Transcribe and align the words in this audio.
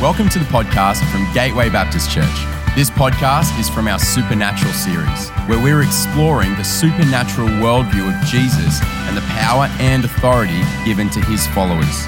Welcome 0.00 0.28
to 0.28 0.38
the 0.38 0.44
podcast 0.44 1.02
from 1.10 1.26
Gateway 1.34 1.70
Baptist 1.70 2.08
Church. 2.08 2.46
This 2.76 2.88
podcast 2.88 3.58
is 3.58 3.68
from 3.68 3.88
our 3.88 3.98
Supernatural 3.98 4.72
series, 4.72 5.28
where 5.48 5.60
we're 5.60 5.82
exploring 5.82 6.54
the 6.54 6.62
supernatural 6.62 7.48
worldview 7.48 8.06
of 8.06 8.14
Jesus 8.28 8.80
and 9.08 9.16
the 9.16 9.22
power 9.22 9.66
and 9.80 10.04
authority 10.04 10.62
given 10.84 11.10
to 11.10 11.20
his 11.22 11.44
followers. 11.48 12.06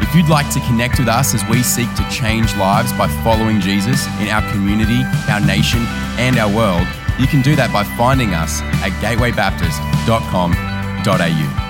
If 0.00 0.14
you'd 0.14 0.30
like 0.30 0.50
to 0.54 0.60
connect 0.60 0.98
with 0.98 1.08
us 1.08 1.34
as 1.34 1.46
we 1.50 1.62
seek 1.62 1.94
to 1.96 2.08
change 2.08 2.56
lives 2.56 2.94
by 2.94 3.08
following 3.22 3.60
Jesus 3.60 4.06
in 4.22 4.28
our 4.28 4.40
community, 4.50 5.02
our 5.28 5.40
nation, 5.40 5.84
and 6.16 6.38
our 6.38 6.48
world, 6.48 6.88
you 7.20 7.26
can 7.26 7.42
do 7.42 7.54
that 7.56 7.70
by 7.74 7.84
finding 7.84 8.32
us 8.32 8.62
at 8.80 8.92
gatewaybaptist.com.au. 9.02 11.67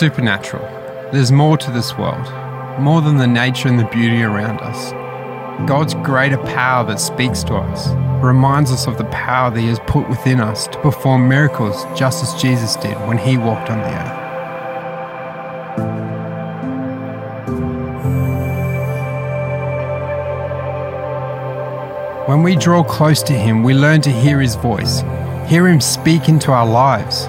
Supernatural. 0.00 0.64
There's 1.12 1.30
more 1.30 1.58
to 1.58 1.70
this 1.70 1.98
world, 1.98 2.26
more 2.80 3.02
than 3.02 3.18
the 3.18 3.26
nature 3.26 3.68
and 3.68 3.78
the 3.78 3.84
beauty 3.84 4.22
around 4.22 4.62
us. 4.62 4.92
God's 5.68 5.92
greater 5.92 6.38
power 6.38 6.86
that 6.86 6.98
speaks 6.98 7.44
to 7.44 7.56
us 7.56 7.90
reminds 8.24 8.72
us 8.72 8.86
of 8.86 8.96
the 8.96 9.04
power 9.04 9.50
that 9.50 9.60
He 9.60 9.68
has 9.68 9.78
put 9.80 10.08
within 10.08 10.40
us 10.40 10.66
to 10.68 10.80
perform 10.80 11.28
miracles 11.28 11.84
just 11.94 12.22
as 12.22 12.40
Jesus 12.40 12.76
did 12.76 12.96
when 13.06 13.18
He 13.18 13.36
walked 13.36 13.68
on 13.68 13.76
the 13.76 13.90
earth. 22.16 22.26
When 22.26 22.42
we 22.42 22.56
draw 22.56 22.82
close 22.82 23.22
to 23.24 23.34
Him, 23.34 23.62
we 23.62 23.74
learn 23.74 24.00
to 24.00 24.10
hear 24.10 24.40
His 24.40 24.54
voice, 24.54 25.02
hear 25.46 25.68
Him 25.68 25.82
speak 25.82 26.30
into 26.30 26.52
our 26.52 26.66
lives. 26.66 27.28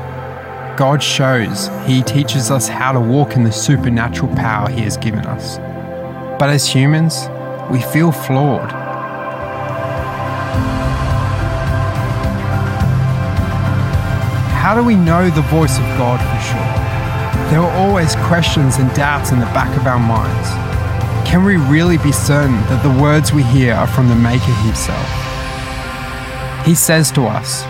God 0.81 1.03
shows, 1.03 1.69
He 1.85 2.01
teaches 2.01 2.49
us 2.49 2.67
how 2.67 2.91
to 2.91 2.99
walk 2.99 3.35
in 3.35 3.43
the 3.43 3.51
supernatural 3.51 4.35
power 4.35 4.67
He 4.67 4.81
has 4.81 4.97
given 4.97 5.23
us. 5.27 5.59
But 6.39 6.49
as 6.49 6.67
humans, 6.67 7.29
we 7.69 7.83
feel 7.93 8.11
flawed. 8.11 8.71
How 14.57 14.73
do 14.73 14.83
we 14.83 14.95
know 14.95 15.29
the 15.29 15.43
voice 15.43 15.77
of 15.77 15.83
God 15.99 16.19
for 16.19 16.41
sure? 16.49 17.51
There 17.51 17.59
are 17.59 17.71
always 17.77 18.15
questions 18.15 18.77
and 18.77 18.91
doubts 18.95 19.31
in 19.31 19.37
the 19.37 19.45
back 19.53 19.77
of 19.77 19.85
our 19.85 19.99
minds. 19.99 20.49
Can 21.29 21.45
we 21.45 21.57
really 21.57 21.99
be 21.99 22.11
certain 22.11 22.59
that 22.69 22.81
the 22.81 22.99
words 22.99 23.31
we 23.31 23.43
hear 23.43 23.75
are 23.75 23.85
from 23.85 24.09
the 24.09 24.15
Maker 24.15 24.51
Himself? 24.65 25.05
He 26.65 26.73
says 26.73 27.11
to 27.11 27.27
us, 27.27 27.61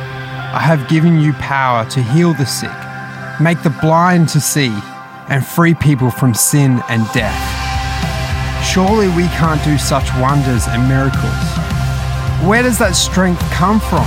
I 0.54 0.59
have 0.59 0.88
given 0.88 1.20
you 1.20 1.34
power 1.34 1.84
to 1.89 2.02
heal 2.02 2.34
the 2.34 2.45
sick, 2.45 2.72
make 3.42 3.64
the 3.64 3.70
blind 3.81 4.30
to 4.30 4.39
see, 4.39 4.72
and 5.28 5.45
free 5.45 5.73
people 5.73 6.11
from 6.11 6.34
sin 6.34 6.81
and 6.89 7.06
death. 7.14 7.36
Surely 8.64 9.08
we 9.09 9.28
can't 9.30 9.64
do 9.64 9.78
such 9.78 10.14
wonders 10.16 10.67
and 10.67 10.88
miracles. 10.88 11.23
Where 12.48 12.61
does 12.61 12.78
that 12.80 12.95
strength 12.95 13.42
come 13.52 13.80
from? 13.80 14.06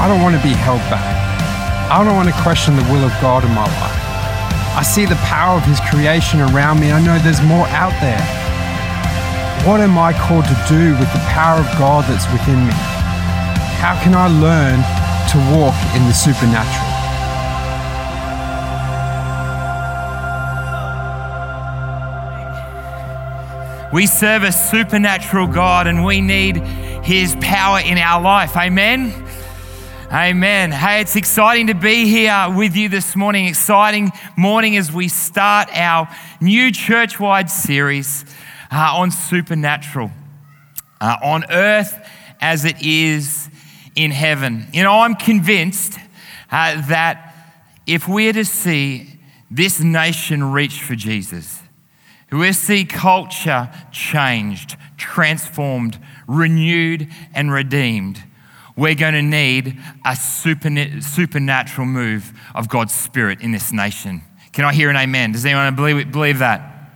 I 0.00 0.08
don't 0.08 0.22
want 0.22 0.34
to 0.34 0.42
be 0.42 0.54
held 0.54 0.80
back. 0.88 1.90
I 1.90 2.02
don't 2.04 2.16
want 2.16 2.28
to 2.28 2.42
question 2.42 2.74
the 2.76 2.82
will 2.84 3.04
of 3.04 3.12
God 3.20 3.44
in 3.44 3.50
my 3.52 3.66
life. 3.80 4.09
I 4.72 4.82
see 4.82 5.04
the 5.04 5.16
power 5.16 5.56
of 5.56 5.64
His 5.64 5.80
creation 5.90 6.40
around 6.40 6.80
me. 6.80 6.92
I 6.92 7.00
know 7.04 7.18
there's 7.18 7.42
more 7.42 7.66
out 7.68 7.92
there. 8.00 8.20
What 9.66 9.80
am 9.80 9.98
I 9.98 10.12
called 10.12 10.44
to 10.46 10.64
do 10.68 10.92
with 10.98 11.12
the 11.12 11.22
power 11.28 11.60
of 11.60 11.66
God 11.78 12.04
that's 12.04 12.30
within 12.32 12.66
me? 12.66 12.72
How 13.82 13.98
can 14.02 14.14
I 14.14 14.28
learn 14.28 14.78
to 15.30 15.38
walk 15.54 15.74
in 15.96 16.06
the 16.06 16.14
supernatural? 16.14 16.90
We 23.92 24.06
serve 24.06 24.44
a 24.44 24.52
supernatural 24.52 25.48
God 25.48 25.88
and 25.88 26.04
we 26.04 26.20
need 26.20 26.58
His 27.02 27.36
power 27.40 27.80
in 27.80 27.98
our 27.98 28.22
life. 28.22 28.56
Amen. 28.56 29.10
Amen. 30.12 30.72
Hey, 30.72 31.02
it's 31.02 31.14
exciting 31.14 31.68
to 31.68 31.74
be 31.74 32.08
here 32.08 32.52
with 32.52 32.74
you 32.74 32.88
this 32.88 33.14
morning. 33.14 33.46
Exciting 33.46 34.10
morning 34.36 34.76
as 34.76 34.90
we 34.90 35.06
start 35.06 35.68
our 35.72 36.08
new 36.40 36.72
church 36.72 37.20
wide 37.20 37.48
series 37.48 38.24
uh, 38.72 38.90
on 38.96 39.12
supernatural, 39.12 40.10
uh, 41.00 41.16
on 41.22 41.44
earth 41.48 41.96
as 42.40 42.64
it 42.64 42.84
is 42.84 43.48
in 43.94 44.10
heaven. 44.10 44.66
You 44.72 44.82
know, 44.82 44.94
I'm 44.94 45.14
convinced 45.14 45.96
uh, 46.50 46.84
that 46.88 47.32
if 47.86 48.08
we're 48.08 48.32
to 48.32 48.44
see 48.44 49.16
this 49.48 49.78
nation 49.78 50.42
reach 50.42 50.82
for 50.82 50.96
Jesus, 50.96 51.62
we 52.32 52.52
see 52.52 52.84
culture 52.84 53.70
changed, 53.92 54.76
transformed, 54.96 56.00
renewed, 56.26 57.06
and 57.32 57.52
redeemed. 57.52 58.24
We're 58.80 58.94
going 58.94 59.12
to 59.12 59.20
need 59.20 59.78
a 60.06 60.16
supernatural 60.16 61.86
move 61.86 62.32
of 62.54 62.70
God's 62.70 62.94
Spirit 62.94 63.42
in 63.42 63.52
this 63.52 63.74
nation. 63.74 64.22
Can 64.54 64.64
I 64.64 64.72
hear 64.72 64.88
an 64.88 64.96
amen? 64.96 65.32
Does 65.32 65.44
anyone 65.44 65.76
believe, 65.76 66.10
believe 66.10 66.38
that? 66.38 66.90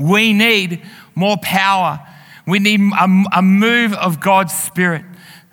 We 0.00 0.32
need 0.32 0.82
more 1.14 1.36
power. 1.40 2.04
We 2.44 2.58
need 2.58 2.80
a, 2.80 3.24
a 3.34 3.40
move 3.40 3.92
of 3.92 4.18
God's 4.18 4.52
Spirit, 4.52 5.04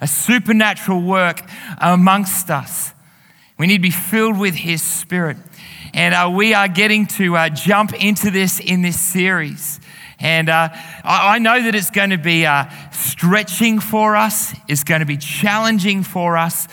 a 0.01 0.07
supernatural 0.07 1.03
work 1.03 1.47
amongst 1.78 2.50
us. 2.50 2.91
We 3.59 3.67
need 3.67 3.78
to 3.78 3.84
be 3.84 3.91
filled 3.91 4.40
with 4.40 4.56
His 4.56 4.81
Spirit. 4.81 5.38
And 5.94 6.16
uh, 6.16 6.31
we 6.34 6.56
are 6.56 6.67
getting 6.67 7.06
to 7.19 7.38
uh, 7.38 7.50
jump 7.50 7.94
into 7.94 8.31
this 8.31 8.59
in 8.59 8.81
this 8.81 9.00
series. 9.00 9.79
And 10.20 10.50
uh, 10.50 10.70
I, 11.03 11.36
I, 11.36 11.40
know 11.40 11.62
that 11.62 11.76
it's 11.76 11.92
going 11.92 12.12
to 12.12 12.18
be 12.18 12.46
uh, 12.46 12.66
stretching 12.92 13.80
for 13.80 14.16
us, 14.16 14.53
it's 14.68 14.84
going 14.84 15.02
to 15.02 15.06
be 15.06 15.18
challenging 15.18 16.03
for 16.03 16.38
us, 16.38 16.68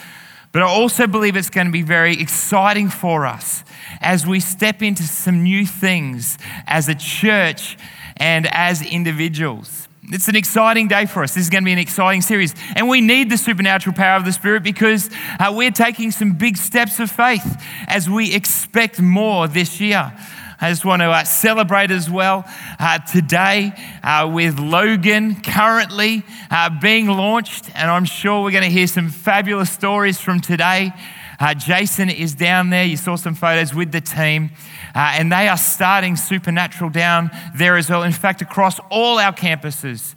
but 0.52 0.62
I 0.62 0.66
also 0.66 1.06
believe 1.06 1.36
it's 1.36 1.50
going 1.50 1.66
to 1.66 1.72
be 1.72 1.82
very 1.82 2.20
exciting 2.20 2.88
for 2.88 3.26
us 3.26 3.64
as 4.00 4.26
we 4.26 4.38
step 4.38 4.82
into 4.82 5.02
some 5.04 5.42
new 5.42 5.66
things 5.66 6.38
as 6.66 6.88
a 6.88 6.94
church 6.94 7.76
and 8.16 8.46
as 8.52 8.82
individuals. 8.82 9.88
It's 10.04 10.28
an 10.28 10.36
exciting 10.36 10.88
day 10.88 11.06
for 11.06 11.22
us. 11.22 11.34
This 11.34 11.44
is 11.44 11.50
going 11.50 11.62
to 11.62 11.64
be 11.64 11.72
an 11.72 11.78
exciting 11.78 12.22
series. 12.22 12.54
And 12.76 12.88
we 12.88 13.00
need 13.00 13.30
the 13.30 13.38
supernatural 13.38 13.94
power 13.94 14.16
of 14.16 14.24
the 14.24 14.32
Spirit 14.32 14.62
because 14.62 15.08
uh, 15.38 15.52
we're 15.54 15.70
taking 15.70 16.10
some 16.10 16.32
big 16.32 16.56
steps 16.56 16.98
of 16.98 17.10
faith 17.10 17.62
as 17.86 18.10
we 18.10 18.34
expect 18.34 19.00
more 19.00 19.46
this 19.46 19.80
year. 19.80 20.12
I 20.62 20.70
just 20.70 20.84
want 20.84 21.02
to 21.02 21.06
uh, 21.10 21.24
celebrate 21.24 21.90
as 21.90 22.08
well 22.08 22.44
uh, 22.78 23.00
today 23.00 23.72
uh, 24.04 24.30
with 24.32 24.60
Logan 24.60 25.42
currently 25.42 26.22
uh, 26.52 26.70
being 26.80 27.08
launched. 27.08 27.68
And 27.74 27.90
I'm 27.90 28.04
sure 28.04 28.44
we're 28.44 28.52
going 28.52 28.62
to 28.62 28.70
hear 28.70 28.86
some 28.86 29.08
fabulous 29.08 29.72
stories 29.72 30.20
from 30.20 30.40
today. 30.40 30.92
Uh, 31.40 31.54
Jason 31.54 32.08
is 32.08 32.36
down 32.36 32.70
there. 32.70 32.84
You 32.84 32.96
saw 32.96 33.16
some 33.16 33.34
photos 33.34 33.74
with 33.74 33.90
the 33.90 34.00
team. 34.00 34.52
Uh, 34.94 35.14
and 35.18 35.32
they 35.32 35.48
are 35.48 35.56
starting 35.56 36.14
Supernatural 36.14 36.90
down 36.90 37.32
there 37.56 37.76
as 37.76 37.90
well. 37.90 38.04
In 38.04 38.12
fact, 38.12 38.40
across 38.40 38.78
all 38.88 39.18
our 39.18 39.32
campuses, 39.32 40.14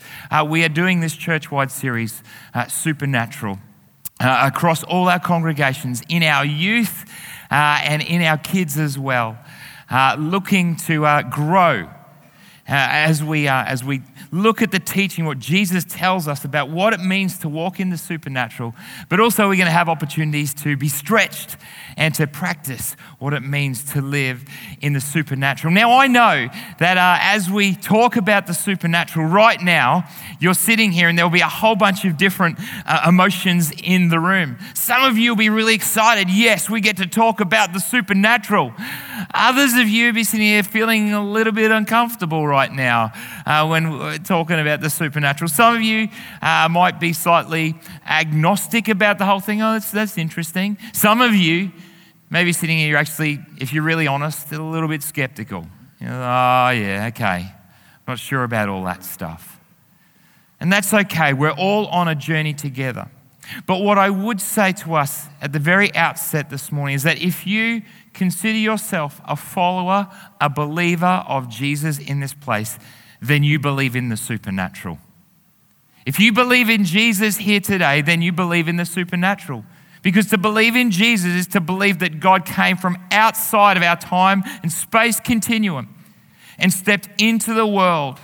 we 0.47 0.63
are 0.63 0.69
doing 0.69 0.99
this 0.99 1.15
church 1.15 1.49
wide 1.49 1.71
series, 1.71 2.21
Supernatural, 2.67 3.57
across 4.19 4.83
all 4.83 5.09
our 5.09 5.19
congregations, 5.19 6.03
in 6.07 6.21
our 6.21 6.45
youth 6.45 7.09
and 7.49 8.03
in 8.03 8.21
our 8.21 8.37
kids 8.37 8.77
as 8.77 8.99
well, 8.99 9.37
Uh, 9.89 10.15
looking 10.17 10.75
to 10.75 11.05
uh, 11.05 11.21
grow. 11.21 11.87
Uh, 12.67 12.71
as, 12.71 13.23
we, 13.23 13.47
as 13.47 13.83
we 13.83 14.01
look 14.31 14.63
at 14.63 14.71
the 14.71 14.79
teaching, 14.79 15.25
what 15.25 15.37
Jesus 15.37 15.85
tells 15.87 16.27
us 16.27 16.43
about 16.43 16.71
what 16.71 16.93
it 16.93 16.99
means 16.99 17.37
to 17.37 17.47
walk 17.47 17.79
in 17.79 17.91
the 17.91 17.97
supernatural, 17.97 18.73
but 19.07 19.19
also 19.19 19.47
we're 19.47 19.55
going 19.55 19.67
to 19.67 19.71
have 19.71 19.87
opportunities 19.87 20.51
to 20.55 20.75
be 20.75 20.89
stretched 20.89 21.57
and 21.95 22.15
to 22.15 22.25
practice 22.25 22.95
what 23.19 23.33
it 23.33 23.41
means 23.43 23.83
to 23.93 24.01
live 24.01 24.43
in 24.81 24.93
the 24.93 24.99
supernatural. 24.99 25.71
Now, 25.71 25.99
I 25.99 26.07
know 26.07 26.49
that 26.79 26.97
uh, 26.97 27.19
as 27.21 27.51
we 27.51 27.75
talk 27.75 28.15
about 28.15 28.47
the 28.47 28.55
supernatural 28.55 29.27
right 29.27 29.61
now, 29.61 30.09
you're 30.39 30.53
sitting 30.53 30.91
here 30.91 31.07
and 31.07 31.17
there'll 31.17 31.31
be 31.31 31.41
a 31.41 31.47
whole 31.47 31.75
bunch 31.75 32.05
of 32.05 32.17
different 32.17 32.59
uh, 32.85 33.05
emotions 33.07 33.71
in 33.83 34.09
the 34.09 34.19
room. 34.19 34.57
Some 34.73 35.03
of 35.03 35.17
you 35.17 35.31
will 35.31 35.37
be 35.37 35.49
really 35.49 35.75
excited. 35.75 36.29
Yes, 36.29 36.69
we 36.69 36.81
get 36.81 36.97
to 36.97 37.07
talk 37.07 37.39
about 37.39 37.73
the 37.73 37.79
supernatural. 37.79 38.73
Others 39.33 39.73
of 39.75 39.87
you 39.87 40.07
will 40.07 40.13
be 40.13 40.23
sitting 40.23 40.45
here 40.45 40.63
feeling 40.63 41.13
a 41.13 41.23
little 41.23 41.53
bit 41.53 41.71
uncomfortable 41.71 42.47
right 42.47 42.71
now 42.71 43.11
uh, 43.45 43.67
when 43.67 43.91
we're 43.91 44.17
talking 44.17 44.59
about 44.59 44.81
the 44.81 44.89
supernatural. 44.89 45.49
Some 45.49 45.75
of 45.75 45.81
you 45.81 46.09
uh, 46.41 46.67
might 46.69 46.99
be 46.99 47.13
slightly 47.13 47.75
agnostic 48.05 48.87
about 48.87 49.17
the 49.17 49.25
whole 49.25 49.39
thing. 49.39 49.61
Oh, 49.61 49.73
that's, 49.73 49.91
that's 49.91 50.17
interesting. 50.17 50.77
Some 50.93 51.21
of 51.21 51.33
you, 51.33 51.71
maybe 52.29 52.51
sitting 52.51 52.77
here, 52.77 52.89
you're 52.89 52.97
actually, 52.97 53.39
if 53.57 53.73
you're 53.73 53.83
really 53.83 54.07
honest, 54.07 54.51
a 54.51 54.61
little 54.61 54.89
bit 54.89 55.03
skeptical. 55.03 55.65
You 55.99 56.07
know, 56.07 56.21
oh, 56.21 56.69
yeah, 56.69 57.09
okay. 57.09 57.51
Not 58.07 58.19
sure 58.19 58.43
about 58.43 58.69
all 58.69 58.83
that 58.83 59.03
stuff. 59.03 59.59
And 60.59 60.71
that's 60.71 60.93
okay. 60.93 61.33
We're 61.33 61.51
all 61.51 61.87
on 61.87 62.07
a 62.07 62.15
journey 62.15 62.53
together. 62.53 63.09
But 63.67 63.81
what 63.81 63.97
I 63.97 64.09
would 64.09 64.41
say 64.41 64.71
to 64.73 64.95
us 64.95 65.27
at 65.41 65.53
the 65.53 65.59
very 65.59 65.93
outset 65.95 66.49
this 66.49 66.71
morning 66.71 66.95
is 66.95 67.03
that 67.03 67.21
if 67.21 67.45
you 67.45 67.83
consider 68.13 68.57
yourself 68.57 69.21
a 69.25 69.35
follower, 69.35 70.07
a 70.41 70.49
believer 70.49 71.23
of 71.27 71.49
Jesus 71.49 71.99
in 71.99 72.19
this 72.19 72.33
place, 72.33 72.79
then 73.21 73.43
you 73.43 73.59
believe 73.59 73.95
in 73.95 74.09
the 74.09 74.17
supernatural. 74.17 74.97
If 76.05 76.19
you 76.19 76.31
believe 76.31 76.69
in 76.69 76.85
Jesus 76.85 77.37
here 77.37 77.59
today, 77.59 78.01
then 78.01 78.21
you 78.21 78.31
believe 78.31 78.67
in 78.67 78.77
the 78.77 78.85
supernatural. 78.85 79.65
Because 80.01 80.27
to 80.27 80.37
believe 80.37 80.75
in 80.75 80.91
Jesus 80.91 81.31
is 81.31 81.47
to 81.47 81.59
believe 81.59 81.99
that 81.99 82.19
God 82.19 82.45
came 82.45 82.77
from 82.77 82.97
outside 83.11 83.75
of 83.75 83.81
our 83.83 83.95
time 83.95 84.43
and 84.61 84.71
space 84.71 85.19
continuum 85.19 85.95
and 86.59 86.71
stepped 86.71 87.09
into 87.19 87.53
the 87.53 87.65
world 87.65 88.19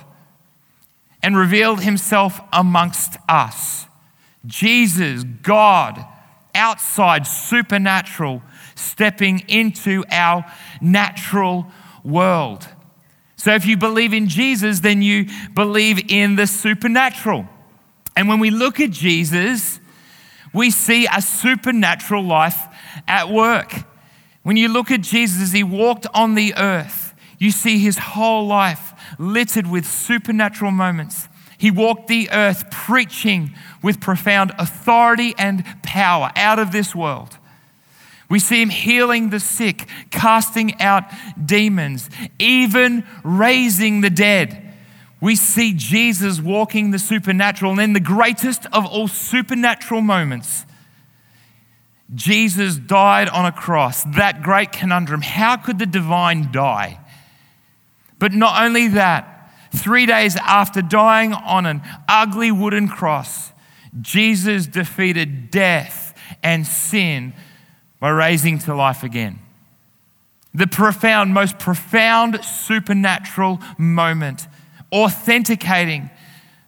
and 1.22 1.36
revealed 1.36 1.82
himself 1.82 2.40
amongst 2.52 3.16
us. 3.28 3.86
Jesus, 4.44 5.24
God, 5.24 6.04
outside, 6.54 7.26
supernatural, 7.26 8.42
stepping 8.74 9.40
into 9.48 10.04
our 10.10 10.44
natural 10.80 11.66
world. 12.04 12.66
So 13.36 13.54
if 13.54 13.66
you 13.66 13.76
believe 13.76 14.12
in 14.12 14.28
Jesus, 14.28 14.80
then 14.80 15.02
you 15.02 15.26
believe 15.54 16.10
in 16.10 16.36
the 16.36 16.46
supernatural. 16.46 17.46
And 18.16 18.28
when 18.28 18.40
we 18.40 18.50
look 18.50 18.80
at 18.80 18.90
Jesus, 18.90 19.80
we 20.52 20.70
see 20.70 21.06
a 21.12 21.22
supernatural 21.22 22.24
life 22.24 22.58
at 23.08 23.30
work. 23.30 23.72
When 24.42 24.56
you 24.56 24.68
look 24.68 24.90
at 24.90 25.00
Jesus 25.00 25.40
as 25.40 25.52
he 25.52 25.62
walked 25.62 26.06
on 26.14 26.34
the 26.34 26.54
earth, 26.56 27.14
you 27.38 27.50
see 27.50 27.78
his 27.78 27.98
whole 27.98 28.46
life 28.46 28.91
littered 29.22 29.66
with 29.66 29.86
supernatural 29.86 30.72
moments. 30.72 31.28
He 31.56 31.70
walked 31.70 32.08
the 32.08 32.28
earth 32.32 32.70
preaching 32.70 33.54
with 33.82 34.00
profound 34.00 34.52
authority 34.58 35.34
and 35.38 35.64
power 35.82 36.32
out 36.34 36.58
of 36.58 36.72
this 36.72 36.94
world. 36.94 37.38
We 38.28 38.38
see 38.38 38.62
him 38.62 38.70
healing 38.70 39.30
the 39.30 39.38
sick, 39.38 39.88
casting 40.10 40.80
out 40.80 41.04
demons, 41.44 42.10
even 42.38 43.06
raising 43.22 44.00
the 44.00 44.10
dead. 44.10 44.74
We 45.20 45.36
see 45.36 45.72
Jesus 45.74 46.40
walking 46.40 46.90
the 46.90 46.98
supernatural. 46.98 47.72
And 47.72 47.78
then 47.78 47.92
the 47.92 48.00
greatest 48.00 48.66
of 48.72 48.86
all 48.86 49.06
supernatural 49.06 50.00
moments, 50.00 50.66
Jesus 52.12 52.76
died 52.76 53.28
on 53.28 53.44
a 53.44 53.52
cross. 53.52 54.02
That 54.02 54.42
great 54.42 54.72
conundrum. 54.72 55.20
How 55.20 55.56
could 55.56 55.78
the 55.78 55.86
divine 55.86 56.50
die? 56.50 56.98
But 58.22 58.32
not 58.32 58.62
only 58.62 58.86
that, 58.86 59.52
three 59.74 60.06
days 60.06 60.36
after 60.36 60.80
dying 60.80 61.32
on 61.32 61.66
an 61.66 61.82
ugly 62.06 62.52
wooden 62.52 62.86
cross, 62.86 63.50
Jesus 64.00 64.68
defeated 64.68 65.50
death 65.50 66.16
and 66.40 66.64
sin 66.64 67.32
by 67.98 68.10
raising 68.10 68.60
to 68.60 68.76
life 68.76 69.02
again. 69.02 69.40
The 70.54 70.68
profound, 70.68 71.34
most 71.34 71.58
profound 71.58 72.44
supernatural 72.44 73.58
moment, 73.76 74.46
authenticating 74.92 76.08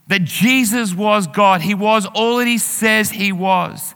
that 0.08 0.24
Jesus 0.24 0.92
was 0.92 1.28
God. 1.28 1.60
He 1.60 1.74
was 1.74 2.04
all 2.04 2.38
that 2.38 2.48
He 2.48 2.58
says 2.58 3.12
He 3.12 3.30
was. 3.30 3.93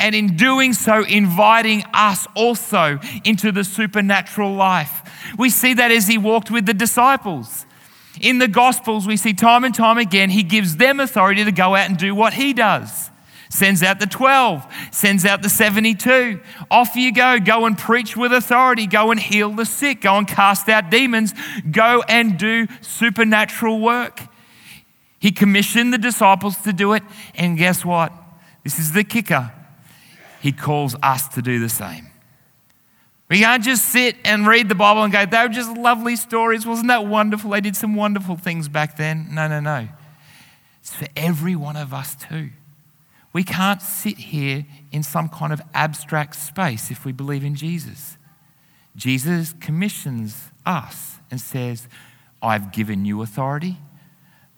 And 0.00 0.14
in 0.14 0.36
doing 0.36 0.72
so, 0.72 1.04
inviting 1.04 1.84
us 1.94 2.26
also 2.34 2.98
into 3.22 3.52
the 3.52 3.62
supernatural 3.62 4.52
life. 4.54 5.02
We 5.38 5.50
see 5.50 5.74
that 5.74 5.92
as 5.92 6.08
He 6.08 6.18
walked 6.18 6.50
with 6.50 6.66
the 6.66 6.74
disciples. 6.74 7.66
In 8.20 8.38
the 8.38 8.48
Gospels, 8.48 9.06
we 9.06 9.16
see 9.16 9.32
time 9.32 9.64
and 9.64 9.74
time 9.74 9.96
again, 9.96 10.30
he 10.30 10.42
gives 10.42 10.76
them 10.76 11.00
authority 11.00 11.44
to 11.44 11.52
go 11.52 11.74
out 11.74 11.88
and 11.88 11.96
do 11.96 12.14
what 12.14 12.34
he 12.34 12.52
does. 12.52 13.10
Sends 13.48 13.82
out 13.82 13.98
the 13.98 14.06
12, 14.06 14.64
sends 14.92 15.24
out 15.24 15.42
the 15.42 15.48
72. 15.48 16.40
Off 16.70 16.94
you 16.94 17.12
go. 17.12 17.40
Go 17.40 17.66
and 17.66 17.76
preach 17.76 18.16
with 18.16 18.32
authority. 18.32 18.86
Go 18.86 19.10
and 19.10 19.18
heal 19.18 19.50
the 19.50 19.64
sick. 19.64 20.02
Go 20.02 20.18
and 20.18 20.28
cast 20.28 20.68
out 20.68 20.88
demons. 20.88 21.34
Go 21.68 22.04
and 22.08 22.38
do 22.38 22.68
supernatural 22.80 23.80
work. 23.80 24.20
He 25.18 25.32
commissioned 25.32 25.92
the 25.92 25.98
disciples 25.98 26.58
to 26.58 26.72
do 26.72 26.92
it. 26.92 27.02
And 27.34 27.58
guess 27.58 27.84
what? 27.84 28.12
This 28.62 28.78
is 28.78 28.92
the 28.92 29.02
kicker. 29.02 29.50
He 30.40 30.52
calls 30.52 30.96
us 31.02 31.28
to 31.28 31.42
do 31.42 31.58
the 31.58 31.68
same. 31.68 32.06
We 33.28 33.40
can't 33.40 33.62
just 33.62 33.84
sit 33.86 34.16
and 34.24 34.46
read 34.46 34.68
the 34.68 34.74
Bible 34.74 35.04
and 35.04 35.12
go, 35.12 35.24
they 35.24 35.42
were 35.42 35.48
just 35.48 35.76
lovely 35.76 36.16
stories. 36.16 36.66
Wasn't 36.66 36.88
that 36.88 37.06
wonderful? 37.06 37.50
They 37.50 37.60
did 37.60 37.76
some 37.76 37.94
wonderful 37.94 38.36
things 38.36 38.68
back 38.68 38.96
then. 38.96 39.28
No, 39.32 39.46
no, 39.46 39.60
no. 39.60 39.88
It's 40.80 40.94
for 40.94 41.06
every 41.14 41.54
one 41.54 41.76
of 41.76 41.94
us 41.94 42.16
too. 42.16 42.50
We 43.32 43.44
can't 43.44 43.80
sit 43.80 44.18
here 44.18 44.66
in 44.90 45.04
some 45.04 45.28
kind 45.28 45.52
of 45.52 45.62
abstract 45.72 46.34
space 46.34 46.90
if 46.90 47.04
we 47.04 47.12
believe 47.12 47.44
in 47.44 47.54
Jesus. 47.54 48.18
Jesus 48.96 49.54
commissions 49.60 50.50
us 50.66 51.18
and 51.30 51.40
says, 51.40 51.86
I've 52.42 52.72
given 52.72 53.04
you 53.04 53.22
authority, 53.22 53.76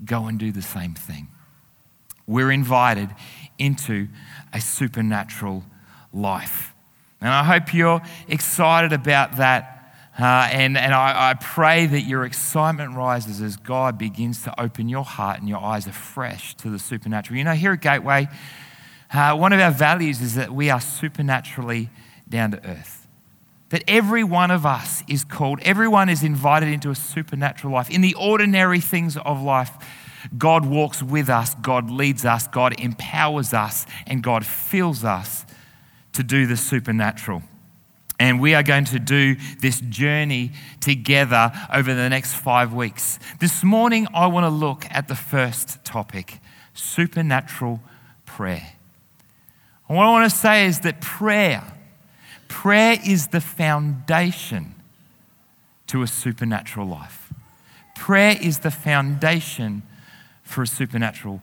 go 0.05 0.25
and 0.27 0.39
do 0.39 0.51
the 0.51 0.63
same 0.63 0.95
thing. 0.95 1.29
We're 2.27 2.51
invited 2.51 3.11
into 3.59 4.09
a 4.53 4.61
supernatural 4.63 5.65
life. 6.13 6.75
And 7.21 7.31
I 7.31 7.45
hope 7.45 7.73
you're 7.73 8.03
excited 8.29 8.93
about 8.93 9.37
that. 9.37 9.95
Uh, 10.19 10.49
and 10.53 10.77
and 10.77 10.93
I, 10.93 11.31
I 11.31 11.35
pray 11.35 11.87
that 11.87 12.03
your 12.03 12.25
excitement 12.25 12.97
rises 12.97 13.41
as 13.41 13.57
God 13.57 13.97
begins 13.97 14.43
to 14.43 14.61
open 14.61 14.89
your 14.89 15.05
heart 15.05 15.39
and 15.39 15.49
your 15.49 15.61
eyes 15.61 15.87
afresh 15.87 16.55
to 16.57 16.69
the 16.69 16.79
supernatural. 16.79 17.39
You 17.39 17.45
know, 17.45 17.53
here 17.53 17.73
at 17.73 17.81
Gateway, 17.81 18.29
uh, 19.13 19.37
one 19.37 19.53
of 19.53 19.61
our 19.61 19.71
values 19.71 20.21
is 20.21 20.35
that 20.35 20.51
we 20.51 20.69
are 20.69 20.81
supernaturally 20.81 21.89
down 22.29 22.51
to 22.51 22.69
earth. 22.69 23.07
That 23.71 23.85
every 23.89 24.23
one 24.23 24.51
of 24.51 24.67
us 24.67 25.03
is 25.09 25.25
called, 25.25 25.61
everyone 25.63 26.11
is 26.11 26.23
invited 26.23 26.69
into 26.69 26.91
a 26.91 26.95
supernatural 26.95 27.73
life. 27.73 27.89
In 27.89 28.03
the 28.03 28.15
ordinary 28.15 28.81
things 28.81 29.17
of 29.17 29.41
life, 29.41 29.71
God 30.37 30.67
walks 30.67 31.03
with 31.03 31.31
us, 31.31 31.55
God 31.55 31.91
leads 31.91 32.27
us, 32.27 32.49
God 32.49 32.79
empowers 32.79 33.55
us, 33.55 33.87
and 34.07 34.23
God 34.23 34.45
fills 34.45 35.05
us 35.05 35.47
to 36.13 36.23
do 36.23 36.47
the 36.47 36.57
supernatural. 36.57 37.43
And 38.19 38.41
we 38.41 38.55
are 38.55 38.63
going 38.63 38.85
to 38.87 38.99
do 38.99 39.37
this 39.61 39.81
journey 39.81 40.53
together 40.81 41.51
over 41.73 41.93
the 41.93 42.09
next 42.09 42.35
five 42.35 42.73
weeks. 42.73 43.19
This 43.41 43.65
morning, 43.65 44.07
I 44.15 44.27
want 44.27 44.45
to 44.45 44.51
look 44.51 44.85
at 44.91 45.09
the 45.09 45.17
first 45.17 45.85
topic 45.85 46.39
supernatural 46.75 47.81
prayer. 48.27 48.75
And 49.89 49.97
what 49.97 50.07
I 50.07 50.11
want 50.11 50.31
to 50.31 50.37
say 50.37 50.67
is 50.67 50.81
that 50.81 51.01
prayer, 51.01 51.65
prayer 52.49 52.99
is 53.05 53.29
the 53.29 53.41
foundation 53.41 54.75
to 55.89 56.03
a 56.03 56.07
supernatural 56.07 56.87
life. 56.87 57.33
Prayer 57.97 58.37
is 58.41 58.61
the 58.61 58.71
foundation 58.71 59.83
for 60.43 60.63
a 60.63 60.67
supernatural 60.67 61.43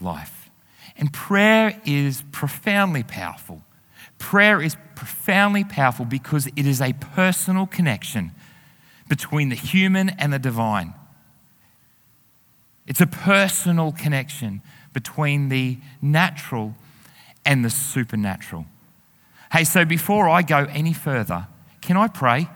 life. 0.00 0.50
And 0.96 1.12
prayer 1.12 1.80
is 1.84 2.22
profoundly 2.32 3.02
powerful 3.02 3.62
Prayer 4.24 4.62
is 4.62 4.74
profoundly 4.94 5.64
powerful 5.64 6.06
because 6.06 6.46
it 6.56 6.66
is 6.66 6.80
a 6.80 6.94
personal 6.94 7.66
connection 7.66 8.32
between 9.06 9.50
the 9.50 9.54
human 9.54 10.08
and 10.08 10.32
the 10.32 10.38
divine. 10.38 10.94
It's 12.86 13.02
a 13.02 13.06
personal 13.06 13.92
connection 13.92 14.62
between 14.94 15.50
the 15.50 15.76
natural 16.00 16.74
and 17.44 17.62
the 17.62 17.68
supernatural. 17.68 18.64
Hey, 19.52 19.64
so 19.64 19.84
before 19.84 20.26
I 20.26 20.40
go 20.40 20.66
any 20.70 20.94
further, 20.94 21.46
can 21.82 21.98
I 21.98 22.08
pray? 22.08 22.48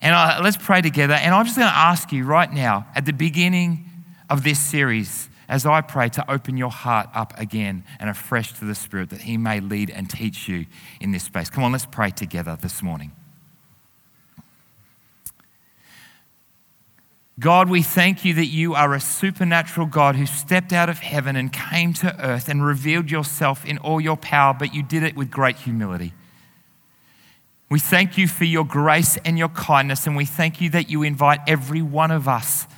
And 0.00 0.14
I, 0.14 0.40
let's 0.40 0.56
pray 0.56 0.80
together. 0.80 1.12
And 1.12 1.34
I'm 1.34 1.44
just 1.44 1.58
going 1.58 1.68
to 1.68 1.76
ask 1.76 2.12
you 2.12 2.24
right 2.24 2.50
now, 2.50 2.86
at 2.94 3.04
the 3.04 3.12
beginning 3.12 3.90
of 4.30 4.42
this 4.42 4.58
series, 4.58 5.28
as 5.48 5.66
I 5.66 5.80
pray 5.80 6.08
to 6.10 6.30
open 6.30 6.56
your 6.56 6.70
heart 6.70 7.08
up 7.14 7.32
again 7.38 7.84
and 7.98 8.10
afresh 8.10 8.52
to 8.54 8.64
the 8.64 8.74
Spirit 8.74 9.10
that 9.10 9.22
He 9.22 9.36
may 9.36 9.60
lead 9.60 9.90
and 9.90 10.08
teach 10.08 10.48
you 10.48 10.66
in 11.00 11.12
this 11.12 11.24
space. 11.24 11.50
Come 11.50 11.64
on, 11.64 11.72
let's 11.72 11.86
pray 11.86 12.10
together 12.10 12.56
this 12.60 12.82
morning. 12.82 13.12
God, 17.40 17.68
we 17.68 17.82
thank 17.82 18.24
you 18.24 18.32
that 18.34 18.46
you 18.46 18.74
are 18.74 18.94
a 18.94 19.00
supernatural 19.00 19.88
God 19.88 20.14
who 20.14 20.24
stepped 20.24 20.72
out 20.72 20.88
of 20.88 21.00
heaven 21.00 21.34
and 21.34 21.52
came 21.52 21.92
to 21.94 22.24
earth 22.24 22.48
and 22.48 22.64
revealed 22.64 23.10
yourself 23.10 23.64
in 23.64 23.78
all 23.78 24.00
your 24.00 24.16
power, 24.16 24.54
but 24.56 24.72
you 24.72 24.84
did 24.84 25.02
it 25.02 25.16
with 25.16 25.32
great 25.32 25.56
humility. 25.56 26.12
We 27.68 27.80
thank 27.80 28.16
you 28.16 28.28
for 28.28 28.44
your 28.44 28.64
grace 28.64 29.16
and 29.24 29.36
your 29.36 29.48
kindness, 29.48 30.06
and 30.06 30.16
we 30.16 30.26
thank 30.26 30.60
you 30.60 30.70
that 30.70 30.88
you 30.88 31.02
invite 31.02 31.40
every 31.48 31.82
one 31.82 32.12
of 32.12 32.28
us 32.28 32.68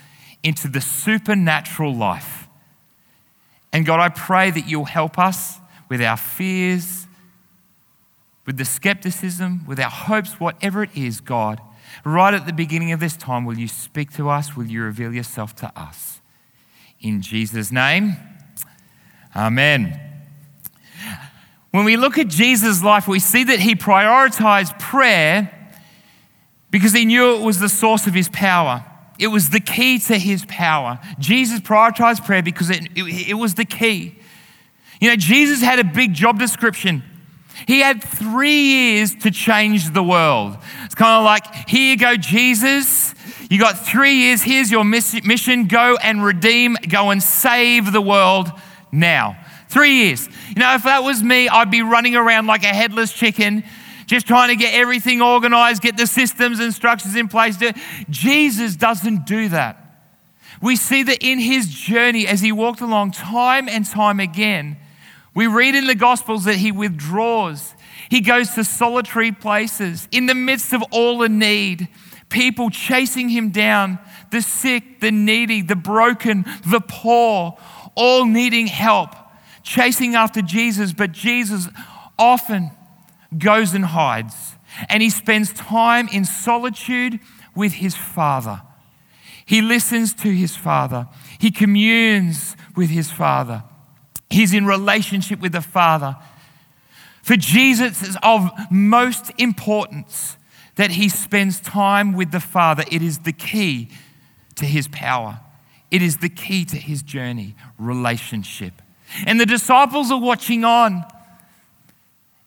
into 0.42 0.68
the 0.68 0.80
supernatural 0.80 1.94
life. 1.94 2.45
And 3.72 3.84
God, 3.84 4.00
I 4.00 4.08
pray 4.08 4.50
that 4.50 4.68
you'll 4.68 4.84
help 4.84 5.18
us 5.18 5.58
with 5.88 6.02
our 6.02 6.16
fears, 6.16 7.06
with 8.46 8.56
the 8.56 8.64
skepticism, 8.64 9.66
with 9.66 9.80
our 9.80 9.90
hopes, 9.90 10.40
whatever 10.40 10.82
it 10.82 10.90
is, 10.94 11.20
God. 11.20 11.60
Right 12.04 12.34
at 12.34 12.46
the 12.46 12.52
beginning 12.52 12.92
of 12.92 13.00
this 13.00 13.16
time, 13.16 13.44
will 13.44 13.58
you 13.58 13.68
speak 13.68 14.12
to 14.14 14.28
us? 14.28 14.56
Will 14.56 14.66
you 14.66 14.82
reveal 14.82 15.12
yourself 15.12 15.54
to 15.56 15.72
us? 15.78 16.20
In 17.00 17.20
Jesus' 17.20 17.70
name, 17.70 18.16
amen. 19.34 20.00
When 21.70 21.84
we 21.84 21.96
look 21.96 22.16
at 22.16 22.28
Jesus' 22.28 22.82
life, 22.82 23.06
we 23.06 23.18
see 23.18 23.44
that 23.44 23.60
he 23.60 23.74
prioritized 23.74 24.78
prayer 24.78 25.52
because 26.70 26.92
he 26.92 27.04
knew 27.04 27.36
it 27.36 27.42
was 27.42 27.60
the 27.60 27.68
source 27.68 28.06
of 28.06 28.14
his 28.14 28.28
power. 28.30 28.84
It 29.18 29.28
was 29.28 29.50
the 29.50 29.60
key 29.60 29.98
to 30.00 30.18
his 30.18 30.44
power. 30.46 30.98
Jesus 31.18 31.60
prioritized 31.60 32.24
prayer 32.24 32.42
because 32.42 32.70
it, 32.70 32.88
it, 32.94 33.30
it 33.30 33.34
was 33.34 33.54
the 33.54 33.64
key. 33.64 34.16
You 35.00 35.10
know, 35.10 35.16
Jesus 35.16 35.62
had 35.62 35.78
a 35.78 35.84
big 35.84 36.14
job 36.14 36.38
description. 36.38 37.02
He 37.66 37.80
had 37.80 38.02
three 38.02 38.62
years 38.62 39.14
to 39.16 39.30
change 39.30 39.92
the 39.92 40.02
world. 40.02 40.58
It's 40.84 40.94
kind 40.94 41.18
of 41.18 41.24
like, 41.24 41.68
here 41.68 41.92
you 41.92 41.96
go, 41.96 42.16
Jesus. 42.16 43.14
You 43.48 43.58
got 43.58 43.78
three 43.78 44.14
years. 44.14 44.42
Here's 44.42 44.70
your 44.70 44.84
mission. 44.84 45.66
Go 45.66 45.96
and 46.02 46.22
redeem, 46.22 46.76
go 46.88 47.10
and 47.10 47.22
save 47.22 47.92
the 47.92 48.02
world 48.02 48.52
now. 48.92 49.38
Three 49.68 50.04
years. 50.04 50.28
You 50.48 50.56
know, 50.56 50.74
if 50.74 50.84
that 50.84 51.02
was 51.02 51.22
me, 51.22 51.48
I'd 51.48 51.70
be 51.70 51.82
running 51.82 52.14
around 52.14 52.46
like 52.46 52.62
a 52.62 52.68
headless 52.68 53.12
chicken, 53.12 53.64
just 54.06 54.26
trying 54.26 54.48
to 54.48 54.56
get 54.56 54.74
everything 54.74 55.20
organized, 55.20 55.82
get 55.82 55.96
the 55.96 56.06
systems 56.06 56.60
and 56.60 56.72
structures 56.72 57.16
in 57.16 57.28
place. 57.28 57.58
Jesus 58.08 58.76
doesn't 58.76 59.26
do 59.26 59.48
that. 59.50 59.82
We 60.62 60.76
see 60.76 61.02
that 61.02 61.22
in 61.22 61.38
his 61.38 61.68
journey 61.68 62.26
as 62.26 62.40
he 62.40 62.52
walked 62.52 62.80
along 62.80 63.10
time 63.12 63.68
and 63.68 63.84
time 63.84 64.20
again, 64.20 64.78
we 65.34 65.46
read 65.46 65.74
in 65.74 65.86
the 65.86 65.94
Gospels 65.94 66.44
that 66.44 66.56
he 66.56 66.72
withdraws. 66.72 67.74
He 68.08 68.20
goes 68.20 68.54
to 68.54 68.64
solitary 68.64 69.32
places 69.32 70.08
in 70.10 70.26
the 70.26 70.34
midst 70.34 70.72
of 70.72 70.82
all 70.90 71.18
the 71.18 71.28
need, 71.28 71.88
people 72.30 72.70
chasing 72.70 73.28
him 73.28 73.50
down, 73.50 73.98
the 74.30 74.40
sick, 74.40 75.00
the 75.00 75.10
needy, 75.10 75.60
the 75.60 75.76
broken, 75.76 76.46
the 76.66 76.80
poor, 76.80 77.58
all 77.94 78.24
needing 78.24 78.66
help, 78.66 79.10
chasing 79.62 80.14
after 80.14 80.40
Jesus. 80.40 80.92
But 80.92 81.12
Jesus 81.12 81.68
often 82.18 82.70
goes 83.38 83.74
and 83.74 83.84
hides, 83.84 84.56
and 84.88 85.02
he 85.02 85.10
spends 85.10 85.52
time 85.52 86.08
in 86.12 86.24
solitude 86.24 87.20
with 87.54 87.74
his 87.74 87.94
Father. 87.94 88.62
He 89.44 89.62
listens 89.62 90.12
to 90.14 90.28
his 90.28 90.56
Father, 90.56 91.08
he 91.38 91.50
communes 91.50 92.56
with 92.74 92.90
his 92.90 93.10
Father. 93.10 93.62
He's 94.28 94.52
in 94.52 94.66
relationship 94.66 95.38
with 95.38 95.52
the 95.52 95.60
Father. 95.60 96.16
For 97.22 97.36
Jesus, 97.36 98.02
it's 98.02 98.16
of 98.22 98.50
most 98.70 99.30
importance 99.38 100.36
that 100.74 100.90
he 100.90 101.08
spends 101.08 101.60
time 101.60 102.12
with 102.12 102.32
the 102.32 102.40
Father. 102.40 102.84
It 102.90 103.02
is 103.02 103.20
the 103.20 103.32
key 103.32 103.88
to 104.56 104.64
his 104.64 104.88
power, 104.88 105.40
it 105.90 106.02
is 106.02 106.18
the 106.18 106.28
key 106.28 106.64
to 106.64 106.76
his 106.76 107.02
journey 107.02 107.54
relationship. 107.78 108.82
And 109.26 109.40
the 109.40 109.46
disciples 109.46 110.10
are 110.10 110.20
watching 110.20 110.64
on. 110.64 111.04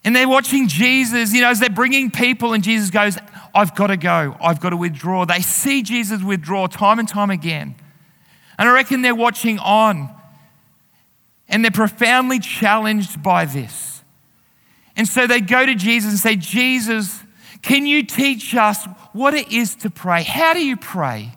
And 0.04 0.16
they're 0.16 0.30
watching 0.30 0.68
Jesus, 0.68 1.34
you 1.34 1.42
know, 1.42 1.50
as 1.50 1.60
they're 1.60 1.70
bringing 1.70 2.10
people, 2.10 2.54
and 2.54 2.64
Jesus 2.64 2.90
goes, 2.90 3.18
I've 3.54 3.76
got 3.76 3.88
to 3.88 3.98
go. 3.98 4.38
I've 4.42 4.62
got 4.62 4.70
to 4.70 4.78
withdraw. 4.78 5.26
They 5.26 5.42
see 5.42 5.84
Jesus 5.84 6.24
withdraw 6.24 6.68
time 6.68 7.00
and 7.00 7.08
time 7.08 7.30
again. 7.30 7.76
And 8.58 8.70
I 8.70 8.74
reckon 8.74 9.02
they're 9.02 9.16
watching 9.16 9.60
on. 9.60 10.10
And 11.48 11.66
they're 11.66 11.72
profoundly 11.72 12.40
challenged 12.40 13.24
by 13.24 13.46
this. 13.46 14.04
And 14.96 15.08
so 15.08 15.28
they 15.28 15.42
go 15.42 15.66
to 15.66 15.76
Jesus 15.76 16.12
and 16.12 16.20
say, 16.20 16.36
Jesus, 16.36 17.24
can 17.62 17.86
you 17.86 18.04
teach 18.04 18.54
us 18.56 18.86
what 19.14 19.34
it 19.34 19.52
is 19.52 19.76
to 19.78 19.90
pray? 19.90 20.24
How 20.24 20.54
do 20.54 20.64
you 20.64 20.78
pray? 20.78 21.34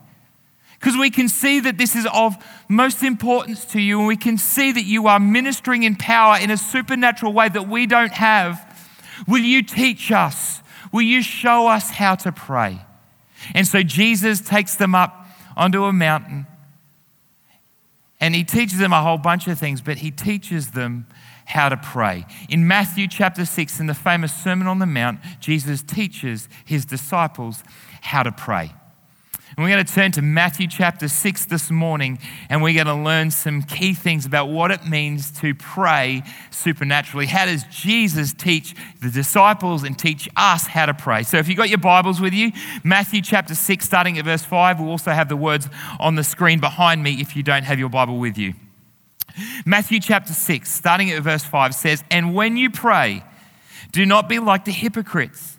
Because 0.83 0.99
we 0.99 1.11
can 1.11 1.29
see 1.29 1.61
that 1.61 1.79
this 1.79 1.95
is 1.95 2.09
of 2.13 2.37
most 2.69 3.05
importance 3.05 3.65
to 3.67 3.81
you, 3.81 4.01
and 4.01 4.09
we 4.09 4.17
can 4.17 4.37
see 4.37 4.73
that 4.73 4.85
you 4.85 5.07
are 5.07 5.21
ministering 5.21 5.85
in 5.85 5.95
power 5.95 6.37
in 6.37 6.51
a 6.51 6.57
supernatural 6.57 7.33
way 7.33 7.49
that 7.49 7.69
we 7.69 7.87
don't 7.87 8.11
have. 8.11 8.85
Will 9.29 9.45
you 9.45 9.63
teach 9.63 10.11
us? 10.11 10.61
Will 10.91 11.03
you 11.03 11.23
show 11.23 11.69
us 11.69 11.91
how 11.91 12.17
to 12.17 12.33
pray? 12.33 12.81
And 13.55 13.65
so 13.65 13.85
Jesus 13.85 14.41
takes 14.41 14.75
them 14.75 14.93
up 14.93 15.25
onto 15.57 15.85
a 15.85 15.93
mountain 15.93 16.49
and 18.19 18.35
he 18.35 18.43
teaches 18.43 18.79
them 18.79 18.93
a 18.93 19.03
whole 19.03 19.19
bunch 19.19 19.47
of 19.47 19.61
things, 19.61 19.81
but 19.81 19.99
he 19.99 20.11
teaches 20.11 20.73
them 20.73 21.07
how 21.45 21.69
to 21.69 21.77
pray. 21.77 22.27
In 22.49 22.67
Matthew 22.67 23.07
chapter 23.07 23.45
6, 23.45 23.79
in 23.79 23.87
the 23.87 23.95
famous 23.95 24.35
Sermon 24.35 24.67
on 24.67 24.81
the 24.81 24.87
Mount, 24.87 25.21
Jesus 25.39 25.81
teaches 25.81 26.49
his 26.65 26.85
disciples 26.85 27.63
how 28.01 28.25
to 28.25 28.33
pray. 28.33 28.73
And 29.55 29.63
we're 29.63 29.71
going 29.71 29.85
to 29.85 29.93
turn 29.93 30.13
to 30.13 30.23
Matthew 30.23 30.67
chapter 30.67 31.09
6 31.09 31.45
this 31.45 31.71
morning, 31.71 32.19
and 32.49 32.63
we're 32.63 32.73
going 32.73 32.87
to 32.87 33.03
learn 33.03 33.31
some 33.31 33.61
key 33.61 33.93
things 33.93 34.25
about 34.25 34.49
what 34.49 34.71
it 34.71 34.87
means 34.87 35.31
to 35.41 35.55
pray 35.55 36.23
supernaturally. 36.51 37.27
How 37.27 37.45
does 37.45 37.65
Jesus 37.65 38.33
teach 38.33 38.75
the 39.03 39.11
disciples 39.11 39.83
and 39.83 39.99
teach 39.99 40.27
us 40.37 40.67
how 40.67 40.87
to 40.87 40.95
pray? 40.95 41.23
So, 41.23 41.37
if 41.37 41.49
you've 41.49 41.59
got 41.59 41.69
your 41.69 41.77
Bibles 41.77 42.19
with 42.19 42.33
you, 42.33 42.53
Matthew 42.83 43.21
chapter 43.21 43.55
6, 43.55 43.85
starting 43.85 44.17
at 44.17 44.25
verse 44.25 44.43
5, 44.43 44.81
we'll 44.81 44.89
also 44.89 45.11
have 45.11 45.29
the 45.29 45.37
words 45.37 45.69
on 46.01 46.15
the 46.15 46.25
screen 46.25 46.59
behind 46.59 47.03
me 47.03 47.21
if 47.21 47.37
you 47.37 47.43
don't 47.43 47.65
have 47.65 47.79
your 47.79 47.91
Bible 47.91 48.19
with 48.19 48.39
you. 48.39 48.55
Matthew 49.67 50.01
chapter 50.01 50.33
6, 50.33 50.71
starting 50.71 51.11
at 51.11 51.23
verse 51.23 51.45
5, 51.45 51.75
says, 51.75 52.05
And 52.11 52.35
when 52.35 52.57
you 52.57 52.71
pray, 52.71 53.23
do 53.91 54.07
not 54.07 54.31
be 54.31 54.39
like 54.39 54.65
the 54.65 54.73
hypocrites 54.73 55.59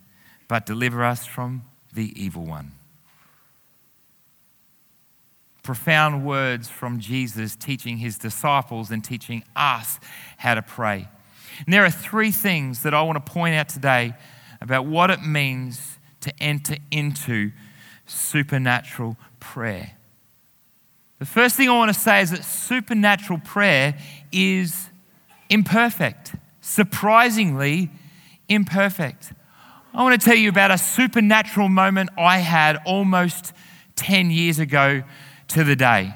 but 0.51 0.65
deliver 0.65 1.01
us 1.01 1.25
from 1.25 1.63
the 1.93 2.11
evil 2.21 2.43
one. 2.43 2.73
Profound 5.63 6.25
words 6.25 6.67
from 6.67 6.99
Jesus 6.99 7.55
teaching 7.55 7.99
his 7.99 8.17
disciples 8.17 8.91
and 8.91 9.01
teaching 9.01 9.45
us 9.55 9.97
how 10.35 10.55
to 10.55 10.61
pray. 10.61 11.07
And 11.63 11.73
there 11.73 11.85
are 11.85 11.89
three 11.89 12.31
things 12.31 12.83
that 12.83 12.93
I 12.93 13.01
want 13.01 13.25
to 13.25 13.31
point 13.31 13.55
out 13.55 13.69
today 13.69 14.13
about 14.59 14.85
what 14.85 15.09
it 15.09 15.21
means 15.21 15.97
to 16.19 16.33
enter 16.41 16.75
into 16.91 17.53
supernatural 18.05 19.15
prayer. 19.39 19.93
The 21.19 21.25
first 21.25 21.55
thing 21.55 21.69
I 21.69 21.77
want 21.77 21.93
to 21.93 21.97
say 21.97 22.23
is 22.23 22.31
that 22.31 22.43
supernatural 22.43 23.39
prayer 23.39 23.97
is 24.33 24.89
imperfect, 25.49 26.35
surprisingly 26.59 27.89
imperfect. 28.49 29.31
I 29.93 30.03
want 30.03 30.19
to 30.19 30.25
tell 30.25 30.37
you 30.37 30.47
about 30.47 30.71
a 30.71 30.77
supernatural 30.77 31.67
moment 31.67 32.11
I 32.17 32.37
had 32.37 32.77
almost 32.85 33.51
10 33.97 34.31
years 34.31 34.57
ago 34.57 35.03
to 35.49 35.63
the 35.65 35.75
day. 35.75 36.15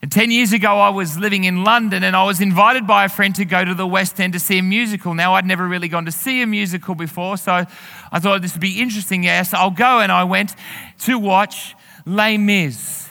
And 0.00 0.12
10 0.12 0.30
years 0.30 0.52
ago, 0.52 0.78
I 0.78 0.90
was 0.90 1.18
living 1.18 1.42
in 1.42 1.64
London 1.64 2.04
and 2.04 2.14
I 2.14 2.24
was 2.24 2.40
invited 2.40 2.86
by 2.86 3.06
a 3.06 3.08
friend 3.08 3.34
to 3.34 3.44
go 3.44 3.64
to 3.64 3.74
the 3.74 3.86
West 3.86 4.20
End 4.20 4.32
to 4.34 4.38
see 4.38 4.58
a 4.58 4.62
musical. 4.62 5.12
Now, 5.12 5.34
I'd 5.34 5.46
never 5.46 5.66
really 5.66 5.88
gone 5.88 6.04
to 6.04 6.12
see 6.12 6.40
a 6.40 6.46
musical 6.46 6.94
before, 6.94 7.36
so 7.36 7.64
I 8.12 8.20
thought 8.20 8.42
this 8.42 8.52
would 8.52 8.60
be 8.60 8.80
interesting. 8.80 9.24
Yes, 9.24 9.52
I'll 9.52 9.70
go. 9.70 9.98
And 9.98 10.12
I 10.12 10.22
went 10.22 10.54
to 11.00 11.18
watch 11.18 11.74
Les 12.06 12.36
Mis. 12.36 13.08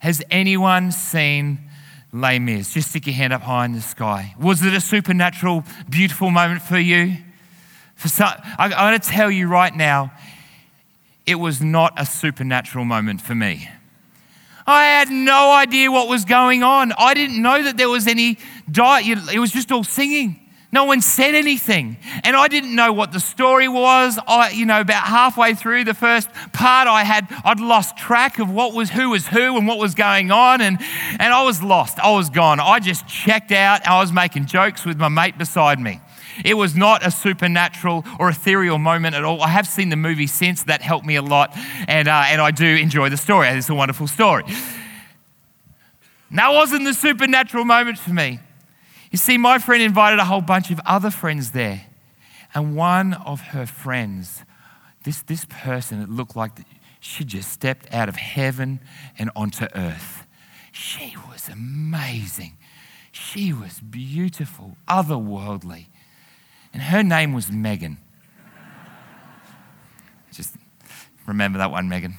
Has 0.00 0.22
anyone 0.30 0.92
seen 0.92 1.70
Les 2.12 2.38
Mis? 2.38 2.74
Just 2.74 2.90
stick 2.90 3.06
your 3.06 3.14
hand 3.14 3.32
up 3.32 3.42
high 3.42 3.64
in 3.64 3.72
the 3.72 3.80
sky. 3.80 4.34
Was 4.38 4.62
it 4.62 4.74
a 4.74 4.80
supernatural, 4.80 5.64
beautiful 5.88 6.30
moment 6.30 6.60
for 6.60 6.78
you? 6.78 7.16
Some, 7.96 8.28
I, 8.58 8.66
I'm 8.66 8.70
going 8.70 9.00
to 9.00 9.08
tell 9.08 9.30
you 9.30 9.48
right 9.48 9.74
now, 9.74 10.12
it 11.26 11.36
was 11.36 11.60
not 11.60 11.92
a 11.96 12.06
supernatural 12.06 12.84
moment 12.84 13.20
for 13.20 13.34
me. 13.34 13.68
I 14.66 14.84
had 14.84 15.10
no 15.10 15.52
idea 15.52 15.90
what 15.90 16.08
was 16.08 16.24
going 16.24 16.62
on. 16.62 16.92
I 16.98 17.14
didn't 17.14 17.40
know 17.40 17.62
that 17.62 17.76
there 17.76 17.88
was 17.88 18.06
any 18.06 18.38
diet. 18.70 19.18
It 19.32 19.38
was 19.38 19.52
just 19.52 19.70
all 19.70 19.84
singing. 19.84 20.40
No 20.72 20.84
one 20.84 21.00
said 21.00 21.34
anything. 21.34 21.96
And 22.24 22.36
I 22.36 22.48
didn't 22.48 22.74
know 22.74 22.92
what 22.92 23.12
the 23.12 23.20
story 23.20 23.68
was. 23.68 24.18
I, 24.26 24.50
you 24.50 24.66
know, 24.66 24.80
about 24.80 25.04
halfway 25.04 25.54
through 25.54 25.84
the 25.84 25.94
first 25.94 26.28
part, 26.52 26.88
I 26.88 27.04
had, 27.04 27.26
I'd 27.44 27.60
lost 27.60 27.96
track 27.96 28.40
of 28.40 28.50
what 28.50 28.74
was, 28.74 28.90
who 28.90 29.10
was 29.10 29.28
who 29.28 29.56
and 29.56 29.66
what 29.68 29.78
was 29.78 29.94
going 29.94 30.32
on. 30.32 30.60
And, 30.60 30.78
and 31.18 31.32
I 31.32 31.44
was 31.44 31.62
lost. 31.62 32.00
I 32.00 32.12
was 32.12 32.28
gone. 32.28 32.58
I 32.58 32.80
just 32.80 33.06
checked 33.06 33.52
out. 33.52 33.86
I 33.86 34.00
was 34.00 34.12
making 34.12 34.46
jokes 34.46 34.84
with 34.84 34.98
my 34.98 35.08
mate 35.08 35.38
beside 35.38 35.78
me. 35.78 36.00
It 36.44 36.54
was 36.54 36.74
not 36.74 37.04
a 37.06 37.10
supernatural 37.10 38.04
or 38.18 38.30
ethereal 38.30 38.78
moment 38.78 39.14
at 39.14 39.24
all. 39.24 39.42
I 39.42 39.48
have 39.48 39.66
seen 39.66 39.88
the 39.88 39.96
movie 39.96 40.26
since. 40.26 40.64
That 40.64 40.82
helped 40.82 41.06
me 41.06 41.16
a 41.16 41.22
lot. 41.22 41.56
And, 41.88 42.08
uh, 42.08 42.24
and 42.26 42.40
I 42.40 42.50
do 42.50 42.66
enjoy 42.66 43.08
the 43.08 43.16
story. 43.16 43.48
It's 43.48 43.68
a 43.68 43.74
wonderful 43.74 44.06
story. 44.06 44.44
That 46.30 46.50
wasn't 46.50 46.84
the 46.84 46.94
supernatural 46.94 47.64
moment 47.64 47.98
for 47.98 48.10
me. 48.10 48.40
You 49.10 49.18
see, 49.18 49.38
my 49.38 49.58
friend 49.58 49.82
invited 49.82 50.18
a 50.18 50.24
whole 50.24 50.40
bunch 50.40 50.70
of 50.70 50.80
other 50.84 51.10
friends 51.10 51.52
there. 51.52 51.86
And 52.54 52.76
one 52.76 53.14
of 53.14 53.40
her 53.40 53.66
friends, 53.66 54.42
this, 55.04 55.22
this 55.22 55.44
person, 55.44 56.02
it 56.02 56.08
looked 56.08 56.36
like 56.36 56.52
she 57.00 57.24
just 57.24 57.52
stepped 57.52 57.92
out 57.94 58.08
of 58.08 58.16
heaven 58.16 58.80
and 59.18 59.30
onto 59.36 59.66
earth. 59.74 60.26
She 60.72 61.16
was 61.30 61.48
amazing. 61.48 62.56
She 63.12 63.52
was 63.52 63.80
beautiful, 63.80 64.76
otherworldly. 64.88 65.86
And 66.76 66.82
her 66.82 67.02
name 67.02 67.32
was 67.32 67.50
Megan. 67.50 67.96
Just 70.30 70.54
remember 71.26 71.56
that 71.56 71.70
one, 71.70 71.88
Megan. 71.88 72.18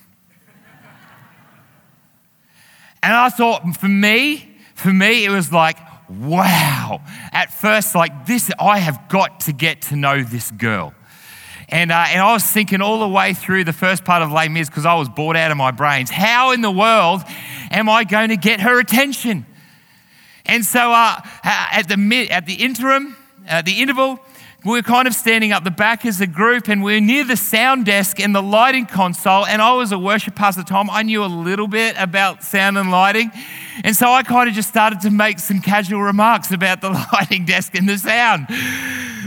And 3.03 3.13
I 3.13 3.29
thought, 3.29 3.77
for 3.77 3.87
me, 3.87 4.57
for 4.73 4.91
me, 4.91 5.25
it 5.25 5.29
was 5.29 5.53
like, 5.53 5.77
wow. 6.09 7.01
At 7.31 7.53
first, 7.53 7.93
like 7.93 8.25
this, 8.25 8.49
I 8.59 8.79
have 8.79 9.07
got 9.09 9.41
to 9.41 9.53
get 9.53 9.83
to 9.83 9.95
know 9.95 10.23
this 10.23 10.49
girl. 10.49 10.95
And, 11.69 11.91
uh, 11.91 12.05
and 12.07 12.19
I 12.19 12.33
was 12.33 12.43
thinking 12.43 12.81
all 12.81 13.01
the 13.01 13.09
way 13.09 13.35
through 13.35 13.63
the 13.63 13.73
first 13.73 14.05
part 14.05 14.23
of 14.23 14.31
Les 14.31 14.47
Mis 14.47 14.69
because 14.69 14.87
I 14.87 14.95
was 14.95 15.07
bored 15.07 15.37
out 15.37 15.51
of 15.51 15.57
my 15.57 15.69
brains. 15.69 16.09
How 16.09 16.51
in 16.51 16.61
the 16.61 16.71
world 16.71 17.21
am 17.69 17.89
I 17.89 18.05
going 18.05 18.29
to 18.29 18.37
get 18.37 18.61
her 18.61 18.79
attention? 18.79 19.45
And 20.47 20.65
so 20.65 20.91
uh, 20.91 21.21
at, 21.43 21.87
the 21.87 21.97
mid, 21.97 22.31
at 22.31 22.47
the 22.47 22.55
interim, 22.55 23.15
uh, 23.47 23.61
the 23.61 23.81
interval, 23.81 24.19
we 24.67 24.73
were 24.73 24.83
kind 24.83 25.07
of 25.07 25.13
standing 25.13 25.53
up 25.53 25.63
the 25.63 25.71
back 25.71 26.05
as 26.05 26.19
a 26.19 26.27
group 26.27 26.67
and 26.67 26.83
we 26.83 26.97
are 26.97 26.99
near 26.99 27.23
the 27.23 27.37
sound 27.37 27.85
desk 27.85 28.19
and 28.19 28.35
the 28.35 28.41
lighting 28.41 28.85
console. 28.85 29.45
And 29.45 29.61
I 29.61 29.71
was 29.73 29.93
a 29.93 29.97
worship 29.97 30.35
pastor 30.35 30.61
Tom. 30.61 30.89
I 30.89 31.03
knew 31.03 31.23
a 31.23 31.25
little 31.25 31.69
bit 31.69 31.95
about 31.97 32.43
sound 32.43 32.77
and 32.77 32.91
lighting. 32.91 33.31
And 33.85 33.95
so 33.95 34.11
I 34.11 34.23
kind 34.23 34.49
of 34.49 34.55
just 34.55 34.67
started 34.67 34.99
to 35.01 35.09
make 35.09 35.39
some 35.39 35.61
casual 35.61 36.01
remarks 36.01 36.51
about 36.51 36.81
the 36.81 36.89
lighting 37.13 37.45
desk 37.45 37.75
and 37.75 37.87
the 37.87 37.97
sound, 37.97 38.47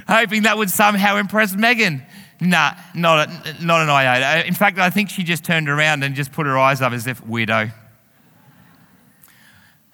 hoping 0.06 0.42
that 0.42 0.58
would 0.58 0.68
somehow 0.70 1.16
impress 1.16 1.56
Megan. 1.56 2.02
Nah, 2.42 2.72
not, 2.94 3.28
a, 3.28 3.64
not 3.64 3.80
an 3.80 3.88
iota. 3.88 4.46
In 4.46 4.54
fact, 4.54 4.78
I 4.78 4.90
think 4.90 5.08
she 5.08 5.22
just 5.22 5.42
turned 5.42 5.70
around 5.70 6.04
and 6.04 6.14
just 6.14 6.32
put 6.32 6.44
her 6.44 6.58
eyes 6.58 6.82
up 6.82 6.92
as 6.92 7.06
if 7.06 7.24
weirdo. 7.24 7.72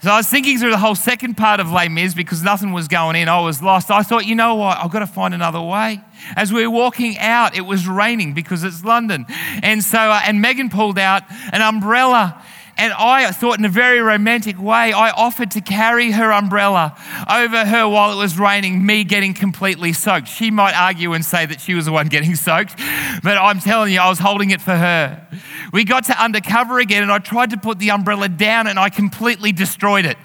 So 0.02 0.10
I 0.10 0.18
was 0.18 0.28
thinking 0.28 0.58
through 0.58 0.72
the 0.72 0.78
whole 0.78 0.94
second 0.94 1.38
part 1.38 1.58
of 1.58 1.72
Les 1.72 1.88
Mis 1.88 2.12
because 2.12 2.42
nothing 2.42 2.72
was 2.72 2.86
going 2.86 3.16
in. 3.16 3.30
I 3.30 3.40
was 3.40 3.62
lost. 3.62 3.90
I 3.90 4.02
thought, 4.02 4.26
you 4.26 4.34
know 4.34 4.54
what? 4.56 4.76
I've 4.76 4.90
got 4.90 4.98
to 4.98 5.06
find 5.06 5.32
another 5.32 5.60
way. 5.60 6.02
As 6.36 6.52
we 6.52 6.66
were 6.66 6.74
walking 6.74 7.16
out, 7.18 7.56
it 7.56 7.62
was 7.62 7.88
raining 7.88 8.34
because 8.34 8.62
it's 8.62 8.84
London. 8.84 9.24
And 9.62 9.82
so, 9.82 9.98
uh, 9.98 10.20
and 10.26 10.42
Megan 10.42 10.68
pulled 10.68 10.98
out 10.98 11.22
an 11.50 11.62
umbrella 11.62 12.44
and 12.78 12.92
I 12.92 13.30
thought, 13.32 13.58
in 13.58 13.64
a 13.64 13.70
very 13.70 14.00
romantic 14.00 14.60
way, 14.60 14.92
I 14.92 15.10
offered 15.10 15.52
to 15.52 15.62
carry 15.62 16.10
her 16.10 16.30
umbrella 16.30 16.94
over 17.26 17.64
her 17.64 17.88
while 17.88 18.12
it 18.12 18.16
was 18.16 18.38
raining, 18.38 18.84
me 18.84 19.02
getting 19.02 19.32
completely 19.32 19.94
soaked. 19.94 20.28
She 20.28 20.50
might 20.50 20.74
argue 20.74 21.14
and 21.14 21.24
say 21.24 21.46
that 21.46 21.62
she 21.62 21.72
was 21.74 21.86
the 21.86 21.92
one 21.92 22.08
getting 22.08 22.34
soaked, 22.36 22.76
but 23.22 23.38
I'm 23.38 23.60
telling 23.60 23.94
you, 23.94 24.00
I 24.00 24.10
was 24.10 24.18
holding 24.18 24.50
it 24.50 24.60
for 24.60 24.76
her. 24.76 25.26
We 25.72 25.84
got 25.84 26.04
to 26.04 26.22
undercover 26.22 26.78
again, 26.78 27.02
and 27.02 27.10
I 27.10 27.18
tried 27.18 27.50
to 27.50 27.56
put 27.56 27.78
the 27.78 27.90
umbrella 27.92 28.28
down, 28.28 28.66
and 28.66 28.78
I 28.78 28.90
completely 28.90 29.52
destroyed 29.52 30.04
it. 30.04 30.18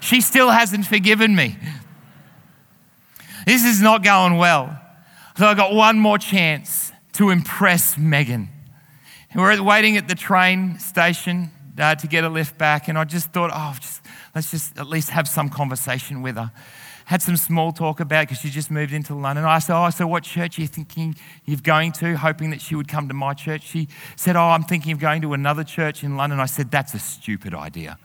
She 0.00 0.22
still 0.22 0.50
hasn't 0.50 0.86
forgiven 0.86 1.36
me. 1.36 1.56
This 3.44 3.64
is 3.64 3.82
not 3.82 4.02
going 4.02 4.38
well. 4.38 4.80
So 5.36 5.46
I 5.46 5.54
got 5.54 5.74
one 5.74 5.98
more 5.98 6.18
chance 6.18 6.90
to 7.12 7.28
impress 7.28 7.98
Megan. 7.98 8.48
We're 9.34 9.62
waiting 9.62 9.98
at 9.98 10.08
the 10.08 10.14
train 10.14 10.78
station 10.78 11.50
uh, 11.78 11.94
to 11.94 12.06
get 12.06 12.24
a 12.24 12.28
lift 12.28 12.58
back. 12.58 12.88
And 12.88 12.98
I 12.98 13.04
just 13.04 13.32
thought, 13.32 13.50
oh, 13.52 13.76
just, 13.80 14.02
let's 14.34 14.50
just 14.50 14.78
at 14.78 14.88
least 14.88 15.10
have 15.10 15.28
some 15.28 15.48
conversation 15.48 16.22
with 16.22 16.36
her. 16.36 16.50
Had 17.06 17.22
some 17.22 17.36
small 17.38 17.72
talk 17.72 18.00
about 18.00 18.28
because 18.28 18.38
she 18.38 18.50
just 18.50 18.70
moved 18.70 18.92
into 18.92 19.14
London. 19.14 19.46
I 19.46 19.60
said, 19.60 19.82
Oh, 19.82 19.88
so 19.88 20.06
what 20.06 20.24
church 20.24 20.58
are 20.58 20.62
you 20.62 20.68
thinking 20.68 21.16
you're 21.46 21.58
going 21.58 21.92
to? 21.92 22.18
Hoping 22.18 22.50
that 22.50 22.60
she 22.60 22.74
would 22.74 22.86
come 22.86 23.08
to 23.08 23.14
my 23.14 23.32
church. 23.32 23.62
She 23.62 23.88
said, 24.14 24.36
Oh, 24.36 24.42
I'm 24.42 24.62
thinking 24.62 24.92
of 24.92 24.98
going 24.98 25.22
to 25.22 25.32
another 25.32 25.64
church 25.64 26.04
in 26.04 26.18
London. 26.18 26.38
I 26.38 26.44
said, 26.44 26.70
That's 26.70 26.92
a 26.92 26.98
stupid 26.98 27.54
idea. 27.54 27.98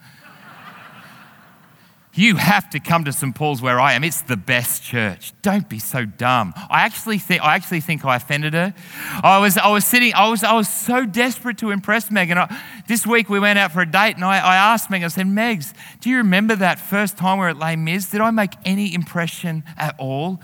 You 2.16 2.36
have 2.36 2.70
to 2.72 2.80
come 2.80 3.06
to 3.06 3.12
St. 3.12 3.34
Paul's 3.34 3.60
where 3.60 3.80
I 3.80 3.94
am. 3.94 4.04
It's 4.04 4.22
the 4.22 4.38
best 4.38 4.84
church. 4.84 5.34
Don't 5.42 5.68
be 5.68 5.80
so 5.80 6.06
dumb. 6.06 6.54
I 6.70 6.82
actually 6.82 7.18
think 7.18 7.42
I 7.42 7.56
actually 7.56 7.82
think 7.82 8.06
I 8.06 8.18
offended 8.18 8.54
her. 8.54 8.76
I 9.24 9.40
was 9.40 9.58
I 9.58 9.70
was 9.70 9.84
sitting, 9.84 10.14
I 10.14 10.30
was 10.30 10.44
I 10.44 10.54
was 10.54 10.70
so 10.70 11.08
desperate 11.08 11.58
to 11.60 11.72
impress 11.72 12.12
Megan. 12.12 12.38
I, 12.38 12.56
this 12.88 13.08
week 13.08 13.30
we 13.30 13.40
went 13.40 13.58
out 13.58 13.72
for 13.72 13.82
a 13.82 13.90
date 13.90 14.16
and 14.16 14.24
I, 14.24 14.38
I 14.38 14.56
asked 14.56 14.92
Megan, 14.92 15.06
I 15.06 15.08
said, 15.08 15.26
Megs, 15.26 15.74
do 16.02 16.10
you 16.12 16.18
remember 16.18 16.56
that 16.56 16.80
first 16.80 17.18
time 17.18 17.40
we 17.40 17.46
were 17.46 17.50
at 17.50 17.58
Les 17.58 17.76
Mis? 17.76 18.12
Did 18.12 18.22
I 18.22 18.30
make 18.30 18.54
any 18.64 18.94
impression 18.94 19.64
at 19.76 19.96
all? 19.98 20.40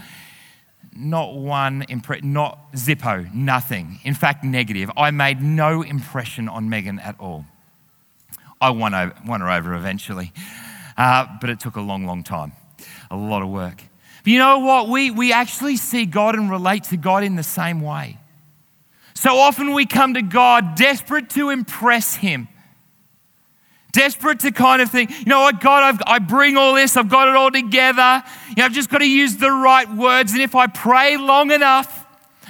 Not 0.96 1.36
one 1.36 1.86
impression, 1.88 2.34
not 2.34 2.74
zippo, 2.74 3.32
nothing. 3.32 4.00
In 4.04 4.16
fact, 4.16 4.44
negative. 4.44 4.90
I 4.98 5.12
made 5.12 5.40
no 5.40 5.84
impression 5.84 6.50
on 6.50 6.68
Megan 6.68 6.98
at 6.98 7.20
all. 7.20 7.46
I 8.60 8.72
won, 8.72 8.92
won 9.26 9.42
her 9.42 9.52
over 9.52 9.76
eventually. 9.76 10.34
Uh, 11.00 11.26
but 11.40 11.50
it 11.50 11.62
took 11.62 11.78
a 11.78 11.82
long, 11.82 12.06
long 12.06 12.24
time, 12.24 12.52
a 13.10 13.16
lot 13.16 13.42
of 13.42 13.48
work. 13.48 13.82
But 14.24 14.34
you 14.34 14.38
know 14.38 14.60
what? 14.60 14.90
We, 14.90 15.12
we 15.12 15.32
actually 15.32 15.78
see 15.78 16.06
God 16.06 16.36
and 16.36 16.52
relate 16.52 16.84
to 16.86 16.98
God 16.98 17.24
in 17.24 17.38
the 17.38 17.44
same 17.44 17.80
way. 17.80 18.18
So 19.14 19.38
often 19.38 19.74
we 19.74 19.86
come 19.86 20.16
to 20.16 20.22
God 20.22 20.76
desperate 20.76 21.30
to 21.32 21.52
impress 21.52 22.16
Him. 22.16 22.50
Desperate 23.94 24.42
to 24.42 24.52
kind 24.52 24.82
of 24.82 24.92
think, 24.92 25.10
you 25.10 25.26
know 25.26 25.40
what, 25.40 25.62
God, 25.62 25.84
I've, 25.84 26.02
I 26.06 26.20
bring 26.20 26.58
all 26.58 26.74
this, 26.74 26.98
I've 26.98 27.10
got 27.10 27.30
it 27.30 27.36
all 27.36 27.50
together. 27.50 28.22
You 28.50 28.56
know, 28.58 28.66
I've 28.66 28.74
just 28.74 28.90
got 28.90 28.98
to 28.98 29.10
use 29.10 29.38
the 29.38 29.52
right 29.52 29.90
words. 29.90 30.34
And 30.34 30.42
if 30.42 30.54
I 30.54 30.68
pray 30.68 31.16
long 31.16 31.52
enough 31.52 32.06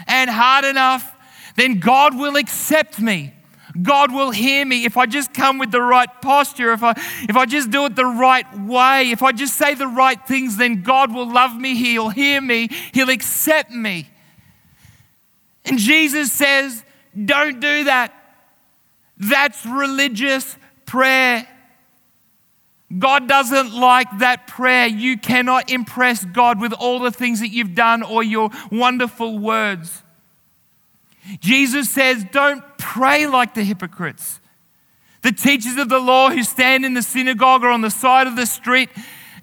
and 0.08 0.28
hard 0.28 0.66
enough, 0.66 1.16
then 1.56 1.80
God 1.80 2.18
will 2.18 2.36
accept 2.36 3.00
me. 3.00 3.34
God 3.82 4.12
will 4.12 4.32
hear 4.32 4.66
me 4.66 4.86
if 4.86 4.98
I 4.98 5.06
just 5.06 5.34
come 5.34 5.58
with 5.58 5.72
the 5.72 5.82
right 5.82 6.10
posture, 6.22 6.72
if 6.72 6.84
I, 6.84 6.92
if 7.30 7.36
I 7.36 7.46
just 7.46 7.70
do 7.70 7.86
it 7.86 7.96
the 7.96 8.06
right 8.06 8.46
way, 8.60 9.12
if 9.12 9.22
I 9.22 9.32
just 9.32 9.56
say 9.56 9.76
the 9.76 9.88
right 9.88 10.20
things, 10.28 10.58
then 10.58 10.82
God 10.82 11.14
will 11.14 11.32
love 11.32 11.56
me, 11.56 11.76
He'll 11.76 12.10
hear 12.10 12.42
me, 12.42 12.70
He'll 12.94 13.10
accept 13.10 13.72
me. 13.72 14.10
And 15.66 15.78
Jesus 15.78 16.32
says, 16.32 16.84
Don't 17.26 17.60
do 17.60 17.86
that. 17.86 18.14
That's 19.18 19.66
religious 19.66 20.58
prayer. 20.86 21.48
God 22.98 23.28
doesn't 23.28 23.74
like 23.74 24.08
that 24.20 24.48
prayer. 24.48 24.88
You 24.88 25.18
cannot 25.18 25.70
impress 25.70 26.26
God 26.26 26.60
with 26.60 26.74
all 26.74 27.00
the 27.00 27.12
things 27.12 27.40
that 27.42 27.50
you've 27.50 27.76
done 27.76 28.02
or 28.02 28.24
your 28.24 28.50
wonderful 28.72 29.38
words. 29.38 30.02
Jesus 31.40 31.90
says, 31.90 32.26
Don't 32.32 32.64
pray 32.78 33.28
like 33.28 33.54
the 33.54 33.64
hypocrites. 33.64 34.40
The 35.22 35.32
teachers 35.32 35.78
of 35.78 35.90
the 35.90 36.00
law 36.00 36.30
who 36.30 36.44
stand 36.44 36.86
in 36.86 36.94
the 36.94 37.02
synagogue 37.02 37.64
or 37.64 37.70
on 37.70 37.82
the 37.82 37.90
side 37.90 38.28
of 38.28 38.36
the 38.36 38.46
street 38.46 38.90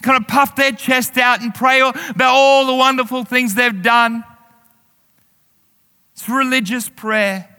kind 0.02 0.20
of 0.20 0.28
puff 0.28 0.56
their 0.56 0.72
chest 0.72 1.18
out 1.18 1.42
and 1.42 1.54
pray 1.54 1.80
about 1.80 2.34
all 2.34 2.66
the 2.66 2.74
wonderful 2.74 3.24
things 3.24 3.54
they've 3.54 3.82
done. 3.82 4.24
It's 6.12 6.28
religious 6.28 6.88
prayer. 6.88 7.54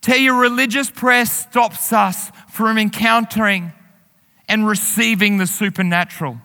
Tell 0.00 0.18
you, 0.18 0.38
religious 0.38 0.90
prayer 0.90 1.26
stops 1.26 1.92
us 1.92 2.30
from 2.50 2.76
encountering 2.76 3.72
and 4.48 4.66
receiving 4.66 5.38
the 5.38 5.46
supernatural. 5.46 6.40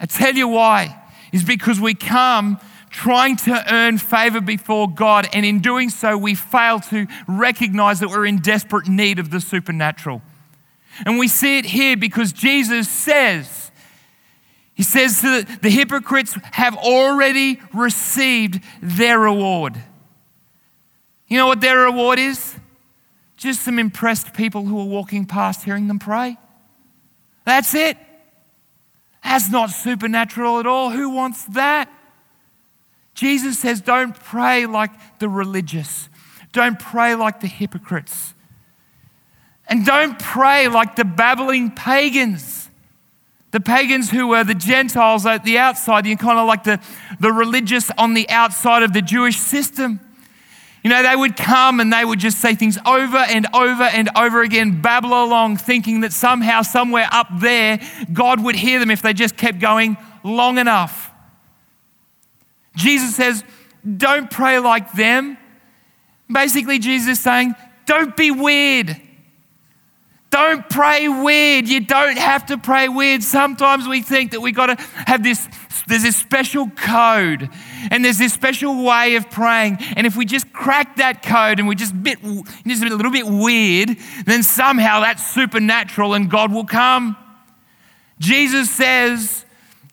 I 0.00 0.06
tell 0.06 0.34
you 0.34 0.48
why, 0.48 1.00
is 1.32 1.44
because 1.44 1.80
we 1.80 1.94
come 1.94 2.58
trying 2.92 3.36
to 3.36 3.74
earn 3.74 3.98
favor 3.98 4.40
before 4.40 4.88
God, 4.88 5.26
and 5.32 5.44
in 5.44 5.60
doing 5.60 5.90
so, 5.90 6.16
we 6.16 6.34
fail 6.34 6.78
to 6.80 7.06
recognize 7.26 8.00
that 8.00 8.10
we're 8.10 8.26
in 8.26 8.38
desperate 8.38 8.86
need 8.86 9.18
of 9.18 9.30
the 9.30 9.40
supernatural. 9.40 10.22
And 11.04 11.18
we 11.18 11.26
see 11.26 11.58
it 11.58 11.64
here 11.64 11.96
because 11.96 12.32
Jesus 12.32 12.88
says, 12.88 13.70
He 14.74 14.82
says 14.82 15.22
that 15.22 15.62
the 15.62 15.70
hypocrites 15.70 16.38
have 16.52 16.76
already 16.76 17.60
received 17.72 18.60
their 18.80 19.18
reward. 19.18 19.82
You 21.26 21.38
know 21.38 21.46
what 21.46 21.62
their 21.62 21.78
reward 21.78 22.18
is? 22.18 22.54
Just 23.38 23.62
some 23.62 23.78
impressed 23.78 24.34
people 24.34 24.66
who 24.66 24.78
are 24.78 24.86
walking 24.86 25.24
past 25.24 25.64
hearing 25.64 25.88
them 25.88 25.98
pray. 25.98 26.36
That's 27.44 27.74
it. 27.74 27.96
That's 29.24 29.50
not 29.50 29.70
supernatural 29.70 30.60
at 30.60 30.66
all. 30.66 30.90
Who 30.90 31.10
wants 31.10 31.44
that? 31.46 31.88
Jesus 33.14 33.58
says, 33.58 33.80
don't 33.80 34.14
pray 34.14 34.66
like 34.66 34.90
the 35.18 35.28
religious, 35.28 36.08
don't 36.52 36.78
pray 36.78 37.14
like 37.14 37.40
the 37.40 37.46
hypocrites, 37.46 38.34
and 39.66 39.86
don't 39.86 40.18
pray 40.18 40.68
like 40.68 40.96
the 40.96 41.04
babbling 41.04 41.70
pagans. 41.70 42.68
The 43.52 43.60
pagans 43.60 44.10
who 44.10 44.28
were 44.28 44.44
the 44.44 44.54
Gentiles 44.54 45.26
at 45.26 45.44
the 45.44 45.58
outside, 45.58 46.06
you 46.06 46.16
kind 46.16 46.38
of 46.38 46.46
like 46.46 46.64
the, 46.64 46.80
the 47.20 47.30
religious 47.30 47.90
on 47.98 48.14
the 48.14 48.28
outside 48.30 48.82
of 48.82 48.94
the 48.94 49.02
Jewish 49.02 49.36
system. 49.36 50.00
You 50.82 50.88
know, 50.88 51.02
they 51.02 51.14
would 51.14 51.36
come 51.36 51.78
and 51.78 51.92
they 51.92 52.04
would 52.04 52.18
just 52.18 52.40
say 52.40 52.54
things 52.54 52.78
over 52.86 53.18
and 53.18 53.46
over 53.54 53.84
and 53.84 54.08
over 54.16 54.40
again, 54.40 54.80
babble 54.80 55.10
along, 55.10 55.58
thinking 55.58 56.00
that 56.00 56.14
somehow, 56.14 56.62
somewhere 56.62 57.06
up 57.12 57.28
there, 57.40 57.78
God 58.12 58.42
would 58.42 58.56
hear 58.56 58.80
them 58.80 58.90
if 58.90 59.02
they 59.02 59.12
just 59.12 59.36
kept 59.36 59.60
going 59.60 59.98
long 60.24 60.56
enough. 60.56 61.11
Jesus 62.76 63.14
says, 63.14 63.44
Don't 63.96 64.30
pray 64.30 64.58
like 64.58 64.92
them. 64.92 65.38
Basically, 66.30 66.78
Jesus 66.78 67.18
is 67.18 67.20
saying, 67.20 67.54
Don't 67.86 68.16
be 68.16 68.30
weird. 68.30 69.00
Don't 70.30 70.66
pray 70.70 71.08
weird. 71.08 71.68
You 71.68 71.84
don't 71.84 72.16
have 72.16 72.46
to 72.46 72.56
pray 72.56 72.88
weird. 72.88 73.22
Sometimes 73.22 73.86
we 73.86 74.00
think 74.00 74.30
that 74.30 74.40
we've 74.40 74.54
got 74.54 74.66
to 74.66 74.82
have 75.06 75.22
this 75.22 75.46
there's 75.86 76.02
this 76.02 76.16
special 76.16 76.70
code 76.70 77.50
and 77.90 78.04
there's 78.04 78.18
this 78.18 78.32
special 78.32 78.82
way 78.82 79.16
of 79.16 79.30
praying. 79.30 79.78
And 79.96 80.06
if 80.06 80.16
we 80.16 80.24
just 80.24 80.52
crack 80.52 80.96
that 80.96 81.22
code 81.22 81.58
and 81.58 81.68
we 81.68 81.74
just 81.74 82.00
bit 82.02 82.18
just 82.22 82.82
a 82.82 82.96
little 82.96 83.12
bit 83.12 83.26
weird, 83.26 83.96
then 84.24 84.42
somehow 84.42 85.00
that's 85.00 85.26
supernatural 85.34 86.14
and 86.14 86.30
God 86.30 86.52
will 86.52 86.64
come. 86.64 87.16
Jesus 88.18 88.70
says 88.70 89.44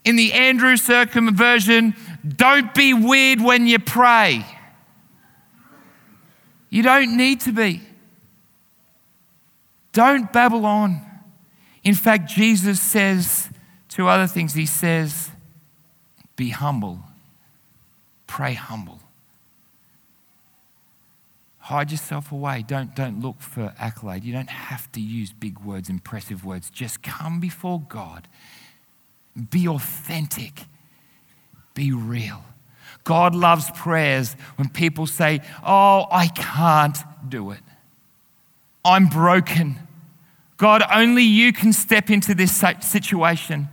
in 0.05 0.15
the 0.15 0.33
Andrew 0.33 0.77
Circum 0.77 1.35
version, 1.35 1.95
don't 2.27 2.73
be 2.73 2.93
weird 2.93 3.41
when 3.41 3.67
you 3.67 3.79
pray. 3.79 4.45
You 6.69 6.83
don't 6.83 7.17
need 7.17 7.41
to 7.41 7.51
be. 7.51 7.81
Don't 9.91 10.31
babble 10.31 10.65
on. 10.65 11.01
In 11.83 11.95
fact, 11.95 12.29
Jesus 12.29 12.79
says 12.79 13.49
two 13.87 14.07
other 14.07 14.27
things. 14.27 14.53
He 14.53 14.65
says, 14.65 15.31
be 16.35 16.49
humble, 16.49 16.99
pray 18.27 18.53
humble. 18.53 18.99
Hide 21.59 21.91
yourself 21.91 22.31
away. 22.31 22.63
Don't, 22.65 22.95
don't 22.95 23.21
look 23.21 23.41
for 23.41 23.73
accolade. 23.77 24.23
You 24.23 24.33
don't 24.33 24.49
have 24.49 24.91
to 24.93 25.01
use 25.01 25.31
big 25.31 25.59
words, 25.59 25.89
impressive 25.89 26.43
words. 26.43 26.69
Just 26.69 27.03
come 27.03 27.39
before 27.39 27.79
God. 27.79 28.27
Be 29.51 29.67
authentic. 29.67 30.61
Be 31.79 31.93
real. 31.93 32.43
God 33.05 33.33
loves 33.33 33.71
prayers 33.71 34.33
when 34.57 34.67
people 34.67 35.07
say, 35.07 35.39
Oh, 35.65 36.07
I 36.11 36.27
can't 36.27 36.97
do 37.29 37.51
it. 37.51 37.61
I'm 38.83 39.07
broken. 39.07 39.79
God, 40.57 40.83
only 40.93 41.23
you 41.23 41.53
can 41.53 41.71
step 41.71 42.09
into 42.09 42.35
this 42.35 42.51
situation. 42.81 43.69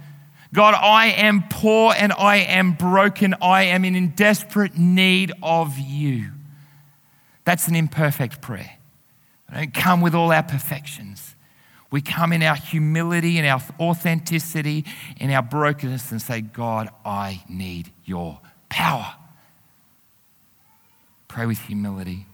God, 0.55 0.75
I 0.75 1.09
am 1.09 1.49
poor 1.51 1.95
and 1.99 2.13
I 2.13 2.37
am 2.37 2.75
broken. 2.75 3.35
I 3.43 3.65
am 3.65 3.85
in 3.85 4.11
desperate 4.11 4.79
need 4.79 5.33
of 5.43 5.77
you. 5.77 6.31
That's 7.45 7.67
an 7.67 7.75
imperfect 7.75 8.41
prayer. 8.41 8.77
We 9.51 9.57
don't 9.57 9.75
come 9.75 10.01
with 10.01 10.15
all 10.15 10.31
our 10.31 10.45
perfections. 10.45 11.35
We 11.91 12.01
come 12.01 12.33
in 12.33 12.43
our 12.43 12.57
humility 12.57 13.39
and 13.39 13.47
our 13.47 13.63
authenticity 13.79 14.85
and 15.21 15.33
our 15.33 15.43
brokenness 15.43 16.11
and 16.11 16.21
say, 16.21 16.41
God, 16.41 16.91
I 17.05 17.45
need 17.49 17.93
your 18.05 18.41
power. 18.69 19.15
Pray 21.29 21.47
with 21.47 21.59
humility. 21.59 22.27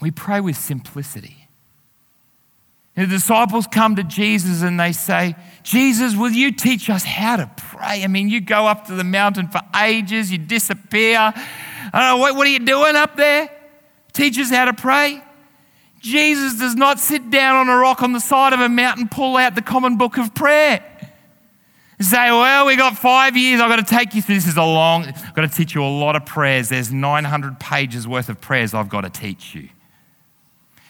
We 0.00 0.10
pray 0.10 0.40
with 0.40 0.56
simplicity. 0.56 1.48
The 2.96 3.06
disciples 3.06 3.66
come 3.66 3.96
to 3.96 4.02
Jesus 4.02 4.62
and 4.62 4.78
they 4.78 4.92
say, 4.92 5.36
Jesus, 5.62 6.16
will 6.16 6.30
you 6.30 6.52
teach 6.52 6.90
us 6.90 7.04
how 7.04 7.36
to 7.36 7.50
pray? 7.56 8.02
I 8.02 8.06
mean, 8.08 8.28
you 8.28 8.40
go 8.40 8.66
up 8.66 8.86
to 8.86 8.94
the 8.94 9.04
mountain 9.04 9.48
for 9.48 9.60
ages, 9.76 10.32
you 10.32 10.38
disappear. 10.38 11.18
I 11.18 11.90
don't 11.92 12.02
know, 12.02 12.16
what, 12.18 12.36
what 12.36 12.46
are 12.46 12.50
you 12.50 12.58
doing 12.58 12.96
up 12.96 13.16
there? 13.16 13.48
Teach 14.12 14.38
us 14.38 14.50
how 14.50 14.66
to 14.66 14.72
pray. 14.72 15.22
Jesus 16.00 16.58
does 16.58 16.74
not 16.74 16.98
sit 16.98 17.30
down 17.30 17.56
on 17.56 17.68
a 17.68 17.76
rock 17.76 18.02
on 18.02 18.12
the 18.12 18.20
side 18.20 18.52
of 18.52 18.60
a 18.60 18.68
mountain, 18.68 19.08
pull 19.08 19.36
out 19.36 19.54
the 19.54 19.62
common 19.62 19.96
book 19.96 20.16
of 20.16 20.34
prayer. 20.34 20.84
Say, 22.00 22.30
well, 22.30 22.64
we 22.64 22.76
got 22.76 22.96
five 22.96 23.36
years. 23.36 23.60
I've 23.60 23.68
got 23.68 23.86
to 23.86 23.94
take 23.94 24.14
you 24.14 24.22
through. 24.22 24.36
This 24.36 24.46
is 24.46 24.56
a 24.56 24.62
long, 24.62 25.04
I've 25.04 25.34
got 25.34 25.42
to 25.42 25.54
teach 25.54 25.74
you 25.74 25.84
a 25.84 25.86
lot 25.86 26.16
of 26.16 26.24
prayers. 26.24 26.70
There's 26.70 26.90
900 26.90 27.60
pages 27.60 28.08
worth 28.08 28.30
of 28.30 28.40
prayers 28.40 28.72
I've 28.72 28.88
got 28.88 29.02
to 29.02 29.10
teach 29.10 29.54
you. 29.54 29.68